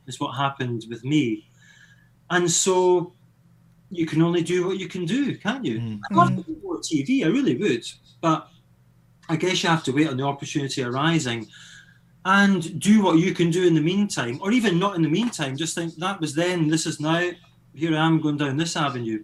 is 0.07 0.19
what 0.19 0.32
happened 0.32 0.86
with 0.89 1.03
me. 1.03 1.49
And 2.30 2.49
so 2.49 3.13
you 3.89 4.05
can 4.05 4.21
only 4.21 4.41
do 4.41 4.67
what 4.67 4.77
you 4.77 4.88
can 4.88 5.05
do, 5.05 5.35
can't 5.38 5.63
you? 5.65 5.79
Mm. 5.79 5.99
I'd 6.09 6.15
love 6.15 6.35
to 6.35 6.43
do 6.43 6.57
more 6.63 6.77
TV, 6.77 7.23
I 7.23 7.27
really 7.27 7.55
would. 7.57 7.85
But 8.21 8.47
I 9.29 9.35
guess 9.35 9.63
you 9.63 9.69
have 9.69 9.83
to 9.85 9.91
wait 9.91 10.09
on 10.09 10.17
the 10.17 10.23
opportunity 10.23 10.83
arising 10.83 11.47
and 12.25 12.79
do 12.79 13.01
what 13.01 13.19
you 13.19 13.33
can 13.33 13.49
do 13.49 13.65
in 13.65 13.73
the 13.73 13.81
meantime, 13.81 14.39
or 14.41 14.51
even 14.51 14.79
not 14.79 14.95
in 14.95 15.01
the 15.01 15.09
meantime, 15.09 15.55
just 15.55 15.75
think 15.75 15.95
that 15.95 16.19
was 16.19 16.35
then, 16.35 16.67
this 16.67 16.85
is 16.85 16.99
now, 16.99 17.29
here 17.73 17.95
I 17.95 18.05
am 18.05 18.19
going 18.19 18.38
down 18.38 18.57
this 18.57 18.75
avenue. 18.75 19.23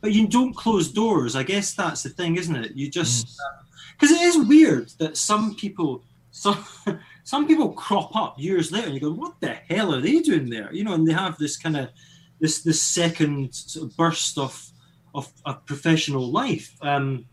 But 0.00 0.12
you 0.12 0.28
don't 0.28 0.54
close 0.54 0.92
doors. 0.92 1.34
I 1.34 1.42
guess 1.42 1.74
that's 1.74 2.02
the 2.02 2.10
thing, 2.10 2.36
isn't 2.36 2.56
it? 2.56 2.76
You 2.76 2.90
just. 2.90 3.26
Mm 3.26 3.64
because 3.98 4.14
it 4.14 4.22
is 4.22 4.46
weird 4.46 4.90
that 4.98 5.16
some 5.16 5.54
people 5.54 6.02
some 6.30 6.64
some 7.24 7.46
people 7.46 7.72
crop 7.72 8.14
up 8.14 8.38
years 8.38 8.72
later 8.72 8.86
and 8.86 8.94
you 8.94 9.00
go 9.00 9.12
what 9.12 9.40
the 9.40 9.54
hell 9.68 9.94
are 9.94 10.00
they 10.00 10.20
doing 10.20 10.48
there 10.50 10.72
you 10.72 10.84
know 10.84 10.94
and 10.94 11.06
they 11.06 11.12
have 11.12 11.38
this 11.38 11.56
kind 11.56 11.76
of 11.76 11.88
this 12.44 12.62
this 12.62 12.82
second 12.82 13.54
sort 13.54 13.86
of 13.86 13.96
burst 13.96 14.36
of 14.38 14.54
of, 15.14 15.32
of 15.46 15.64
professional 15.66 16.30
life 16.30 16.76
um 16.82 17.24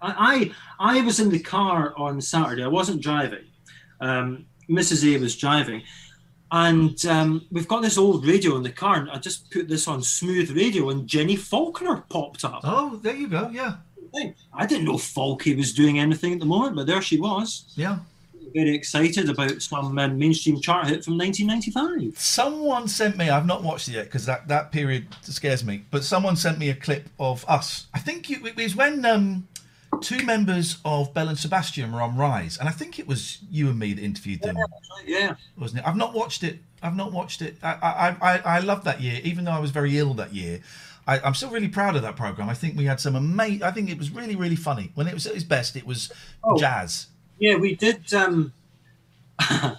I, 0.00 0.52
I 0.80 0.96
i 0.98 1.00
was 1.02 1.18
in 1.18 1.30
the 1.30 1.40
car 1.40 1.92
on 1.96 2.20
saturday 2.20 2.62
i 2.62 2.68
wasn't 2.78 3.02
driving 3.02 3.46
um 4.00 4.46
mrs 4.68 5.00
a 5.04 5.18
was 5.18 5.36
driving 5.36 5.82
and 6.52 7.06
um, 7.06 7.46
we've 7.52 7.68
got 7.68 7.80
this 7.80 7.96
old 7.96 8.26
radio 8.26 8.56
in 8.56 8.64
the 8.64 8.72
car 8.72 8.96
and 8.96 9.10
i 9.10 9.18
just 9.18 9.50
put 9.50 9.68
this 9.68 9.86
on 9.86 10.02
smooth 10.02 10.50
radio 10.56 10.90
and 10.90 11.08
Jenni 11.08 11.38
Falconer 11.38 12.04
popped 12.08 12.44
up 12.44 12.60
oh 12.64 12.98
there 13.02 13.16
you 13.16 13.28
go 13.28 13.48
yeah. 13.50 13.76
I 14.52 14.66
didn't 14.66 14.86
know 14.86 14.94
Falky 14.94 15.56
was 15.56 15.72
doing 15.72 16.00
anything 16.00 16.32
at 16.32 16.40
the 16.40 16.46
moment, 16.46 16.74
but 16.76 16.86
there 16.88 17.00
she 17.00 17.18
was. 17.20 17.72
Yeah. 17.76 17.98
Very 18.54 18.74
excited 18.74 19.28
about 19.28 19.62
some 19.62 19.98
um, 19.98 20.18
mainstream 20.18 20.60
chart 20.60 20.86
hit 20.86 21.04
from 21.04 21.18
1995. 21.18 22.18
Someone 22.18 22.88
sent 22.88 23.16
me, 23.16 23.30
I've 23.30 23.46
not 23.46 23.62
watched 23.62 23.88
it 23.88 23.92
yet 23.92 24.04
because 24.04 24.26
that, 24.26 24.48
that 24.48 24.72
period 24.72 25.06
scares 25.22 25.64
me, 25.64 25.84
but 25.90 26.04
someone 26.04 26.36
sent 26.36 26.58
me 26.58 26.70
a 26.70 26.74
clip 26.74 27.08
of 27.18 27.44
us. 27.48 27.86
I 27.94 27.98
think 27.98 28.30
it 28.30 28.56
was 28.56 28.74
when 28.74 29.04
um, 29.04 29.48
two 30.00 30.24
members 30.24 30.78
of 30.84 31.12
Belle 31.14 31.28
and 31.28 31.38
Sebastian 31.38 31.92
were 31.92 32.02
on 32.02 32.16
Rise, 32.16 32.58
and 32.58 32.68
I 32.68 32.72
think 32.72 32.98
it 32.98 33.06
was 33.06 33.38
you 33.50 33.68
and 33.68 33.78
me 33.78 33.92
that 33.92 34.02
interviewed 34.02 34.42
them. 34.42 34.56
Yeah, 35.06 35.18
yeah. 35.18 35.34
wasn't 35.56 35.80
it? 35.80 35.88
I've 35.88 35.96
not 35.96 36.14
watched 36.14 36.42
it. 36.42 36.60
I've 36.82 36.96
not 36.96 37.12
watched 37.12 37.42
it. 37.42 37.56
I 37.62 38.16
I 38.22 38.34
I, 38.34 38.38
I 38.38 38.58
love 38.60 38.84
that 38.84 39.00
year, 39.00 39.20
even 39.24 39.44
though 39.44 39.52
I 39.52 39.58
was 39.58 39.70
very 39.70 39.98
ill 39.98 40.14
that 40.14 40.34
year. 40.34 40.60
I, 41.06 41.26
am 41.26 41.34
still 41.34 41.50
really 41.50 41.68
proud 41.68 41.96
of 41.96 42.02
that 42.02 42.14
program. 42.14 42.48
I 42.48 42.54
think 42.54 42.76
we 42.76 42.84
had 42.84 43.00
some 43.00 43.16
amazing. 43.16 43.62
I 43.62 43.70
think 43.72 43.90
it 43.90 43.98
was 43.98 44.10
really, 44.10 44.36
really 44.36 44.56
funny. 44.56 44.92
When 44.94 45.08
it 45.08 45.14
was 45.14 45.26
at 45.26 45.34
its 45.34 45.44
best, 45.44 45.76
it 45.76 45.86
was 45.86 46.12
oh, 46.44 46.58
jazz. 46.58 47.08
Yeah, 47.40 47.56
we 47.56 47.74
did. 47.74 48.12
Um, 48.12 48.52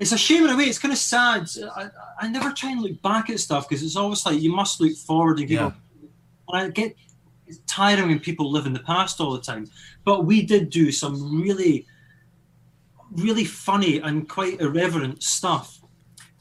it's 0.00 0.12
a 0.12 0.18
shame 0.18 0.44
in 0.44 0.50
a 0.50 0.56
way. 0.56 0.64
It's 0.64 0.78
kind 0.78 0.92
of 0.92 0.98
sad. 0.98 1.48
I, 1.76 1.90
I 2.18 2.28
never 2.28 2.50
try 2.50 2.70
and 2.70 2.80
look 2.80 3.00
back 3.02 3.28
at 3.30 3.38
stuff 3.38 3.68
because 3.68 3.84
it's 3.84 3.96
always 3.96 4.24
like 4.24 4.40
you 4.40 4.52
must 4.52 4.80
look 4.80 4.96
forward 4.96 5.38
and 5.38 5.48
go. 5.48 5.74
And 6.48 6.56
I 6.62 6.68
get 6.70 6.96
it's 7.46 7.58
tiring 7.66 8.08
when 8.08 8.18
people 8.18 8.50
live 8.50 8.66
in 8.66 8.72
the 8.72 8.80
past 8.80 9.20
all 9.20 9.32
the 9.32 9.40
time. 9.40 9.70
But 10.04 10.24
we 10.24 10.42
did 10.42 10.70
do 10.70 10.90
some 10.90 11.42
really, 11.42 11.86
really 13.12 13.44
funny 13.44 13.98
and 13.98 14.28
quite 14.28 14.60
irreverent 14.60 15.22
stuff, 15.22 15.80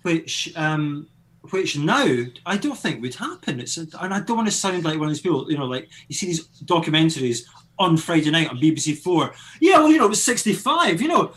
which 0.04 0.54
um, 0.56 1.08
which 1.52 1.78
now 1.78 2.24
I 2.46 2.58
don't 2.58 2.78
think 2.78 3.02
would 3.02 3.16
happen. 3.16 3.60
It's 3.60 3.78
a, 3.78 3.88
and 4.00 4.14
I 4.14 4.22
don't 4.22 4.38
want 4.38 4.48
to 4.48 4.56
sound 4.56 4.86
like 4.86 4.98
one 4.98 5.10
of 5.10 5.14
these 5.14 5.22
people, 5.22 5.52
you 5.52 5.58
know, 5.58 5.66
like 5.66 5.90
you 6.08 6.16
see 6.16 6.28
these 6.28 6.48
documentaries 6.64 7.44
on 7.78 7.98
Friday 7.98 8.32
night 8.32 8.50
on 8.50 8.58
BBC 8.58 8.98
Four. 8.98 9.34
Yeah, 9.60 9.80
well, 9.80 9.90
you 9.90 9.98
know, 9.98 10.06
it 10.06 10.10
was 10.10 10.24
sixty 10.24 10.54
five. 10.54 11.02
You 11.02 11.08
know, 11.08 11.34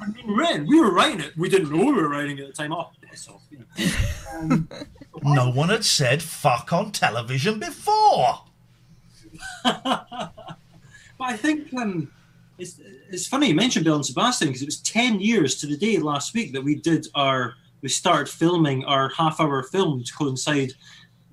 I 0.00 0.06
mean, 0.08 0.36
Ren, 0.36 0.66
we 0.66 0.80
were 0.80 0.92
writing 0.92 1.20
it. 1.20 1.36
We 1.36 1.48
didn't 1.48 1.70
know 1.70 1.84
we 1.84 1.92
were 1.92 2.08
writing 2.08 2.38
it 2.38 2.42
at 2.42 2.46
the 2.48 2.52
time. 2.52 2.72
Oh, 2.72 2.90
piss 3.02 3.28
off. 3.28 3.42
You 3.50 3.58
know. 3.58 3.86
um, 4.34 4.68
no 5.22 5.50
one 5.50 5.70
had 5.70 5.84
said 5.84 6.22
fuck 6.22 6.72
on 6.72 6.92
television 6.92 7.58
before. 7.58 8.42
but 9.64 10.32
I 11.20 11.36
think 11.36 11.72
um, 11.74 12.10
it's 12.58 12.80
it's 13.10 13.26
funny 13.26 13.48
you 13.48 13.54
mentioned 13.54 13.84
Belle 13.84 13.96
and 13.96 14.06
Sebastian 14.06 14.48
because 14.48 14.62
it 14.62 14.66
was 14.66 14.80
ten 14.80 15.20
years 15.20 15.56
to 15.60 15.66
the 15.66 15.76
day 15.76 15.98
last 15.98 16.34
week 16.34 16.52
that 16.52 16.62
we 16.62 16.76
did 16.76 17.06
our 17.14 17.54
we 17.82 17.88
started 17.88 18.28
filming 18.28 18.84
our 18.84 19.08
half 19.10 19.40
hour 19.40 19.62
film 19.62 20.02
to 20.02 20.12
coincide. 20.12 20.72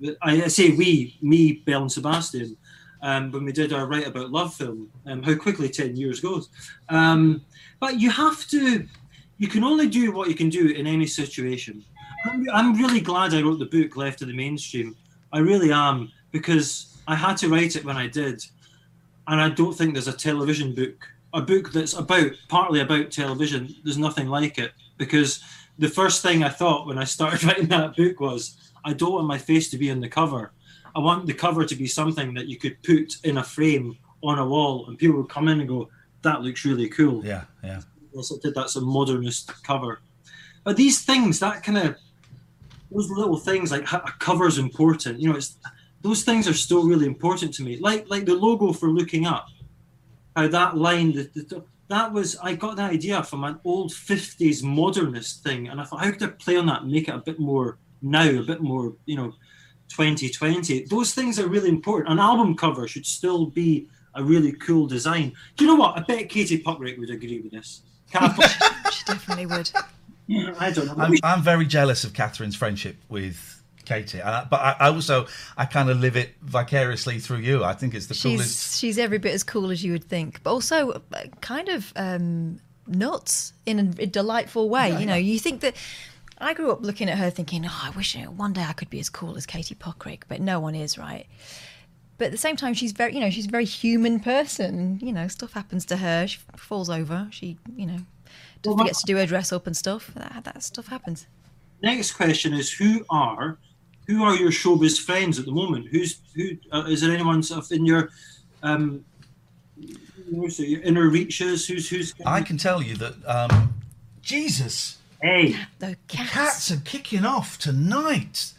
With, 0.00 0.16
I 0.22 0.46
say 0.48 0.70
we, 0.70 1.16
me, 1.22 1.62
Belle 1.66 1.82
and 1.82 1.92
Sebastian, 1.92 2.56
um, 3.04 3.30
when 3.30 3.44
we 3.44 3.52
did 3.52 3.72
our 3.72 3.86
Write 3.86 4.06
About 4.06 4.30
Love 4.30 4.54
film. 4.54 4.90
Um, 5.06 5.22
how 5.22 5.34
quickly 5.34 5.68
10 5.68 5.94
years 5.94 6.20
goes. 6.20 6.48
Um, 6.88 7.44
but 7.78 8.00
you 8.00 8.10
have 8.10 8.46
to, 8.48 8.88
you 9.36 9.46
can 9.46 9.62
only 9.62 9.86
do 9.86 10.10
what 10.10 10.28
you 10.28 10.34
can 10.34 10.48
do 10.48 10.70
in 10.70 10.86
any 10.86 11.06
situation. 11.06 11.84
I'm, 12.24 12.46
I'm 12.50 12.74
really 12.74 13.02
glad 13.02 13.34
I 13.34 13.42
wrote 13.42 13.58
the 13.58 13.66
book 13.66 13.96
Left 13.96 14.22
of 14.22 14.28
the 14.28 14.34
Mainstream. 14.34 14.96
I 15.32 15.40
really 15.40 15.70
am, 15.70 16.10
because 16.32 16.96
I 17.06 17.14
had 17.14 17.36
to 17.38 17.48
write 17.50 17.76
it 17.76 17.84
when 17.84 17.98
I 17.98 18.08
did. 18.08 18.42
And 19.28 19.38
I 19.38 19.50
don't 19.50 19.74
think 19.74 19.92
there's 19.92 20.08
a 20.08 20.12
television 20.12 20.74
book, 20.74 21.06
a 21.34 21.42
book 21.42 21.72
that's 21.72 21.92
about, 21.92 22.30
partly 22.48 22.80
about 22.80 23.10
television, 23.10 23.74
there's 23.84 23.98
nothing 23.98 24.28
like 24.28 24.58
it. 24.58 24.72
Because 24.96 25.44
the 25.78 25.88
first 25.90 26.22
thing 26.22 26.42
I 26.42 26.48
thought 26.48 26.86
when 26.86 26.96
I 26.96 27.04
started 27.04 27.44
writing 27.44 27.66
that 27.66 27.96
book 27.96 28.18
was, 28.18 28.56
I 28.82 28.94
don't 28.94 29.12
want 29.12 29.26
my 29.26 29.38
face 29.38 29.68
to 29.70 29.78
be 29.78 29.90
on 29.90 30.00
the 30.00 30.08
cover. 30.08 30.52
I 30.94 31.00
want 31.00 31.26
the 31.26 31.34
cover 31.34 31.64
to 31.64 31.74
be 31.74 31.86
something 31.86 32.34
that 32.34 32.46
you 32.46 32.56
could 32.56 32.82
put 32.82 33.16
in 33.24 33.38
a 33.38 33.44
frame 33.44 33.96
on 34.22 34.38
a 34.38 34.46
wall, 34.46 34.86
and 34.86 34.98
people 34.98 35.16
would 35.16 35.28
come 35.28 35.48
in 35.48 35.60
and 35.60 35.68
go, 35.68 35.88
"That 36.22 36.42
looks 36.42 36.64
really 36.64 36.88
cool." 36.88 37.24
Yeah, 37.24 37.44
yeah. 37.62 37.80
Also 38.14 38.38
did 38.38 38.54
that's 38.54 38.76
a 38.76 38.80
modernist 38.80 39.52
cover, 39.64 40.00
but 40.62 40.76
these 40.76 41.02
things, 41.02 41.40
that 41.40 41.62
kind 41.62 41.78
of 41.78 41.96
those 42.90 43.10
little 43.10 43.36
things, 43.36 43.72
like 43.72 43.90
a 43.92 44.14
cover 44.18 44.46
is 44.46 44.58
important. 44.58 45.20
You 45.20 45.30
know, 45.30 45.36
it's 45.36 45.56
those 46.02 46.22
things 46.22 46.46
are 46.46 46.54
still 46.54 46.86
really 46.86 47.06
important 47.06 47.52
to 47.54 47.62
me. 47.62 47.78
Like 47.78 48.08
like 48.08 48.24
the 48.24 48.34
logo 48.34 48.72
for 48.72 48.88
looking 48.88 49.26
up, 49.26 49.48
how 50.36 50.46
that 50.48 50.76
line, 50.76 51.12
the, 51.12 51.30
the, 51.34 51.64
that 51.88 52.12
was 52.12 52.36
I 52.42 52.54
got 52.54 52.76
that 52.76 52.92
idea 52.92 53.22
from 53.22 53.44
an 53.44 53.60
old 53.64 53.92
50s 53.92 54.62
modernist 54.62 55.42
thing 55.42 55.68
and 55.68 55.80
I 55.80 55.84
thought 55.84 56.04
how 56.04 56.10
could 56.10 56.22
I 56.22 56.28
play 56.28 56.56
on 56.56 56.66
that 56.66 56.82
and 56.82 56.92
make 56.92 57.08
it 57.08 57.14
a 57.14 57.18
bit 57.18 57.38
more 57.38 57.78
now 58.00 58.28
a 58.28 58.42
bit 58.42 58.62
more 58.62 58.94
you 59.06 59.16
know 59.16 59.34
2020 59.88 60.84
those 60.84 61.14
things 61.14 61.38
are 61.38 61.48
really 61.48 61.68
important 61.68 62.10
an 62.10 62.18
album 62.18 62.56
cover 62.56 62.88
should 62.88 63.06
still 63.06 63.46
be 63.46 63.86
a 64.14 64.22
really 64.22 64.52
cool 64.52 64.86
design 64.86 65.32
do 65.56 65.64
you 65.64 65.70
know 65.70 65.76
what 65.76 65.96
I 65.96 66.00
bet 66.02 66.28
Katie 66.28 66.62
Puckrick 66.62 66.98
would 66.98 67.10
agree 67.10 67.40
with 67.40 67.52
this 67.52 67.82
she 68.12 69.04
definitely 69.06 69.46
would 69.46 69.70
I 70.58 70.70
don't 70.70 70.86
know 70.86 70.94
I'm, 70.96 71.14
I'm 71.22 71.42
very 71.42 71.66
jealous 71.66 72.04
of 72.04 72.12
Catherine's 72.12 72.56
friendship 72.56 72.96
with 73.08 73.54
Katie. 73.84 74.18
but 74.18 74.52
I, 74.52 74.76
I, 74.80 74.88
also 74.88 75.26
I 75.56 75.66
kind 75.66 75.90
of 75.90 76.00
live 76.00 76.16
it 76.16 76.34
vicariously 76.42 77.18
through 77.18 77.38
you. 77.38 77.64
I 77.64 77.74
think 77.74 77.94
it's 77.94 78.06
the 78.06 78.14
she's, 78.14 78.32
coolest. 78.32 78.78
She's 78.78 78.98
every 78.98 79.18
bit 79.18 79.34
as 79.34 79.44
cool 79.44 79.70
as 79.70 79.84
you 79.84 79.92
would 79.92 80.04
think, 80.04 80.42
but 80.42 80.52
also 80.52 80.90
uh, 81.12 81.24
kind 81.40 81.68
of 81.68 81.92
um, 81.96 82.60
nuts 82.86 83.52
in 83.66 83.78
a, 83.78 84.02
a 84.02 84.06
delightful 84.06 84.68
way. 84.68 84.90
Yeah, 84.90 84.98
you 84.98 85.06
know, 85.06 85.14
yeah. 85.14 85.32
you 85.32 85.38
think 85.38 85.60
that. 85.60 85.76
I 86.44 86.52
grew 86.52 86.70
up 86.70 86.82
looking 86.82 87.08
at 87.08 87.16
her 87.16 87.30
thinking, 87.30 87.64
oh, 87.66 87.80
I 87.84 87.90
wish 87.90 88.14
one 88.16 88.52
day 88.52 88.62
I 88.62 88.74
could 88.74 88.90
be 88.90 89.00
as 89.00 89.08
cool 89.08 89.36
as 89.36 89.46
Katie 89.46 89.74
Puckrick, 89.74 90.24
but 90.28 90.40
no 90.40 90.60
one 90.60 90.74
is, 90.74 90.98
right? 90.98 91.26
But 92.18 92.26
at 92.26 92.32
the 92.32 92.38
same 92.38 92.54
time, 92.54 92.74
she's 92.74 92.92
very, 92.92 93.14
you 93.14 93.20
know, 93.20 93.30
she's 93.30 93.46
a 93.46 93.50
very 93.50 93.64
human 93.64 94.20
person. 94.20 95.00
You 95.02 95.12
know, 95.12 95.26
stuff 95.26 95.54
happens 95.54 95.86
to 95.86 95.96
her. 95.96 96.26
She 96.26 96.38
falls 96.56 96.90
over. 96.90 97.28
She, 97.30 97.56
you 97.76 97.86
know, 97.86 97.98
well, 98.64 98.76
forgets 98.76 99.00
to 99.00 99.06
do 99.06 99.16
her 99.16 99.26
dress 99.26 99.52
up 99.52 99.66
and 99.66 99.76
stuff. 99.76 100.12
That, 100.14 100.44
that 100.44 100.62
stuff 100.62 100.88
happens. 100.88 101.26
Next 101.82 102.12
question 102.12 102.52
is, 102.52 102.70
who 102.70 103.04
are 103.10 103.58
who 104.06 104.22
are 104.22 104.36
your 104.36 104.50
showbiz 104.50 105.00
friends 105.00 105.38
at 105.38 105.46
the 105.46 105.52
moment? 105.52 105.88
Who's 105.88 106.20
who? 106.36 106.50
Uh, 106.70 106.84
is 106.88 107.00
there 107.00 107.12
anyone 107.12 107.42
sort 107.42 107.64
of 107.64 107.72
in 107.72 107.86
your 107.86 108.10
um, 108.62 109.04
so 110.48 110.62
your 110.62 110.82
inner 110.82 111.08
reaches? 111.08 111.66
Who's 111.66 111.88
who's? 111.88 112.14
I 112.24 112.42
can 112.42 112.58
tell 112.58 112.82
you 112.82 112.96
that. 112.96 113.14
Um, 113.26 113.74
Jesus. 114.22 114.98
Hey, 115.24 115.56
the 115.78 115.96
cats. 116.06 116.30
cats 116.30 116.70
are 116.70 116.76
kicking 116.84 117.24
off 117.24 117.56
tonight. 117.58 118.52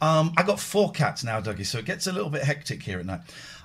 Um, 0.00 0.32
I 0.36 0.42
got 0.42 0.58
four 0.58 0.90
cats 0.90 1.22
now, 1.22 1.40
Dougie, 1.40 1.64
so 1.64 1.78
it 1.78 1.84
gets 1.84 2.08
a 2.08 2.12
little 2.12 2.28
bit 2.28 2.42
hectic 2.42 2.82
here 2.82 2.98
at 2.98 3.06
night. 3.06 3.20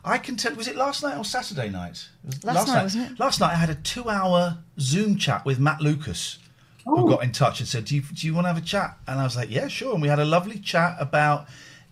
I 0.05 0.19
can 0.19 0.35
tell. 0.35 0.53
Was 0.53 0.67
it 0.67 0.75
last 0.75 1.01
night 1.01 1.17
or 1.17 1.25
Saturday 1.25 1.67
night? 1.69 2.07
It 2.23 2.35
was 2.35 2.43
Last 2.43 2.67
night, 2.67 2.83
wasn't 2.83 3.11
it? 3.13 3.19
Last 3.19 3.39
night 3.39 3.53
I 3.53 3.55
had 3.55 3.71
a 3.71 3.75
two-hour 3.75 4.59
Zoom 4.79 5.17
chat 5.17 5.45
with 5.45 5.57
Matt 5.59 5.81
Lucas, 5.81 6.37
Oh. 6.85 6.97
who 6.97 7.09
got 7.09 7.23
in 7.23 7.31
touch 7.31 7.59
and 7.59 7.67
said, 7.67 7.85
"Do 7.85 7.95
you 7.95 8.03
do 8.03 8.27
you 8.27 8.35
want 8.35 8.45
to 8.45 8.49
have 8.49 8.57
a 8.57 8.65
chat?" 8.65 8.99
And 9.07 9.19
I 9.19 9.23
was 9.23 9.35
like, 9.35 9.49
"Yeah, 9.49 9.67
sure." 9.67 9.93
And 9.93 10.01
we 10.03 10.07
had 10.07 10.19
a 10.19 10.25
lovely 10.25 10.59
chat 10.59 10.95
about 10.99 11.47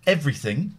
everything, 0.05 0.77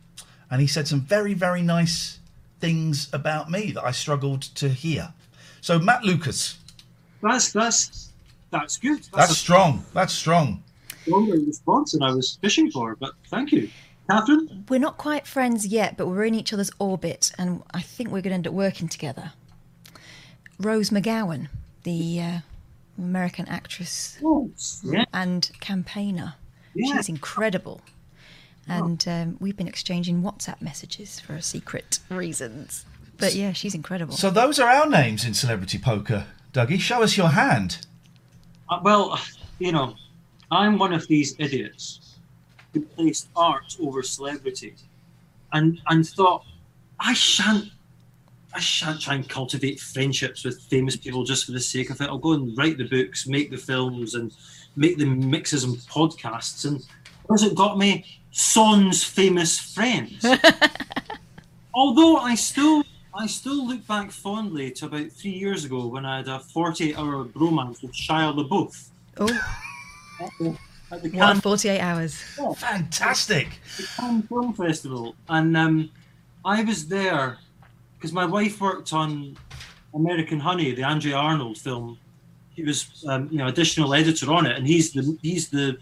and 0.49 0.61
he 0.61 0.69
said 0.69 0.87
some 0.87 1.01
very 1.01 1.35
very 1.35 1.63
nice 1.63 2.21
things 2.61 3.09
about 3.13 3.51
me 3.51 3.73
that 3.73 3.85
I 3.85 3.91
struggled 3.91 4.43
to 4.43 4.69
hear. 4.69 5.13
So 5.61 5.81
Matt 5.81 6.05
Lucas, 6.05 6.57
That's 7.21 7.53
that's 7.53 8.06
that's 8.61 8.77
good. 8.79 9.07
that's 9.15 9.31
a 9.33 9.35
strong. 9.35 9.85
That's 9.95 10.13
strong. 10.13 10.63
stronger 11.03 11.35
response 11.39 11.93
than 11.93 12.03
I 12.03 12.13
was 12.13 12.39
fishing 12.41 12.71
for. 12.71 12.97
But 12.97 13.13
thank 13.29 13.53
you, 13.53 13.69
Catherine. 14.11 14.65
We're 14.69 14.81
not 14.81 14.99
quite 14.99 15.27
friends 15.27 15.67
yet, 15.67 15.97
but 15.97 16.07
we're 16.07 16.25
in 16.25 16.35
each 16.35 16.53
other's 16.53 16.71
orbit, 16.79 17.33
and 17.39 17.63
I 17.73 17.83
think 17.83 18.09
we're 18.11 18.23
going 18.23 18.31
to 18.31 18.35
end 18.35 18.47
up 18.47 18.53
working 18.55 18.89
together. 18.89 19.33
Rose 20.59 20.91
McGowan, 20.91 21.49
the 21.83 22.21
uh, 22.21 22.39
American 22.99 23.47
actress 23.47 24.19
Oh, 24.25 24.51
yeah. 24.83 25.05
and 25.13 25.51
campaigner, 25.61 26.35
Yeah. 26.75 26.97
she's 26.97 27.09
incredible. 27.09 27.81
And 28.69 29.07
um, 29.07 29.37
we've 29.39 29.57
been 29.57 29.69
exchanging 29.69 30.23
WhatsApp 30.23 30.61
messages 30.61 31.21
for 31.21 31.41
secret 31.41 32.01
reasons. 32.11 32.85
But 33.17 33.35
yeah, 33.35 33.53
she's 33.53 33.75
incredible. 33.77 34.15
So 34.17 34.29
those 34.29 34.59
are 34.59 34.69
our 34.69 34.89
names 34.89 35.25
in 35.25 35.35
celebrity 35.35 35.79
poker. 35.79 36.27
Dougie, 36.53 36.81
show 36.81 37.03
us 37.03 37.17
your 37.17 37.29
hand. 37.29 37.87
Uh, 38.69 38.81
well, 38.83 39.19
you 39.59 39.73
know, 39.73 39.95
I'm 40.51 40.79
one 40.79 40.93
of 40.93 41.07
these 41.09 41.35
idiots 41.39 42.19
who 42.73 42.83
placed 42.83 43.29
art 43.37 43.77
over 43.81 44.03
celebrity, 44.03 44.75
and 45.53 45.81
and 45.89 46.07
thought 46.07 46.45
I 47.01 47.15
shan't. 47.15 47.71
I 48.55 48.61
shan't 48.61 49.03
try 49.03 49.15
and 49.15 49.29
cultivate 49.29 49.79
friendships 49.81 50.43
with 50.43 50.63
famous 50.63 50.97
people 50.97 51.25
just 51.25 51.45
for 51.45 51.53
the 51.53 51.61
sake 51.61 51.91
of 51.91 52.01
it. 52.01 52.09
I'll 52.09 52.17
go 52.17 52.33
and 52.33 52.57
write 52.57 52.79
the 52.79 52.89
books, 52.89 53.27
make 53.27 53.51
the 53.51 53.59
films, 53.59 54.15
and 54.15 54.33
make 54.77 54.97
the 54.97 55.05
mixes 55.05 55.65
and 55.65 55.77
podcasts. 55.77 56.65
And 56.65 56.83
where's 57.27 57.43
it 57.43 57.55
got 57.55 57.77
me? 57.77 58.07
Son's 58.31 59.05
famous 59.05 59.59
friends. 59.59 60.25
Although 61.75 62.17
I 62.17 62.35
still, 62.35 62.83
I 63.19 63.27
still 63.27 63.67
look 63.67 63.87
back 63.87 64.11
fondly 64.11 64.71
to 64.73 64.87
about 64.87 65.11
three 65.11 65.31
years 65.31 65.65
ago 65.65 65.87
when 65.87 66.05
I 66.05 66.19
had 66.19 66.29
a 66.29 66.39
48-hour 66.39 67.25
bromance 67.27 67.81
with 67.81 67.93
Shia 67.93 68.37
LaBeouf 68.37 68.89
oh, 69.19 70.59
at 70.93 71.03
the 71.03 71.09
Cannes 71.09 71.41
48 71.41 71.81
hours? 71.81 72.21
Fantastic. 72.59 73.49
the 73.79 73.89
Cannes 73.97 74.23
Film 74.29 74.53
Festival, 74.53 75.17
and 75.31 75.57
um, 75.57 75.91
I 76.45 76.63
was 76.63 76.89
there 76.89 77.39
because 77.97 78.13
my 78.13 78.27
wife 78.27 78.61
worked 78.61 78.93
on 78.93 79.37
American 79.95 80.39
Honey, 80.39 80.73
the 80.73 80.83
Andrea 80.83 81.17
Arnold 81.17 81.57
film. 81.57 81.99
He 82.55 82.63
was, 82.65 83.05
um, 83.09 83.29
you 83.31 83.39
know, 83.39 83.47
additional 83.47 83.95
editor 83.95 84.31
on 84.31 84.45
it, 84.47 84.57
and 84.57 84.67
he's 84.67 84.93
the 84.93 85.19
he's 85.23 85.49
the 85.49 85.79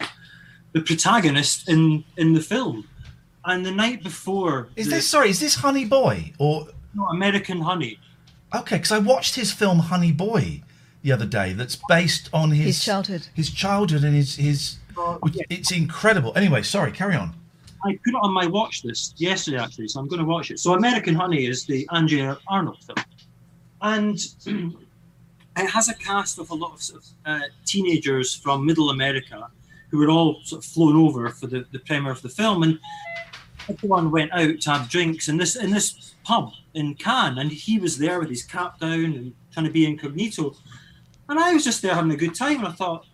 the 0.72 0.80
protagonist 0.80 1.68
in 1.68 2.05
in 2.16 2.32
the 2.32 2.41
film. 2.41 2.89
And 3.47 3.66
the 3.66 3.72
night 3.72 4.03
before, 4.03 4.68
Is 4.74 4.87
the, 4.87 4.97
this 4.97 5.09
sorry? 5.09 5.30
Is 5.30 5.41
this 5.41 5.57
Honey 5.57 5.85
Boy 5.85 6.32
or 6.39 6.68
no, 6.95 7.07
American 7.07 7.61
Honey? 7.61 7.99
okay? 8.55 8.77
Because 8.77 8.93
I 8.93 8.99
watched 8.99 9.35
his 9.35 9.53
film 9.53 9.79
Honey 9.81 10.13
Boy 10.13 10.63
the 11.03 11.13
other 11.13 11.27
day. 11.27 11.53
That's 11.53 11.79
based 11.89 12.31
on 12.33 12.51
his, 12.53 12.67
His 12.67 12.85
childhood. 12.85 13.29
His 13.35 13.51
childhood 13.51 14.05
and 14.05 14.15
his 14.15 14.37
his. 14.37 14.77
Which, 15.21 15.35
yeah. 15.37 15.43
It's 15.51 15.73
incredible. 15.73 16.33
Anyway, 16.37 16.63
sorry. 16.63 16.93
Carry 16.93 17.17
on. 17.17 17.35
I 17.85 17.99
put 18.05 18.15
it 18.15 18.21
on 18.23 18.33
my 18.33 18.47
watch 18.47 18.85
list 18.85 19.21
yesterday, 19.21 19.59
actually, 19.59 19.89
so 19.89 20.01
I'm 20.01 20.09
going 20.09 20.21
to 20.21 20.25
watch 20.25 20.51
it. 20.51 20.59
So, 20.59 20.75
American 20.75 21.15
Honey 21.15 21.47
is 21.47 21.67
the 21.67 21.87
Andrea 21.93 22.39
Arnold 22.49 22.79
film, 22.83 23.05
and 23.83 24.19
it 25.57 25.69
has 25.69 25.89
a 25.89 25.95
cast 25.95 26.39
of 26.39 26.49
a 26.51 26.55
lot 26.55 26.73
of, 26.73 26.83
sort 26.83 27.03
of 27.03 27.09
uh, 27.27 27.41
teenagers 27.67 28.35
from 28.35 28.65
Middle 28.65 28.89
America 28.89 29.49
who 29.91 29.99
were 29.99 30.09
all 30.09 30.41
sort 30.45 30.65
of 30.65 30.71
flown 30.71 30.97
over 30.97 31.29
for 31.29 31.47
the, 31.47 31.67
the 31.73 31.79
premiere 31.81 32.13
of 32.13 32.23
the 32.23 32.29
film, 32.29 32.63
and 32.63 32.79
everyone 33.69 34.11
went 34.11 34.33
out 34.33 34.61
to 34.61 34.71
have 34.71 34.89
drinks 34.89 35.29
in 35.29 35.37
this 35.37 35.57
in 35.57 35.71
this 35.71 36.15
pub 36.25 36.53
in 36.75 36.95
Cannes, 36.95 37.39
and 37.39 37.51
he 37.53 37.79
was 37.79 37.99
there 37.99 38.19
with 38.21 38.29
his 38.31 38.43
cap 38.43 38.79
down 38.81 39.05
and 39.05 39.35
trying 39.53 39.67
to 39.67 39.73
be 39.73 39.87
incognito, 39.87 40.55
and 41.29 41.39
I 41.39 41.53
was 41.53 41.65
just 41.65 41.83
there 41.83 41.95
having 41.95 42.11
a 42.12 42.17
good 42.17 42.35
time, 42.35 42.59
and 42.59 42.69
I 42.69 42.73
thought. 42.73 43.07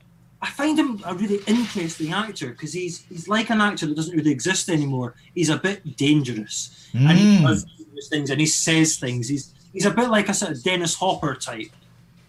I 0.43 0.49
find 0.49 0.79
him 0.79 1.03
a 1.05 1.15
really 1.15 1.41
interesting 1.47 2.15
actor 2.15 2.49
because 2.53 2.73
he's 2.73 3.05
he's 3.11 3.29
like 3.29 3.51
an 3.51 3.61
actor 3.61 3.85
that 3.85 3.95
doesn't 3.95 4.17
really 4.17 4.31
exist 4.31 4.71
anymore. 4.71 5.15
He's 5.35 5.51
a 5.51 5.59
bit 5.59 5.99
dangerous, 5.99 6.89
and 6.95 7.19
he 7.19 7.37
Mm. 7.37 7.43
does 7.47 7.67
things 8.09 8.31
and 8.31 8.41
he 8.41 8.47
says 8.47 8.97
things. 8.97 9.29
He's 9.29 9.53
he's 9.75 9.85
a 9.85 9.91
bit 9.91 10.09
like 10.09 10.31
a 10.31 10.33
sort 10.33 10.53
of 10.53 10.63
Dennis 10.63 10.95
Hopper 10.95 11.35
type, 11.35 11.69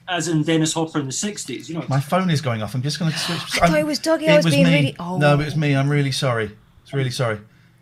as 0.09 0.27
in 0.27 0.43
Dennis 0.43 0.73
Hopper 0.73 0.99
in 0.99 1.05
the 1.05 1.13
'60s. 1.13 1.69
You 1.69 1.75
know, 1.75 1.85
My 1.87 2.01
phone 2.01 2.29
is 2.29 2.41
going 2.41 2.61
off. 2.61 2.75
I'm 2.75 2.81
just 2.81 2.99
going 2.99 3.13
to 3.13 3.17
switch. 3.17 3.61
I 3.61 3.67
thought 3.67 3.79
it 3.79 3.85
was 3.85 3.97
Dougie. 4.01 4.27
I 4.27 4.35
was 4.35 4.45
being 4.47 4.65
me. 4.65 4.73
really- 4.73 4.95
oh. 4.99 5.17
No, 5.17 5.39
it 5.39 5.45
was 5.45 5.55
me. 5.55 5.73
I'm 5.73 5.87
really 5.87 6.11
sorry. 6.11 6.51
It's 6.83 6.91
really 6.93 7.11
sorry. 7.11 7.39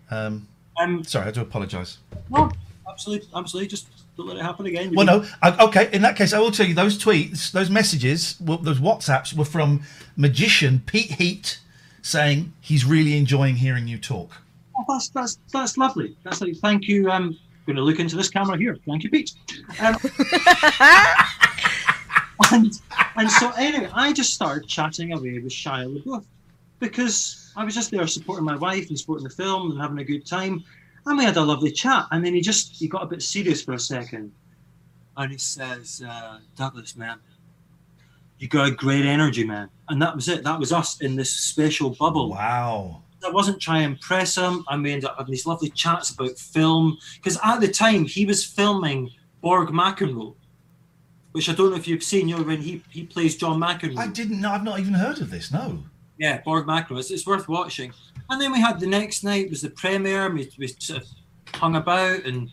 Um, 0.09 0.47
um, 0.79 1.03
sorry, 1.03 1.27
I 1.27 1.31
do 1.31 1.41
apologise. 1.41 1.97
no, 2.29 2.51
absolutely, 2.87 3.27
absolutely. 3.35 3.67
Just 3.67 3.87
don't 4.17 4.27
let 4.27 4.37
it 4.37 4.43
happen 4.43 4.65
again. 4.65 4.93
Well, 4.95 5.05
no. 5.05 5.25
I, 5.41 5.65
okay, 5.65 5.89
in 5.91 6.01
that 6.01 6.15
case, 6.15 6.33
I 6.33 6.39
will 6.39 6.51
tell 6.51 6.65
you 6.65 6.73
those 6.73 6.97
tweets, 6.97 7.51
those 7.51 7.69
messages, 7.69 8.35
those 8.39 8.79
WhatsApps 8.79 9.33
were 9.33 9.45
from 9.45 9.83
magician 10.15 10.81
Pete 10.85 11.11
Heat 11.11 11.59
saying 12.01 12.53
he's 12.61 12.85
really 12.85 13.17
enjoying 13.17 13.57
hearing 13.57 13.87
you 13.87 13.97
talk. 13.97 14.31
Oh, 14.77 14.85
that's 14.87 15.09
that's 15.09 15.37
that's 15.51 15.77
lovely. 15.77 16.15
That's 16.23 16.41
like, 16.41 16.55
thank 16.57 16.87
you. 16.87 17.11
Um, 17.11 17.37
going 17.69 17.77
to 17.77 17.83
look 17.83 17.99
into 17.99 18.15
this 18.15 18.29
camera 18.29 18.57
here. 18.57 18.77
Thank 18.87 19.03
you, 19.03 19.09
Pete. 19.09 19.33
Um, 19.79 19.95
and 22.51 22.73
and 23.15 23.31
so 23.31 23.51
anyway, 23.51 23.89
I 23.93 24.11
just 24.11 24.33
started 24.33 24.67
chatting 24.67 25.13
away 25.13 25.39
with 25.39 25.51
Shia 25.51 26.01
LaBeouf 26.01 26.25
because 26.79 27.48
I 27.59 27.65
was 27.65 27.75
just 27.75 27.91
there 27.91 28.07
supporting 28.07 28.45
my 28.45 28.55
wife 28.55 28.87
and 28.87 28.97
supporting 28.97 29.25
the 29.25 29.35
film 29.35 29.71
and 29.71 29.81
having 29.81 29.99
a 29.99 30.03
good 30.05 30.25
time. 30.25 30.63
And 31.05 31.17
we 31.17 31.25
had 31.25 31.35
a 31.35 31.43
lovely 31.43 31.71
chat. 31.71 32.05
And 32.11 32.25
then 32.25 32.33
he 32.33 32.39
just 32.39 32.73
he 32.73 32.87
got 32.87 33.03
a 33.03 33.05
bit 33.05 33.21
serious 33.21 33.61
for 33.61 33.73
a 33.73 33.79
second, 33.79 34.31
and 35.17 35.31
he 35.31 35.37
says, 35.37 36.01
uh, 36.07 36.39
"Douglas, 36.55 36.95
man, 36.95 37.17
you 38.37 38.47
got 38.47 38.69
a 38.69 38.71
great 38.71 39.05
energy, 39.05 39.43
man." 39.43 39.69
And 39.89 40.01
that 40.01 40.15
was 40.15 40.29
it. 40.29 40.45
That 40.45 40.57
was 40.57 40.71
us 40.71 41.01
in 41.01 41.17
this 41.17 41.33
special 41.33 41.89
bubble. 41.89 42.29
Wow. 42.29 43.03
I 43.25 43.29
wasn't 43.29 43.61
trying 43.61 43.81
to 43.81 43.91
impress 43.91 44.37
him. 44.37 44.63
I 44.69 44.77
we 44.77 44.93
ended 44.93 45.09
up 45.09 45.17
having 45.17 45.31
these 45.31 45.45
lovely 45.45 45.69
chats 45.71 46.11
about 46.11 46.39
film 46.39 46.97
because 47.15 47.37
at 47.43 47.59
the 47.59 47.67
time 47.67 48.05
he 48.05 48.25
was 48.25 48.45
filming 48.45 49.11
Borg 49.41 49.67
McEnroe, 49.69 50.33
which 51.33 51.49
I 51.49 51.53
don't 51.55 51.71
know 51.71 51.75
if 51.75 51.89
you've 51.89 52.03
seen. 52.03 52.29
You 52.29 52.37
know 52.37 52.43
when 52.43 52.61
he 52.61 52.81
he 52.89 53.05
plays 53.05 53.35
John 53.35 53.59
McEnroe. 53.59 53.97
I 53.97 54.07
didn't 54.07 54.39
know. 54.39 54.51
I've 54.51 54.63
not 54.63 54.79
even 54.79 54.93
heard 54.93 55.19
of 55.19 55.29
this. 55.29 55.51
No. 55.51 55.83
Yeah, 56.19 56.41
Borg. 56.41 56.65
It's, 56.91 57.09
it's 57.09 57.25
worth 57.25 57.47
watching. 57.47 57.93
And 58.29 58.39
then 58.39 58.51
we 58.51 58.59
had 58.59 58.79
the 58.79 58.87
next 58.87 59.23
night 59.23 59.49
was 59.49 59.61
the 59.61 59.69
premiere. 59.71 60.29
We, 60.29 60.51
we 60.59 60.67
sort 60.67 61.01
of 61.01 61.07
hung 61.55 61.75
about 61.77 62.25
and 62.25 62.51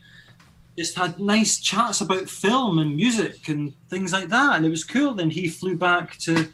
just 0.78 0.96
had 0.96 1.18
nice 1.18 1.58
chats 1.58 2.00
about 2.00 2.30
film 2.30 2.78
and 2.78 2.94
music 2.96 3.48
and 3.48 3.74
things 3.90 4.12
like 4.12 4.28
that. 4.28 4.56
And 4.56 4.64
it 4.64 4.70
was 4.70 4.84
cool. 4.84 5.14
Then 5.14 5.30
he 5.30 5.48
flew 5.48 5.76
back 5.76 6.16
to 6.18 6.48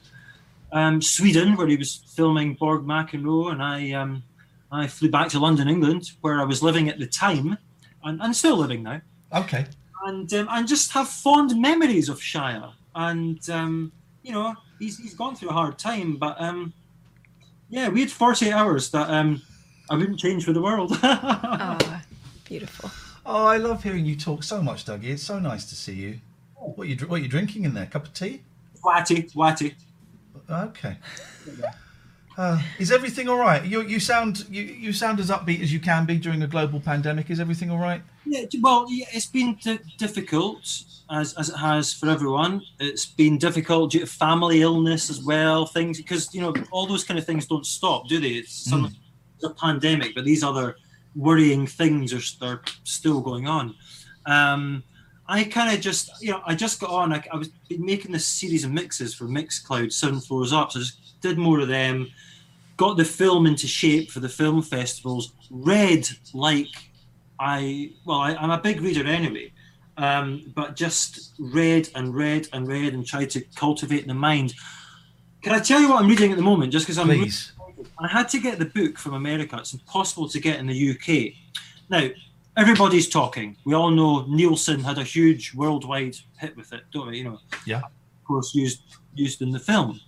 um, 0.72 1.02
Sweden 1.02 1.54
where 1.56 1.66
he 1.66 1.76
was 1.76 1.96
filming 2.16 2.54
Borg 2.54 2.84
McEnroe, 2.84 3.52
and 3.52 3.62
I 3.62 3.92
um, 3.92 4.22
I 4.70 4.86
flew 4.86 5.10
back 5.10 5.28
to 5.30 5.38
London, 5.38 5.68
England, 5.68 6.12
where 6.22 6.40
I 6.40 6.44
was 6.44 6.62
living 6.62 6.88
at 6.88 6.98
the 6.98 7.06
time, 7.06 7.58
and, 8.04 8.22
and 8.22 8.34
still 8.34 8.56
living 8.56 8.82
now 8.82 9.02
Okay. 9.34 9.66
and 10.06 10.32
um, 10.32 10.48
and 10.50 10.66
just 10.66 10.92
have 10.92 11.08
fond 11.08 11.60
memories 11.60 12.08
of 12.08 12.18
Shia. 12.20 12.72
And 12.94 13.38
um, 13.50 13.92
you 14.22 14.32
know, 14.32 14.54
he's 14.78 14.96
he's 14.98 15.14
gone 15.14 15.36
through 15.36 15.50
a 15.50 15.52
hard 15.52 15.78
time, 15.78 16.16
but 16.16 16.40
um, 16.40 16.72
yeah, 17.72 17.88
we 17.88 18.00
had 18.00 18.10
48 18.10 18.52
hours 18.52 18.90
that 18.90 19.08
um, 19.08 19.40
I 19.88 19.96
wouldn't 19.96 20.20
change 20.20 20.44
for 20.44 20.52
the 20.52 20.60
world. 20.60 20.92
Oh, 21.02 22.02
beautiful. 22.44 22.90
Oh, 23.24 23.46
I 23.46 23.56
love 23.56 23.82
hearing 23.82 24.04
you 24.04 24.14
talk 24.14 24.42
so 24.42 24.62
much, 24.62 24.84
Dougie. 24.84 25.04
It's 25.04 25.22
so 25.22 25.38
nice 25.38 25.64
to 25.70 25.74
see 25.74 25.94
you. 25.94 26.20
What 26.54 26.86
you 26.86 26.96
dr- 26.96 27.10
what 27.10 27.22
you 27.22 27.28
drinking 27.28 27.64
in 27.64 27.72
there? 27.72 27.86
Cup 27.86 28.04
of 28.04 28.12
tea? 28.12 28.42
watty, 28.84 29.28
watty. 29.34 29.74
Okay. 30.50 30.98
Uh, 32.36 32.60
is 32.78 32.92
everything 32.92 33.28
all 33.28 33.38
right? 33.38 33.64
You 33.64 33.80
you 33.82 34.00
sound 34.00 34.46
you, 34.50 34.62
you 34.62 34.92
sound 34.92 35.18
as 35.18 35.30
upbeat 35.30 35.62
as 35.62 35.72
you 35.72 35.80
can 35.80 36.04
be 36.04 36.18
during 36.18 36.42
a 36.42 36.46
global 36.46 36.78
pandemic. 36.78 37.30
Is 37.30 37.40
everything 37.40 37.70
all 37.70 37.78
right? 37.78 38.02
Yeah, 38.24 38.44
well, 38.60 38.86
yeah, 38.88 39.06
it's 39.12 39.26
been 39.26 39.54
d- 39.56 39.78
difficult 39.98 40.64
as 41.10 41.34
as 41.34 41.48
it 41.48 41.56
has 41.56 41.92
for 41.92 42.08
everyone. 42.08 42.62
It's 42.78 43.06
been 43.06 43.36
difficult 43.36 43.92
due 43.92 44.00
to 44.00 44.06
family 44.06 44.62
illness 44.62 45.10
as 45.10 45.22
well. 45.22 45.66
Things 45.66 45.98
because 45.98 46.32
you 46.34 46.40
know 46.40 46.54
all 46.70 46.86
those 46.86 47.04
kind 47.04 47.18
of 47.18 47.26
things 47.26 47.46
don't 47.46 47.66
stop, 47.66 48.08
do 48.08 48.20
they? 48.20 48.28
It's 48.28 48.52
some 48.70 48.94
it's 49.34 49.44
a 49.44 49.50
pandemic, 49.50 50.14
but 50.14 50.24
these 50.24 50.44
other 50.44 50.76
worrying 51.14 51.66
things 51.66 52.12
are, 52.14 52.46
are 52.46 52.62
still 52.84 53.20
going 53.20 53.46
on. 53.48 53.74
Um, 54.26 54.82
I 55.26 55.44
kind 55.44 55.74
of 55.74 55.80
just 55.82 56.10
you 56.22 56.30
know 56.30 56.42
I 56.46 56.54
just 56.54 56.80
got 56.80 56.90
on. 56.90 57.12
I, 57.12 57.24
I 57.32 57.36
was 57.36 57.50
making 57.70 58.12
this 58.12 58.26
series 58.26 58.64
of 58.64 58.70
mixes 58.70 59.14
for 59.14 59.24
Mixcloud 59.24 59.92
Seven 59.92 60.20
Floors 60.20 60.52
Up, 60.52 60.70
so 60.72 60.78
I 60.78 60.82
just 60.82 61.20
did 61.20 61.38
more 61.38 61.60
of 61.60 61.68
them. 61.68 62.08
got 62.76 62.96
the 62.96 63.04
film 63.04 63.46
into 63.46 63.66
shape 63.66 64.10
for 64.10 64.20
the 64.20 64.28
film 64.28 64.62
festivals, 64.62 65.32
read 65.50 66.08
like 66.34 66.68
I, 67.42 67.90
well, 68.04 68.18
I, 68.20 68.34
I'm 68.36 68.50
a 68.50 68.58
big 68.58 68.80
reader 68.80 69.04
anyway, 69.06 69.52
um, 69.96 70.52
but 70.54 70.76
just 70.76 71.32
read 71.40 71.88
and 71.96 72.14
read 72.14 72.48
and 72.52 72.68
read 72.68 72.94
and 72.94 73.04
tried 73.04 73.30
to 73.30 73.40
cultivate 73.56 74.06
the 74.06 74.14
mind. 74.14 74.54
Can 75.42 75.52
I 75.52 75.58
tell 75.58 75.80
you 75.80 75.88
what 75.90 76.00
I'm 76.02 76.08
reading 76.08 76.30
at 76.30 76.36
the 76.36 76.42
moment? 76.42 76.72
Just 76.72 76.86
because 76.86 76.98
I'm. 76.98 77.08
Please. 77.08 77.52
I 77.98 78.06
had 78.06 78.28
to 78.28 78.38
get 78.38 78.60
the 78.60 78.66
book 78.66 78.96
from 78.96 79.14
America. 79.14 79.56
It's 79.58 79.72
impossible 79.72 80.28
to 80.28 80.38
get 80.40 80.60
in 80.60 80.66
the 80.68 80.90
UK. 80.92 81.34
Now, 81.90 82.08
everybody's 82.56 83.08
talking. 83.08 83.56
We 83.64 83.74
all 83.74 83.90
know 83.90 84.24
Nilsson 84.28 84.78
had 84.78 84.98
a 84.98 85.02
huge 85.02 85.52
worldwide 85.52 86.16
hit 86.38 86.56
with 86.56 86.72
it, 86.72 86.84
don't 86.92 87.08
we? 87.08 87.18
You 87.18 87.24
know, 87.24 87.38
Yeah. 87.66 87.78
of 87.78 88.24
course, 88.24 88.54
used 88.54 88.82
used 89.14 89.42
in 89.42 89.50
the 89.50 89.58
film. 89.58 90.00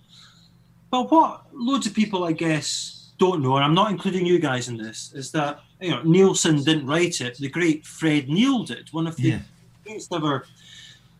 But 0.89 1.11
what 1.11 1.47
loads 1.53 1.85
of 1.85 1.93
people, 1.93 2.23
I 2.23 2.31
guess, 2.31 2.94
don't 3.17 3.41
know, 3.41 3.55
and 3.55 3.63
I'm 3.63 3.73
not 3.73 3.91
including 3.91 4.25
you 4.25 4.39
guys 4.39 4.67
in 4.67 4.77
this, 4.77 5.11
is 5.13 5.31
that 5.31 5.59
you 5.81 5.91
know 5.91 6.01
Nilsson 6.03 6.63
didn't 6.63 6.85
write 6.87 7.21
it. 7.21 7.37
The 7.37 7.49
great 7.49 7.85
Fred 7.85 8.27
Neil 8.29 8.63
did, 8.63 8.89
one 8.91 9.07
of 9.07 9.15
the 9.15 9.23
Yeah. 9.29 9.39
greatest 9.83 10.13
ever 10.13 10.45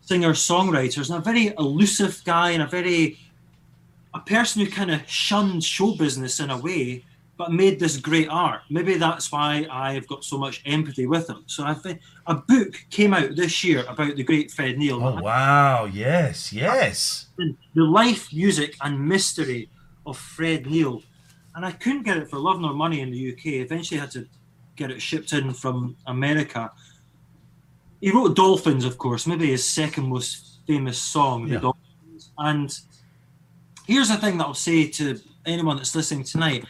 singer 0.02 0.32
songwriters, 0.34 1.10
and 1.10 1.18
a 1.18 1.22
very 1.22 1.54
elusive 1.58 2.22
guy, 2.26 2.52
and 2.52 2.62
a 2.64 2.68
very 2.68 3.18
a 4.14 4.20
person 4.20 4.64
who 4.64 4.72
kind 4.72 4.92
of 4.92 5.02
shunned 5.10 5.62
show 5.64 5.94
business 5.96 6.40
in 6.40 6.50
a 6.50 6.58
way, 6.58 7.04
but 7.38 7.52
made 7.52 7.78
this 7.82 7.98
great 7.98 8.30
art. 8.30 8.62
Maybe 8.70 8.96
that's 8.96 9.30
why 9.30 9.68
I've 9.70 10.08
got 10.08 10.24
so 10.24 10.38
much 10.38 10.62
empathy 10.66 11.06
with 11.06 11.30
him. 11.30 11.44
So 11.48 11.66
I 11.66 11.74
think 11.74 12.00
a 12.26 12.36
book 12.36 12.86
came 12.90 13.14
out 13.14 13.36
this 13.36 13.62
year 13.62 13.84
about 13.90 14.16
the 14.16 14.24
great 14.24 14.52
Fred 14.52 14.78
Neil. 14.78 15.04
Oh 15.06 15.22
wow! 15.22 15.84
Yes, 15.86 16.54
yes. 16.54 17.26
The 17.38 17.84
life, 17.84 18.32
music, 18.34 18.78
and 18.82 19.06
mystery 19.06 19.70
of 20.06 20.18
Fred 20.18 20.66
Neil. 20.66 21.04
And 21.56 21.66
I 21.66 21.72
couldn't 21.72 22.04
get 22.04 22.18
it 22.18 22.30
for 22.30 22.38
love 22.38 22.60
nor 22.60 22.74
money 22.74 23.00
in 23.00 23.12
the 23.12 23.32
UK. 23.32 23.46
Eventually, 23.66 24.00
I 24.00 24.02
had 24.02 24.12
to 24.12 24.28
get 24.76 24.92
it 24.92 25.02
shipped 25.02 25.32
in 25.34 25.54
from 25.54 25.96
America. 26.06 26.72
He 28.02 28.12
wrote 28.12 28.36
Dolphins, 28.36 28.84
of 28.84 28.98
course, 28.98 29.26
maybe 29.26 29.48
his 29.48 29.68
second 29.68 30.10
most 30.10 30.60
famous 30.68 30.98
song, 30.98 31.48
Yeah. 31.48 31.56
The 31.56 31.60
Dolphins. 31.62 32.32
And 32.38 32.78
here's 33.88 34.10
the 34.10 34.18
thing 34.18 34.38
that 34.38 34.46
I'll 34.46 34.54
say 34.54 34.88
to 34.88 35.20
anyone 35.46 35.78
that's 35.78 35.96
listening 35.96 36.24
tonight. 36.24 36.66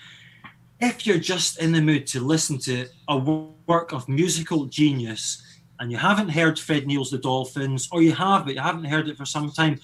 If 0.79 1.07
you're 1.07 1.17
just 1.17 1.59
in 1.59 1.71
the 1.71 1.81
mood 1.81 2.05
to 2.07 2.19
listen 2.19 2.59
to 2.59 2.86
a 3.07 3.17
work 3.17 3.91
of 3.91 4.07
musical 4.07 4.65
genius 4.65 5.41
and 5.79 5.91
you 5.91 5.97
haven't 5.97 6.29
heard 6.29 6.59
Fred 6.59 6.86
Neil's 6.86 7.09
The 7.09 7.17
Dolphins, 7.17 7.89
or 7.91 8.01
you 8.01 8.13
have, 8.13 8.45
but 8.45 8.53
you 8.53 8.61
haven't 8.61 8.86
heard 8.86 9.07
it 9.09 9.17
for 9.17 9.25
some 9.25 9.51
time, 9.51 9.79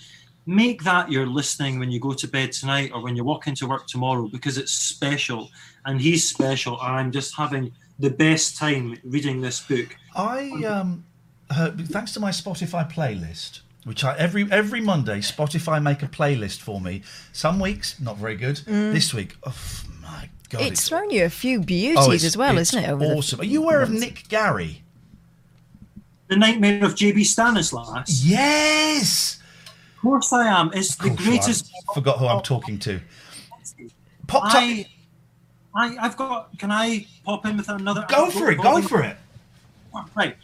make 0.46 0.84
that 0.84 1.12
your 1.12 1.26
listening 1.26 1.80
when 1.80 1.92
you 1.92 2.00
go 2.00 2.14
to 2.14 2.28
bed 2.28 2.52
tonight 2.52 2.92
or 2.94 3.02
when 3.02 3.16
you 3.16 3.24
walk 3.24 3.48
into 3.48 3.68
work 3.68 3.88
tomorrow 3.88 4.28
because 4.28 4.58
it's 4.58 4.72
special 4.72 5.50
and 5.86 6.02
he's 6.02 6.28
special. 6.28 6.80
And 6.82 6.96
I'm 6.96 7.12
just 7.12 7.36
having 7.36 7.72
the 8.00 8.10
best 8.10 8.58
time 8.58 8.98
reading 9.04 9.42
this 9.42 9.60
book. 9.62 9.96
I 10.16 10.50
um, 10.66 11.06
heard, 11.52 11.80
thanks 11.88 12.14
to 12.14 12.20
my 12.20 12.32
Spotify 12.32 12.92
playlist, 12.92 13.62
which 13.84 14.04
I 14.04 14.16
every 14.18 14.52
every 14.52 14.82
Monday 14.82 15.20
Spotify 15.20 15.82
make 15.82 16.04
a 16.04 16.08
playlist 16.08 16.60
for 16.60 16.82
me. 16.82 17.04
Some 17.32 17.60
weeks 17.60 18.00
not 18.00 18.18
very 18.18 18.36
good. 18.36 18.58
This 18.66 19.14
week, 19.14 19.36
oh 19.44 19.84
my 20.02 20.30
god, 20.50 20.62
It's 20.64 20.90
thrown 20.90 21.12
you 21.12 21.24
a 21.24 21.30
few 21.30 21.62
beauties 21.62 22.24
oh, 22.24 22.28
as 22.28 22.36
well, 22.36 22.58
isn't 22.58 22.84
it? 22.84 22.90
over 22.90 23.06
the- 23.06 23.16
awesome. 23.16 23.42
Are 23.42 23.46
you 23.46 23.64
aware 23.64 23.82
of 23.82 23.92
Nick 23.92 24.28
Garrie? 24.28 24.84
The 26.28 26.38
Nightmare 26.38 26.86
of 26.86 26.96
JB 26.96 27.26
Stanislas. 27.26 28.24
Yes. 28.24 29.41
Of 30.02 30.06
course 30.06 30.34
I 30.34 30.48
am. 30.48 30.72
It's 30.74 30.96
the 30.96 31.12
greatest. 31.12 31.72
I 31.92 31.94
forgot 31.94 32.18
who 32.18 32.26
I'm 32.26 32.42
talking 32.42 32.80
to. 32.80 33.00
Popped 34.26 34.48
up. 34.48 34.56
I, 34.56 34.88
I, 35.76 35.96
I've 36.00 36.18
got. 36.18 36.58
Can 36.58 36.72
I 36.72 37.06
pop 37.24 37.46
in 37.46 37.56
with 37.58 37.70
another? 37.70 38.04
Go 38.10 38.32
for 38.32 38.50
it. 38.50 38.58
Go 38.58 38.82
for 38.82 39.04
it. 39.04 39.16
Right. 40.16 40.36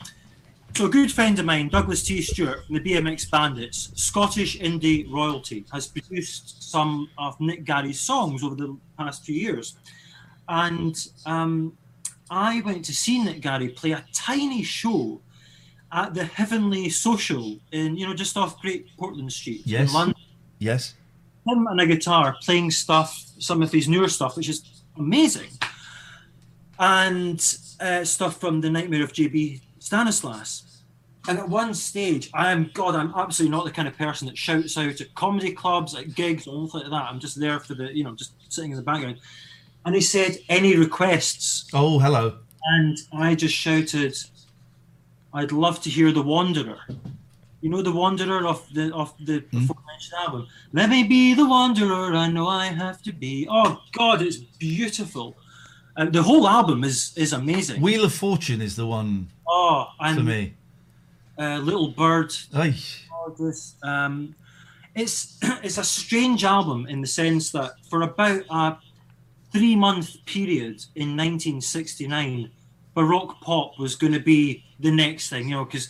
So 0.76 0.86
a 0.86 0.90
good 0.90 1.12
friend 1.12 1.40
of 1.40 1.46
mine, 1.46 1.70
Douglas 1.70 2.04
T. 2.04 2.22
Stewart 2.22 2.68
from 2.68 2.76
the 2.76 2.82
BMX 2.82 3.32
Bandits, 3.32 3.90
Scottish 3.96 4.60
indie 4.60 5.12
royalty, 5.12 5.66
has 5.72 5.88
produced 5.88 6.62
some 6.72 7.10
of 7.18 7.40
Nick 7.42 7.64
Garrie's 7.64 8.00
songs 8.00 8.44
over 8.44 8.54
the 8.54 8.78
past 8.96 9.26
few 9.26 9.34
years. 9.34 9.76
And 10.48 10.96
um, 11.26 11.76
I 12.30 12.62
went 12.62 12.86
to 12.86 12.94
see 12.94 13.24
Nick 13.24 13.42
Garrie 13.42 13.70
play 13.70 13.94
a 13.94 14.06
tiny 14.14 14.62
show 14.62 15.20
at 15.92 16.14
the 16.14 16.26
Heavenly 16.26 16.90
Social 16.90 17.58
in, 17.72 17.96
you 17.98 18.06
know, 18.08 18.14
just 18.14 18.36
off 18.38 18.60
Great 18.62 18.88
Portland 18.98 19.32
Street 19.32 19.62
Yes. 19.66 19.90
in 19.90 19.94
London. 19.94 20.16
Yes. 20.60 20.94
Him 21.48 21.66
and 21.68 21.80
a 21.80 21.86
guitar 21.88 22.36
playing 22.42 22.72
stuff, 22.72 23.26
some 23.40 23.62
of 23.62 23.72
his 23.72 23.88
newer 23.88 24.10
stuff, 24.10 24.36
which 24.36 24.50
is 24.50 24.64
amazing. 24.98 25.50
And 26.80 27.40
uh, 27.80 28.04
stuff 28.04 28.40
from 28.40 28.62
the 28.62 28.70
Nightmare 28.70 29.04
of 29.04 29.14
JB 29.14 29.62
Stanislas. 29.80 30.64
And 31.28 31.40
at 31.40 31.50
one 31.50 31.74
stage, 31.74 32.30
I 32.34 32.52
am 32.52 32.70
God, 32.74 32.96
I'm 32.96 33.14
absolutely 33.16 33.56
not 33.56 33.66
the 33.66 33.72
kind 33.72 33.88
of 33.88 33.98
person 33.98 34.28
that 34.28 34.38
shouts 34.38 34.78
out 34.78 35.02
at 35.02 35.14
comedy 35.16 35.52
clubs, 35.52 35.94
at 35.96 36.16
gigs, 36.16 36.48
or 36.48 36.58
anything 36.58 36.82
like 36.82 36.90
that. 36.92 37.10
I'm 37.10 37.20
just 37.20 37.40
there 37.40 37.60
for 37.60 37.74
the, 37.74 37.94
you 37.96 38.04
know, 38.04 38.16
just 38.16 38.34
sitting 38.50 38.72
in 38.72 38.78
the 38.78 38.84
background. 38.84 39.18
And 39.86 39.94
he 39.96 40.02
said, 40.02 40.38
"Any 40.50 40.76
requests?" 40.78 41.68
Oh, 41.74 42.00
hello. 42.00 42.38
And 42.64 42.98
I 43.14 43.36
just 43.36 43.56
shouted, 43.56 44.16
"I'd 45.38 45.54
love 45.66 45.78
to 45.86 45.90
hear 45.98 46.10
the 46.12 46.26
Wanderer." 46.34 46.82
You 47.62 47.70
know 47.72 47.82
the 47.82 47.98
Wanderer 48.04 48.44
of 48.54 48.60
the 48.76 48.86
of 48.94 49.10
the 49.28 49.38
aforementioned 49.58 50.18
album. 50.26 50.48
Let 50.80 50.90
me 50.90 51.02
be 51.04 51.34
the 51.34 51.48
Wanderer. 51.56 52.16
I 52.26 52.28
know 52.36 52.48
I 52.48 52.68
have 52.84 53.02
to 53.08 53.12
be. 53.12 53.48
Oh 53.50 53.72
God, 53.92 54.22
it's 54.22 54.38
beautiful. 54.38 55.28
Uh, 55.98 56.06
the 56.06 56.22
whole 56.22 56.48
album 56.48 56.84
is 56.84 57.00
is 57.16 57.34
amazing. 57.34 57.82
Wheel 57.82 58.06
of 58.06 58.14
Fortune 58.14 58.62
is 58.62 58.76
the 58.76 58.86
one 58.86 59.30
oh, 59.48 59.88
for 59.98 60.06
and 60.06 60.26
me. 60.26 60.54
uh, 61.40 61.58
Little 61.58 61.90
Bird. 61.90 62.32
Ay. 62.54 62.76
gorgeous. 63.10 63.76
Um, 63.82 64.36
it's 64.94 65.38
it's 65.64 65.80
a 65.80 65.84
strange 65.84 66.44
album 66.44 66.86
in 66.88 67.02
the 67.02 67.08
sense 67.08 67.52
that 67.52 67.72
for 67.90 68.04
about 68.04 68.44
a 68.50 68.78
three 69.52 69.76
month 69.76 70.24
period 70.26 70.86
in 70.96 71.18
1969, 71.18 72.52
Baroque 72.98 73.40
pop 73.42 73.78
was 73.78 73.96
going 73.96 74.14
to 74.14 74.20
be 74.20 74.66
the 74.80 74.90
next 74.90 75.30
thing, 75.30 75.50
you 75.50 75.56
know, 75.56 75.66
because 75.66 75.90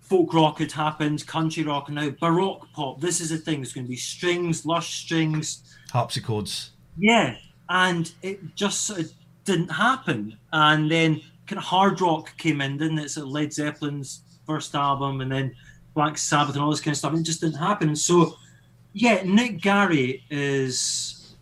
folk 0.00 0.32
rock 0.32 0.60
had 0.60 0.72
happened, 0.72 1.26
country 1.26 1.62
rock, 1.62 1.88
and 1.88 1.96
now 1.96 2.08
Baroque 2.08 2.72
pop. 2.72 3.02
This 3.02 3.20
is 3.20 3.28
the 3.28 3.36
thing. 3.36 3.60
It's 3.60 3.74
going 3.74 3.84
to 3.84 3.90
be 3.90 3.96
strings, 3.96 4.64
lush 4.64 5.04
strings. 5.04 5.76
Harpsichords. 5.92 6.70
Yeah, 6.96 7.36
and 7.68 8.10
it 8.22 8.54
just 8.54 8.84
sort 8.86 9.00
of 9.00 9.12
didn't 9.44 9.68
happen. 9.68 10.38
And 10.54 10.90
then 10.90 11.20
kind 11.46 11.58
of 11.58 11.64
hard 11.64 12.00
rock 12.00 12.34
came 12.38 12.62
in, 12.62 12.78
didn't 12.78 12.98
it? 12.98 13.10
So 13.10 13.26
Led 13.26 13.52
Zeppelin's 13.52 14.22
first 14.46 14.74
album, 14.74 15.20
and 15.20 15.30
then 15.30 15.54
Black 15.92 16.16
Sabbath 16.16 16.54
and 16.54 16.64
all 16.64 16.70
this 16.70 16.80
kind 16.80 16.92
of 16.92 16.98
stuff. 16.98 17.12
It 17.12 17.24
just 17.24 17.42
didn't 17.42 17.58
happen. 17.58 17.94
So, 17.94 18.36
yeah, 18.94 19.20
Nick 19.22 19.60
Garrie 19.60 20.24
is, 20.30 21.36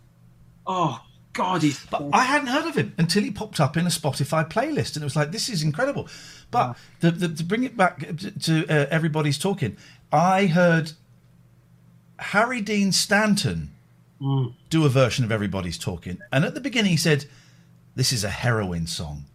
oh 0.65 1.01
God, 1.37 1.61
he's. 1.61 1.85
But 1.85 2.09
I 2.13 2.23
hadn't 2.23 2.47
heard 2.47 2.65
of 2.65 2.75
him 2.75 2.93
until 2.97 3.23
he 3.23 3.31
popped 3.31 3.59
up 3.59 3.77
in 3.77 3.85
a 3.85 3.89
Spotify 3.89 4.49
playlist, 4.49 4.95
and 4.95 5.03
it 5.03 5.05
was 5.05 5.15
like, 5.15 5.31
this 5.31 5.47
is 5.49 5.61
incredible. 5.63 6.07
But 6.51 6.77
the, 6.99 7.11
the, 7.11 7.27
to 7.29 7.43
bring 7.43 7.63
it 7.63 7.77
back 7.77 7.99
to, 8.17 8.31
to 8.39 8.65
uh, 8.67 8.87
everybody's 8.89 9.37
talking, 9.37 9.77
I 10.11 10.47
heard 10.47 10.93
Harry 12.19 12.61
Dean 12.61 12.91
Stanton 12.91 13.71
do 14.71 14.83
a 14.85 14.89
version 14.89 15.23
of 15.25 15.31
Everybody's 15.31 15.77
Talking, 15.77 16.17
and 16.31 16.43
at 16.43 16.55
the 16.55 16.59
beginning 16.61 16.89
he 16.91 16.97
said, 16.97 17.25
"This 17.95 18.11
is 18.11 18.23
a 18.23 18.29
heroin 18.31 18.87
song." 18.87 19.25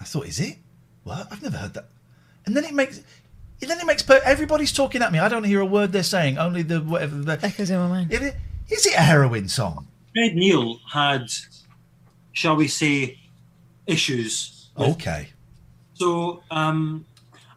I 0.00 0.04
thought, 0.04 0.26
"Is 0.26 0.40
it? 0.40 0.58
What? 1.04 1.28
I've 1.30 1.40
never 1.42 1.58
heard 1.58 1.74
that." 1.74 1.86
And 2.46 2.56
then 2.56 2.64
it 2.64 2.74
makes. 2.74 3.00
And 3.62 3.70
then 3.70 3.78
it 3.78 3.86
makes 3.86 4.02
per- 4.02 4.20
everybody's 4.24 4.72
talking 4.72 5.00
at 5.02 5.12
me. 5.12 5.20
I 5.20 5.28
don't 5.28 5.44
hear 5.44 5.60
a 5.60 5.64
word 5.64 5.92
they're 5.92 6.02
saying. 6.02 6.36
Only 6.36 6.62
the 6.62 6.80
whatever. 6.80 7.14
The, 7.16 7.38
Echoes 7.46 7.70
in 7.70 7.78
my 7.78 7.86
mind. 7.86 8.12
Is 8.12 8.20
it- 8.20 8.36
is 8.68 8.86
it 8.86 8.94
a 8.94 9.00
heroin 9.02 9.46
song? 9.48 9.86
Fred 10.14 10.36
Neil 10.36 10.78
had, 10.90 11.28
shall 12.32 12.56
we 12.56 12.68
say, 12.68 13.18
issues. 13.86 14.70
Okay. 14.78 15.28
So 15.94 16.42
um, 16.50 17.04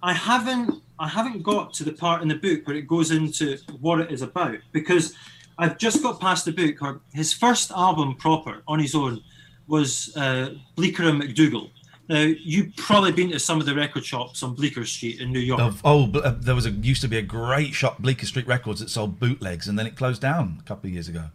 I 0.03 0.13
haven't 0.13 0.81
I 0.99 1.07
haven't 1.07 1.43
got 1.43 1.73
to 1.75 1.83
the 1.83 1.93
part 1.93 2.21
in 2.21 2.27
the 2.27 2.35
book 2.35 2.65
where 2.65 2.75
it 2.75 2.87
goes 2.87 3.11
into 3.11 3.57
what 3.79 3.99
it 3.99 4.11
is 4.11 4.23
about 4.23 4.57
because 4.71 5.13
I've 5.59 5.77
just 5.77 6.01
got 6.01 6.19
past 6.19 6.45
the 6.45 6.51
book. 6.51 6.81
Or 6.81 7.01
his 7.13 7.33
first 7.33 7.71
album 7.71 8.15
proper 8.15 8.63
on 8.67 8.79
his 8.79 8.95
own 8.95 9.21
was 9.67 10.15
uh, 10.15 10.55
Bleecker 10.75 11.03
and 11.03 11.21
MacDougal. 11.21 11.69
Now 12.09 12.21
you've 12.21 12.75
probably 12.77 13.11
been 13.11 13.31
to 13.31 13.39
some 13.39 13.59
of 13.59 13.65
the 13.65 13.75
record 13.75 14.05
shops 14.05 14.41
on 14.41 14.55
Bleecker 14.55 14.85
Street 14.85 15.19
in 15.19 15.31
New 15.31 15.39
York. 15.39 15.73
Oh, 15.83 16.11
uh, 16.13 16.35
there 16.39 16.55
was 16.55 16.65
a 16.65 16.71
used 16.71 17.01
to 17.01 17.07
be 17.07 17.17
a 17.17 17.21
great 17.21 17.73
shop, 17.73 17.99
Bleecker 17.99 18.25
Street 18.25 18.47
Records, 18.47 18.79
that 18.79 18.89
sold 18.89 19.19
bootlegs, 19.19 19.67
and 19.67 19.77
then 19.77 19.85
it 19.85 19.95
closed 19.95 20.21
down 20.21 20.57
a 20.59 20.63
couple 20.63 20.87
of 20.87 20.93
years 20.93 21.09
ago. 21.09 21.25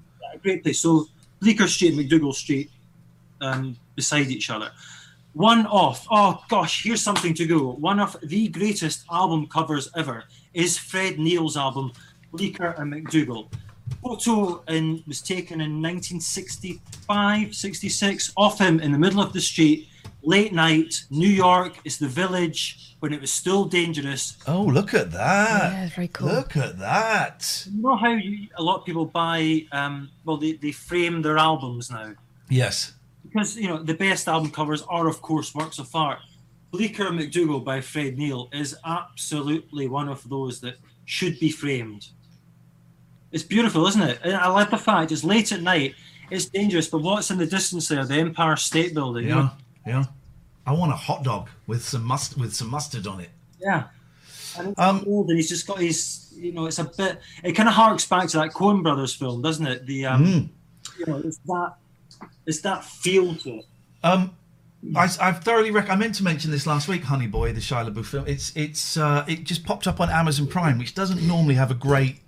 Great 0.43 0.63
place. 0.63 0.81
So 0.81 1.09
Bleecker 1.41 1.69
Street 1.69 1.95
and 1.95 1.99
MacDougal 1.99 2.35
Street 2.35 2.71
um, 3.41 3.77
beside 3.95 4.29
each 4.29 4.51
other. 4.51 4.71
One 5.35 5.67
off. 5.67 6.07
Oh 6.11 6.43
gosh, 6.49 6.85
here's 6.85 7.03
something 7.03 7.35
to 7.35 7.47
go. 7.47 7.73
One 7.73 7.99
of 7.99 8.17
the 8.23 8.49
greatest 8.49 9.05
album 9.11 9.47
covers 9.47 9.89
ever 9.97 10.25
is 10.53 10.77
Fred 10.77 11.19
Neil's 11.19 11.57
album 11.57 11.93
Bleecker 12.33 12.75
and 12.79 12.93
MacDougal. 12.93 13.49
photo 14.03 14.63
in, 14.69 15.03
was 15.07 15.21
taken 15.21 15.61
in 15.61 15.83
1965, 15.83 17.55
66 17.55 18.33
of 18.37 18.59
him 18.59 18.81
in 18.81 18.93
the 18.93 18.99
middle 18.99 19.21
of 19.21 19.33
the 19.33 19.41
street, 19.41 19.89
late 20.23 20.53
night, 20.53 21.05
New 21.11 21.29
York. 21.29 21.79
It's 21.85 21.99
the 21.99 22.09
village 22.09 22.92
when 23.03 23.13
it 23.13 23.21
was 23.21 23.33
still 23.33 23.65
dangerous. 23.65 24.37
Oh, 24.47 24.63
look 24.63 24.95
at 24.95 25.11
that. 25.11 25.73
Yeah, 25.73 25.89
very 25.89 26.07
cool. 26.07 26.29
Look 26.29 26.57
at 26.57 26.79
that. 26.79 27.67
You 27.69 27.83
know 27.83 27.97
how 27.97 28.11
you, 28.11 28.47
a 28.57 28.63
lot 28.63 28.79
of 28.79 28.85
people 28.85 29.07
buy, 29.07 29.67
um, 29.73 30.09
well, 30.25 30.37
they, 30.37 30.53
they 30.53 30.71
frame 30.71 31.21
their 31.21 31.37
albums 31.37 31.91
now. 31.91 32.15
Yes. 32.49 32.93
Because, 33.25 33.57
you 33.57 33.67
know, 33.67 33.83
the 33.83 33.95
best 33.95 34.29
album 34.29 34.53
covers 34.53 34.83
are, 34.83 35.09
of 35.09 35.21
course, 35.21 35.53
works 35.53 35.81
of 35.81 35.93
art. 35.97 36.21
Bleecker 36.71 37.11
MacDougal 37.11 37.65
by 37.65 37.81
Fred 37.81 38.17
Neil 38.17 38.49
is 38.53 38.77
absolutely 38.85 39.89
one 39.89 40.09
of 40.09 40.29
those 40.29 40.61
that 40.61 40.77
should 41.05 41.41
be 41.41 41.51
framed. 41.51 42.07
It's 43.33 43.43
beautiful, 43.43 43.85
isn't 43.89 44.01
it? 44.01 44.21
And 44.23 44.37
I 44.37 44.47
like 44.47 44.71
the 44.71 44.79
fact 44.79 45.11
it's 45.11 45.25
late 45.25 45.51
at 45.51 45.61
night, 45.61 45.97
it's 46.31 46.45
dangerous, 46.45 46.87
but 46.87 47.03
what's 47.03 47.33
in 47.33 47.39
the 47.39 47.47
distance 47.47 47.89
there? 47.89 48.05
The 48.05 48.15
Empire 48.15 48.55
State 48.55 48.95
Building. 48.95 49.25
you 49.25 49.35
know? 49.35 49.51
Yeah. 49.85 50.05
I 50.67 50.73
want 50.73 50.93
a 50.93 50.97
hot 50.97 51.23
dog 51.25 51.49
with 51.67 51.85
some 51.85 52.05
must 52.05 52.39
with 52.39 52.55
some 52.55 52.69
mustard 52.69 53.07
on 53.07 53.21
it. 53.21 53.31
Yeah. 53.61 53.85
And 54.59 54.75
Um, 54.79 55.03
old 55.07 55.29
and 55.29 55.37
he's 55.39 55.49
just 55.49 55.67
got 55.67 55.79
his, 55.81 56.33
you 56.37 56.53
know, 56.53 56.67
it's 56.67 56.79
a 56.79 56.85
bit, 56.85 57.21
it 57.43 57.53
kind 57.53 57.69
of 57.69 57.75
harks 57.75 58.05
back 58.07 58.29
to 58.29 58.37
that 58.39 58.51
Coen 58.53 58.83
Brothers 58.83 59.15
film, 59.15 59.41
doesn't 59.41 59.67
it? 59.67 59.87
The, 59.87 60.05
um, 60.07 60.25
Mm. 60.27 60.49
you 60.99 61.07
know, 61.07 61.23
it's 61.25 61.39
that, 61.47 61.75
it's 62.47 62.61
that 62.61 62.85
feel 62.85 63.35
to 63.37 63.51
it. 63.61 63.67
Um, 64.03 64.37
I, 64.95 65.09
I've 65.21 65.43
thoroughly 65.43 65.71
rec- 65.71 65.89
I 65.91 65.95
meant 65.97 66.17
to 66.17 66.25
mention 66.25 66.51
this 66.51 66.67
last 66.67 66.87
week, 66.89 67.05
Honey 67.05 67.29
Boy, 67.29 67.53
the 67.53 67.61
Shia 67.61 67.89
LaBeouf 67.89 68.05
film. 68.05 68.27
It's 68.27 68.53
it's 68.57 68.97
uh, 68.97 69.25
it 69.29 69.45
just 69.45 69.65
popped 69.65 69.87
up 69.87 70.01
on 70.01 70.11
Amazon 70.11 70.49
Prime, 70.49 70.77
which 70.77 70.95
doesn't 70.95 71.23
normally 71.27 71.55
have 71.55 71.71
a 71.71 71.75
great 71.75 72.19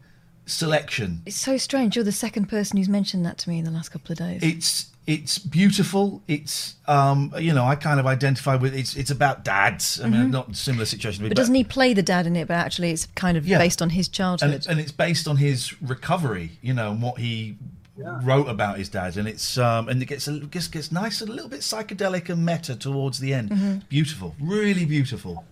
selection. 0.47 1.23
It's 1.27 1.37
so 1.37 1.57
strange. 1.57 1.97
You're 1.97 2.05
the 2.05 2.13
second 2.13 2.47
person 2.47 2.77
who's 2.77 2.89
mentioned 2.89 3.25
that 3.27 3.39
to 3.39 3.51
me 3.51 3.59
in 3.59 3.65
the 3.65 3.71
last 3.71 3.91
couple 3.91 4.13
of 4.13 4.19
days. 4.19 4.43
It's 4.43 4.91
it's 5.07 5.39
beautiful. 5.39 6.23
It's 6.29 6.77
um, 6.87 7.33
you 7.39 7.53
know 7.53 7.65
I 7.65 7.75
kind 7.77 8.01
of 8.01 8.07
identify 8.07 8.57
with 8.57 8.75
it's 8.75 8.97
it's 8.97 9.11
about 9.11 9.45
dads. 9.45 10.01
I 10.01 10.09
mean, 10.09 10.31
not 10.31 10.51
a 10.51 10.55
similar 10.55 10.87
situation, 10.87 11.19
to 11.19 11.23
me, 11.25 11.29
but 11.29 11.37
doesn't 11.37 11.55
he 11.55 11.65
play 11.65 11.93
the 11.95 12.03
dad 12.03 12.27
in 12.27 12.37
it? 12.37 12.49
But 12.49 12.55
actually, 12.55 12.91
it's 12.91 13.07
kind 13.15 13.37
of 13.37 13.47
Yeah. 13.47 13.59
based 13.59 13.83
on 13.83 13.91
his 13.91 14.09
childhood. 14.09 14.47
and 14.49 14.55
it's, 14.55 14.67
and 14.67 14.81
it's 14.81 14.93
based 14.93 15.29
on 15.29 15.37
his 15.37 15.81
recovery, 15.83 16.53
you 16.63 16.73
know, 16.75 16.91
and 16.93 17.03
what 17.03 17.19
he 17.19 17.57
wrote 17.97 18.49
about 18.49 18.79
his 18.79 18.89
dad, 18.89 19.17
and 19.17 19.29
it's 19.29 19.59
um, 19.59 19.89
and 19.89 20.01
it 20.03 20.07
gets 20.07 20.27
a, 20.27 20.39
gets 20.41 20.69
gets 20.69 20.91
nice 20.91 21.21
and 21.21 21.31
a 21.31 21.33
little 21.33 21.51
bit 21.51 21.61
psychedelic 21.61 22.29
and 22.29 22.45
meta 22.45 22.75
towards 22.75 23.19
the 23.19 23.35
end. 23.35 23.51
Mm-hmm. 23.51 23.79
Beautiful, 23.89 24.35
really 24.41 24.85
beautiful. 24.85 25.45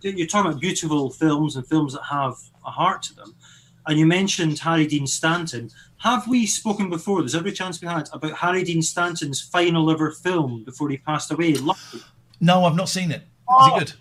you're 0.00 0.26
talking 0.26 0.50
about 0.50 0.60
beautiful 0.60 1.10
films 1.10 1.56
and 1.56 1.66
films 1.66 1.92
that 1.92 2.02
have 2.04 2.34
a 2.64 2.70
heart 2.70 3.02
to 3.04 3.14
them. 3.14 3.34
And 3.86 3.98
you 3.98 4.06
mentioned 4.06 4.58
Harry 4.60 4.86
Dean 4.86 5.06
Stanton. 5.06 5.70
Have 5.98 6.26
we 6.26 6.46
spoken 6.46 6.88
before? 6.90 7.20
There's 7.20 7.34
every 7.34 7.52
chance 7.52 7.80
we 7.80 7.88
had 7.88 8.08
about 8.12 8.32
Harry 8.38 8.62
Dean 8.64 8.82
Stanton's 8.82 9.40
final 9.40 9.90
ever 9.90 10.10
film 10.10 10.64
before 10.64 10.88
he 10.90 10.96
passed 10.98 11.30
away. 11.30 11.54
No, 12.40 12.64
I've 12.64 12.76
not 12.76 12.88
seen 12.88 13.10
it. 13.10 13.20
Is 13.22 13.26
Oh. 13.48 13.76
it 13.76 13.78
good? 13.78 13.92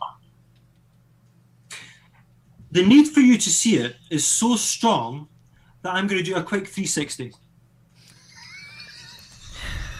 The 2.71 2.84
need 2.86 3.07
for 3.09 3.19
you 3.19 3.38
to 3.38 3.49
see 3.49 3.75
it 3.77 3.97
is 4.09 4.25
so 4.25 4.55
strong 4.55 5.27
that 5.84 5.93
I'm 5.93 6.07
going 6.07 6.23
to 6.23 6.29
do 6.29 6.36
a 6.36 6.43
quick 6.43 6.67
360. 6.67 7.34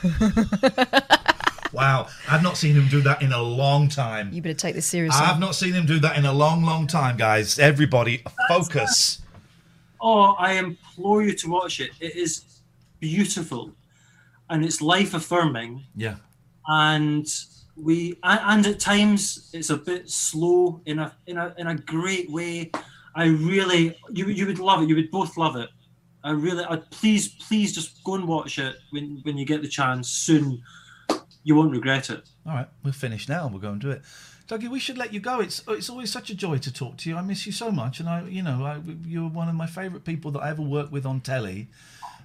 Wow, 1.74 2.08
I've 2.30 2.44
not 2.44 2.56
seen 2.56 2.76
him 2.76 2.88
do 2.88 3.02
that 3.02 3.24
in 3.24 3.32
a 3.34 3.42
long 3.42 3.88
time. 3.90 4.32
you 4.32 4.44
better 4.44 4.54
take 4.54 4.76
this 4.76 4.86
seriously. 4.86 5.20
I've 5.26 5.40
not 5.40 5.56
seen 5.56 5.74
him 5.74 5.88
do 5.88 5.98
that 6.02 6.16
in 6.18 6.24
a 6.26 6.32
long, 6.32 6.62
long 6.64 6.86
time, 6.86 7.18
guys. 7.18 7.58
Everybody, 7.58 8.24
focus. 8.48 9.23
Oh, 10.04 10.34
I 10.38 10.54
implore 10.54 11.24
you 11.24 11.34
to 11.34 11.50
watch 11.50 11.80
it. 11.80 11.92
It 12.02 12.16
is 12.16 12.32
beautiful 13.00 13.72
and 14.50 14.64
it's 14.66 14.82
life 14.82 15.14
affirming. 15.14 15.84
Yeah. 15.96 16.16
and 16.68 17.26
we 17.76 18.18
and, 18.24 18.40
and 18.44 18.66
at 18.68 18.80
times 18.80 19.50
it's 19.54 19.70
a 19.72 19.78
bit 19.78 20.10
slow 20.10 20.80
in 20.86 21.00
a 21.00 21.16
in 21.28 21.38
a 21.38 21.56
in 21.58 21.68
a 21.68 21.76
great 21.76 22.30
way. 22.30 22.72
I 23.16 23.26
really 23.28 23.98
you 24.12 24.28
you 24.28 24.46
would 24.46 24.60
love 24.60 24.82
it. 24.84 24.90
You 24.90 24.96
would 24.96 25.10
both 25.12 25.38
love 25.38 25.56
it. 25.56 25.70
I 26.24 26.32
really 26.32 26.64
I 26.66 26.76
please 26.92 27.30
please 27.48 27.74
just 27.74 28.04
go 28.04 28.16
and 28.16 28.28
watch 28.28 28.60
it 28.60 28.76
when 28.92 29.20
when 29.24 29.38
you 29.38 29.46
get 29.46 29.62
the 29.62 29.68
chance 29.68 30.10
soon. 30.10 30.62
You 31.46 31.56
won't 31.56 31.72
regret 31.72 32.10
it. 32.10 32.30
All 32.46 32.54
right, 32.54 32.70
we're 32.84 32.92
finished 32.94 33.28
now. 33.28 33.48
We'll 33.48 33.60
go 33.60 33.72
and 33.72 33.82
do 33.82 33.92
it. 33.92 34.02
Dougie, 34.58 34.70
we 34.70 34.80
should 34.80 34.98
let 34.98 35.14
you 35.14 35.20
go. 35.20 35.40
It's 35.40 35.64
it's 35.68 35.90
always 35.90 36.12
such 36.12 36.30
a 36.30 36.36
joy 36.36 36.58
to 36.60 36.72
talk 36.72 36.98
to 36.98 37.10
you. 37.10 37.18
I 37.18 37.22
miss 37.22 37.46
you 37.46 37.52
so 37.52 37.72
much, 37.72 38.00
and 38.00 38.08
I, 38.08 38.24
you 38.28 38.44
know, 38.44 38.64
I, 38.66 38.80
you're 39.06 39.28
one 39.30 39.50
of 39.50 39.56
my 39.56 39.66
favourite 39.68 40.06
people 40.06 40.32
that 40.32 40.40
I 40.40 40.50
ever 40.50 40.62
worked 40.62 40.92
with 40.92 41.06
on 41.06 41.22
telly, 41.22 41.68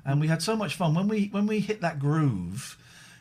and 0.04 0.20
we 0.20 0.28
had 0.28 0.42
so 0.42 0.54
much 0.56 0.74
fun 0.76 0.94
when 0.94 1.08
we 1.08 1.28
when 1.28 1.46
we 1.46 1.60
hit 1.60 1.80
that 1.80 1.98
groove. 1.98 2.76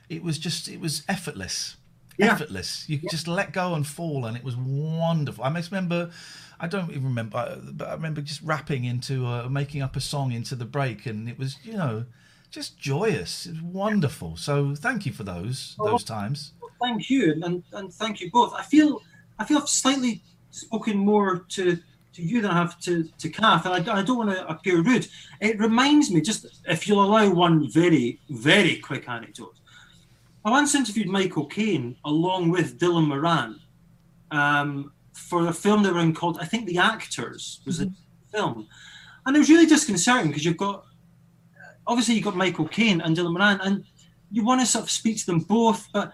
It 0.09 0.23
was 0.23 0.37
just 0.37 0.67
it 0.67 0.79
was 0.79 1.03
effortless, 1.07 1.77
Yeah. 2.17 2.33
effortless. 2.33 2.87
You 2.89 2.97
could 2.99 3.09
just 3.09 3.27
let 3.27 3.53
go 3.53 3.73
and 3.75 3.85
fall, 3.87 4.25
and 4.25 4.35
it 4.35 4.43
was 4.43 4.55
wonderful. 4.55 5.43
I 5.43 5.51
just 5.53 5.71
remember. 5.71 6.11
I 6.59 6.67
don't 6.67 6.89
even 6.89 7.03
remember, 7.03 7.61
but 7.71 7.87
I 7.87 7.93
remember 7.93 8.21
just 8.21 8.41
rapping 8.41 8.83
into 8.83 9.27
uh, 9.27 9.47
making 9.47 9.83
up 9.83 9.95
a 9.95 10.01
song 10.01 10.31
into 10.31 10.55
the 10.55 10.65
break, 10.65 11.05
and 11.05 11.29
it 11.29 11.37
was 11.37 11.57
you 11.63 11.73
know 11.73 12.05
just 12.49 12.79
joyous. 12.79 13.45
It 13.45 13.53
was 13.53 13.61
wonderful. 13.61 14.37
So 14.37 14.73
thank 14.75 15.05
you 15.05 15.13
for 15.13 15.23
those 15.23 15.75
those 15.77 16.03
times. 16.03 16.53
Thank 16.82 17.09
you 17.09 17.34
and, 17.43 17.63
and, 17.73 17.93
thank 17.93 18.21
you 18.21 18.30
both. 18.32 18.53
I 18.53 18.63
feel 18.63 19.01
I 19.39 19.45
feel 19.45 19.57
I've 19.57 19.69
slightly 19.69 20.21
spoken 20.51 20.97
more 20.97 21.39
to 21.49 21.78
to 22.13 22.21
you 22.21 22.41
than 22.41 22.51
I 22.51 22.55
have 22.55 22.80
to 22.82 23.03
to 23.17 23.30
Kath, 23.30 23.65
and 23.65 23.89
I, 23.89 23.99
I 23.99 24.01
don't 24.01 24.17
want 24.17 24.32
to 24.32 24.47
appear 24.47 24.82
rude. 24.82 25.07
It 25.41 25.59
reminds 25.59 26.11
me, 26.11 26.21
just 26.21 26.45
if 26.65 26.88
you'll 26.88 27.03
allow 27.03 27.30
one 27.30 27.69
very 27.71 28.19
very 28.30 28.78
quick 28.78 29.07
anecdote. 29.09 29.55
I 30.45 30.49
once 30.51 30.75
interviewed 30.75 31.07
Michael 31.07 31.45
Caine 31.45 31.97
along 32.05 32.51
with 32.51 32.80
Dylan 32.80 33.07
Moran 33.07 33.59
um, 34.32 34.93
for 35.13 35.47
a 35.47 35.53
film 35.53 35.84
they 35.84 35.91
were 35.91 35.99
in 35.99 36.13
called 36.13 36.38
I 36.39 36.45
think 36.45 36.67
The 36.67 36.78
Actors 36.78 37.61
was 37.65 37.80
the 37.80 37.91
film, 38.32 38.67
and 39.25 39.36
it 39.36 39.39
was 39.39 39.49
really 39.49 39.65
disconcerting 39.65 40.28
because 40.28 40.45
you've 40.45 40.57
got 40.57 40.86
obviously 41.88 42.15
you've 42.15 42.23
got 42.23 42.36
Michael 42.36 42.67
Caine 42.67 43.01
and 43.01 43.15
Dylan 43.15 43.34
Moran, 43.34 43.59
and 43.61 43.84
you 44.32 44.43
want 44.43 44.61
to 44.61 44.67
sort 44.67 44.84
of 44.84 44.91
speak 44.91 45.17
to 45.19 45.25
them 45.25 45.39
both, 45.39 45.88
but 45.93 46.11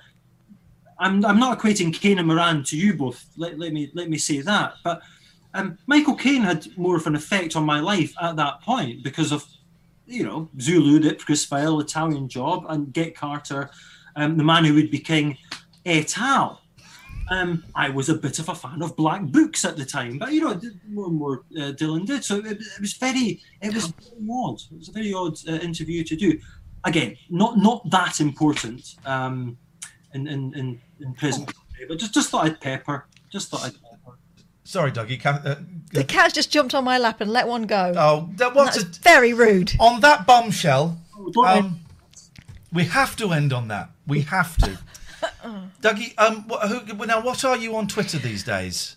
I'm, 1.00 1.26
I'm 1.26 1.40
not 1.40 1.60
equating 1.60 1.94
Caine 1.94 2.20
and 2.20 2.28
Moran 2.28 2.64
to 2.66 2.78
you 2.78 2.94
both. 2.94 3.26
Let, 3.38 3.60
let 3.60 3.74
me 3.74 3.92
let 3.94 4.10
me 4.10 4.18
say 4.18 4.42
that. 4.42 4.76
But 4.84 5.02
um, 5.54 5.78
Michael 5.88 6.16
Caine 6.16 6.42
had 6.42 6.66
more 6.78 6.96
of 6.96 7.08
an 7.08 7.16
effect 7.16 7.56
on 7.56 7.66
my 7.66 7.80
life 7.80 8.14
at 8.22 8.36
that 8.38 8.62
point 8.62 9.04
because 9.04 9.32
of 9.32 9.46
you 10.06 10.24
know 10.24 10.50
Zulu, 10.60 11.00
Ipcress 11.00 11.46
File, 11.46 11.80
Italian 11.80 12.28
Job, 12.28 12.66
and 12.70 12.94
Get 12.94 13.16
Carter, 13.16 13.70
um, 14.16 14.38
the 14.38 14.44
man 14.44 14.66
who 14.66 14.74
would 14.76 14.92
be 14.92 15.00
king, 15.00 15.38
et 15.86 16.18
al. 16.18 16.62
Um, 17.32 17.64
I 17.74 17.90
was 17.90 18.10
a 18.10 18.16
bit 18.16 18.38
of 18.40 18.50
a 18.50 18.56
fan 18.56 18.82
of 18.82 18.98
black 18.98 19.22
books 19.24 19.64
at 19.64 19.78
the 19.78 19.86
time, 19.86 20.18
but 20.18 20.34
you 20.34 20.42
know, 20.42 20.60
more 20.90 21.06
and 21.06 21.16
more 21.16 21.46
uh, 21.58 21.72
Dylan 21.72 22.06
did. 22.06 22.24
So 22.24 22.38
it, 22.38 22.60
it 22.60 22.82
was 22.82 22.94
very, 22.94 23.42
it 23.62 23.74
was 23.74 23.88
very 23.88 24.28
odd. 24.30 24.62
It 24.72 24.78
was 24.78 24.90
a 24.90 24.92
very 24.92 25.14
odd 25.14 25.38
uh, 25.48 25.54
interview 25.54 26.04
to 26.04 26.16
do. 26.16 26.38
Again, 26.84 27.16
not 27.30 27.58
not 27.58 27.90
that 27.92 28.20
important 28.20 28.96
um, 29.06 29.58
in, 30.14 30.28
in 30.28 30.54
in 30.54 30.82
in 31.00 31.14
present, 31.14 31.48
day, 31.48 31.86
but 31.88 31.98
just 32.00 32.14
just 32.14 32.30
thought 32.30 32.46
I'd 32.46 32.60
pepper. 32.62 33.06
Just 33.32 33.50
thought 33.50 33.64
I'd 33.66 33.74
pepper. 33.74 34.18
Sorry, 34.64 34.92
Dougie. 34.92 35.20
Ca- 35.20 35.42
uh, 35.44 35.56
the 35.92 36.04
cat's 36.04 36.34
just 36.34 36.52
jumped 36.52 36.74
on 36.74 36.84
my 36.84 36.98
lap 36.98 37.20
and 37.22 37.32
let 37.32 37.48
one 37.48 37.64
go. 37.64 37.94
oh, 37.98 38.30
that 38.36 38.56
was 38.56 38.76
That's 38.76 38.98
very 39.00 39.34
rude. 39.34 39.74
on 39.80 40.02
that 40.02 40.26
bombshell. 40.26 40.98
don't 41.32 41.48
Um, 41.48 41.80
we 42.72 42.86
have 42.86 43.16
to 43.18 43.32
end 43.32 43.54
on 43.54 43.68
that. 43.68 43.90
We 44.08 44.22
have 44.22 44.58
to. 44.58 44.80
Dougie, 45.82 46.14
um, 46.18 46.44
who, 46.68 47.06
now 47.06 47.22
what 47.22 47.44
are 47.46 47.56
you 47.58 47.76
on 47.76 47.88
Twitter 47.88 48.18
these 48.18 48.44
days? 48.44 48.96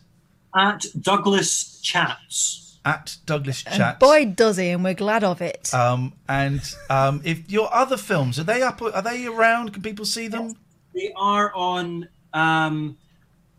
At 0.57 0.87
Douglas 1.01 1.81
Chats. 1.83 2.79
At 2.85 3.17
Douglas 3.27 3.65
And 3.67 3.99
boy, 3.99 4.27
does 4.27 4.57
he, 4.59 4.69
and 4.69 4.85
we're 4.85 4.95
glad 4.95 5.25
of 5.25 5.43
it. 5.43 5.75
Um, 5.75 6.13
and 6.29 6.61
um, 6.89 7.21
if 7.25 7.51
your 7.51 7.73
other 7.75 7.97
films 7.97 8.39
are 8.39 8.45
they 8.45 8.63
up? 8.63 8.81
Are 8.81 9.03
they 9.03 9.27
around? 9.27 9.73
Can 9.73 9.83
people 9.83 10.05
see 10.05 10.29
them? 10.29 10.55
They 10.97 11.13
are 11.15 11.55
on 11.55 12.09
um, 12.33 12.97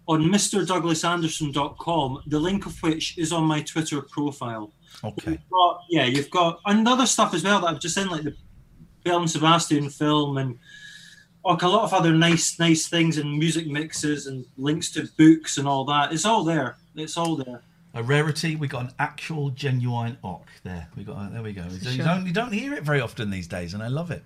on 0.08 0.24
MrDouglasanderson.com, 0.24 2.24
the 2.28 2.40
link 2.40 2.66
of 2.66 2.82
which 2.82 3.18
is 3.18 3.32
on 3.32 3.44
my 3.44 3.62
Twitter 3.62 4.02
profile. 4.02 4.74
Okay. 5.04 5.32
You've 5.32 5.50
got, 5.52 5.82
yeah, 5.90 6.06
you've 6.06 6.32
got 6.32 6.60
another 6.66 7.06
stuff 7.06 7.34
as 7.34 7.44
well 7.44 7.62
that 7.62 7.68
I've 7.68 7.80
just 7.80 7.98
in, 7.98 8.10
like 8.10 8.24
the 8.24 8.36
Belle 9.04 9.20
and 9.20 9.30
Sebastian 9.30 9.90
film 9.90 10.38
and 10.38 10.58
like 11.46 11.62
a 11.62 11.68
lot 11.68 11.84
of 11.84 11.94
other 11.94 12.14
nice, 12.14 12.60
nice 12.60 12.88
things 12.88 13.18
and 13.18 13.38
music 13.38 13.68
mixes 13.68 14.28
and 14.28 14.46
links 14.58 14.92
to 14.92 15.08
books 15.18 15.58
and 15.58 15.68
all 15.68 15.86
that. 15.86 16.14
It's 16.14 16.26
all 16.26 16.44
there. 16.44 16.78
It's 16.96 17.18
all 17.18 17.36
there. 17.36 17.62
A 17.94 18.04
rarity. 18.04 18.56
We 18.56 18.68
got 18.68 18.86
an 18.86 18.92
actual 19.00 19.50
genuine 19.52 20.18
ock 20.24 20.48
there. 20.64 20.88
We 20.96 21.04
got. 21.04 21.34
There 21.34 21.42
we 21.42 21.54
go. 21.54 21.64
You 21.70 21.92
Sure. 21.92 22.06
don't 22.06 22.28
you 22.28 22.34
don't 22.34 22.52
hear 22.52 22.74
it 22.74 22.84
very 22.84 23.02
often 23.02 23.32
these 23.32 23.48
days, 23.48 23.74
and 23.74 23.82
I 23.82 23.88
love 23.88 24.12
it. 24.12 24.24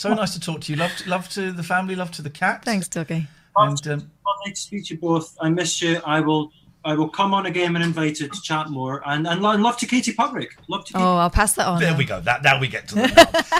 So 0.00 0.14
nice 0.14 0.32
to 0.32 0.40
talk 0.40 0.62
to 0.62 0.72
you. 0.72 0.78
Love 0.78 0.96
to, 0.96 1.10
love 1.10 1.28
to 1.30 1.52
the 1.52 1.62
family. 1.62 1.94
Love 1.94 2.10
to 2.12 2.22
the 2.22 2.30
cat. 2.30 2.64
Thanks, 2.64 2.88
Dougie. 2.88 3.26
And 3.56 3.86
um, 3.86 4.10
Lovely 4.26 4.52
to 4.54 4.56
speak 4.56 4.86
to 4.86 4.94
you 4.94 5.00
both. 5.00 5.36
I 5.42 5.50
miss 5.50 5.82
you. 5.82 6.00
I 6.06 6.20
will 6.20 6.50
I 6.82 6.94
will 6.94 7.10
come 7.10 7.34
on 7.34 7.44
again 7.44 7.74
when 7.74 7.82
invited 7.82 8.32
to 8.32 8.40
chat 8.40 8.70
more. 8.70 9.02
And 9.04 9.26
and, 9.28 9.42
love 9.42 9.76
to 9.76 9.86
Katie 9.86 10.14
Puckrick. 10.14 10.52
Love 10.68 10.86
to. 10.86 10.94
Katie. 10.94 11.04
Oh, 11.04 11.16
I'll 11.18 11.28
pass 11.28 11.52
that 11.52 11.66
on. 11.66 11.80
There 11.80 11.90
now. 11.90 11.98
we 11.98 12.06
go. 12.06 12.18
That 12.18 12.42
now 12.42 12.58
we 12.58 12.68
get 12.68 12.88
to 12.88 12.94
them. 12.94 13.10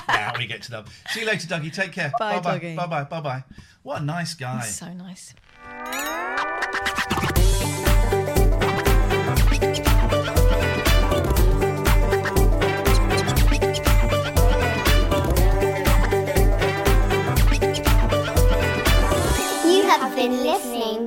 now 0.09 0.33
we 0.39 0.47
get 0.47 0.63
to 0.63 0.71
them. 0.71 0.87
See 1.11 1.21
you 1.21 1.27
later, 1.27 1.47
Dougie. 1.47 1.75
Take 1.75 1.93
care. 1.93 2.11
Bye, 2.19 2.41
bye. 2.41 2.59
Dougie. 2.59 2.75
Bye 2.75 2.87
bye. 2.87 3.05
Bye 3.05 3.21
bye. 3.21 3.45
What 3.83 4.01
a 4.01 4.05
nice 4.07 4.33
guy. 4.33 4.63
So 4.63 4.91
nice. 4.95 5.35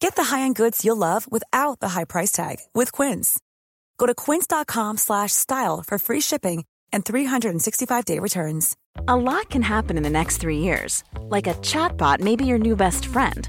Get 0.00 0.14
the 0.14 0.24
high-end 0.24 0.54
goods 0.54 0.84
you'll 0.84 0.96
love 0.96 1.30
without 1.30 1.80
the 1.80 1.90
high 1.90 2.04
price 2.04 2.32
tag 2.32 2.56
with 2.72 2.92
Quince. 2.92 3.38
Go 3.98 4.06
to 4.06 4.14
quince.com 4.14 4.96
slash 4.96 5.32
style 5.32 5.82
for 5.86 5.98
free 5.98 6.20
shipping 6.20 6.64
and 6.92 7.04
365-day 7.04 8.18
returns. 8.18 8.76
A 9.06 9.16
lot 9.16 9.50
can 9.50 9.62
happen 9.62 9.96
in 9.96 10.02
the 10.02 10.10
next 10.10 10.38
three 10.38 10.58
years. 10.58 11.02
Like 11.28 11.46
a 11.46 11.54
chatbot 11.54 12.20
may 12.20 12.36
be 12.36 12.46
your 12.46 12.58
new 12.58 12.76
best 12.76 13.06
friend. 13.06 13.48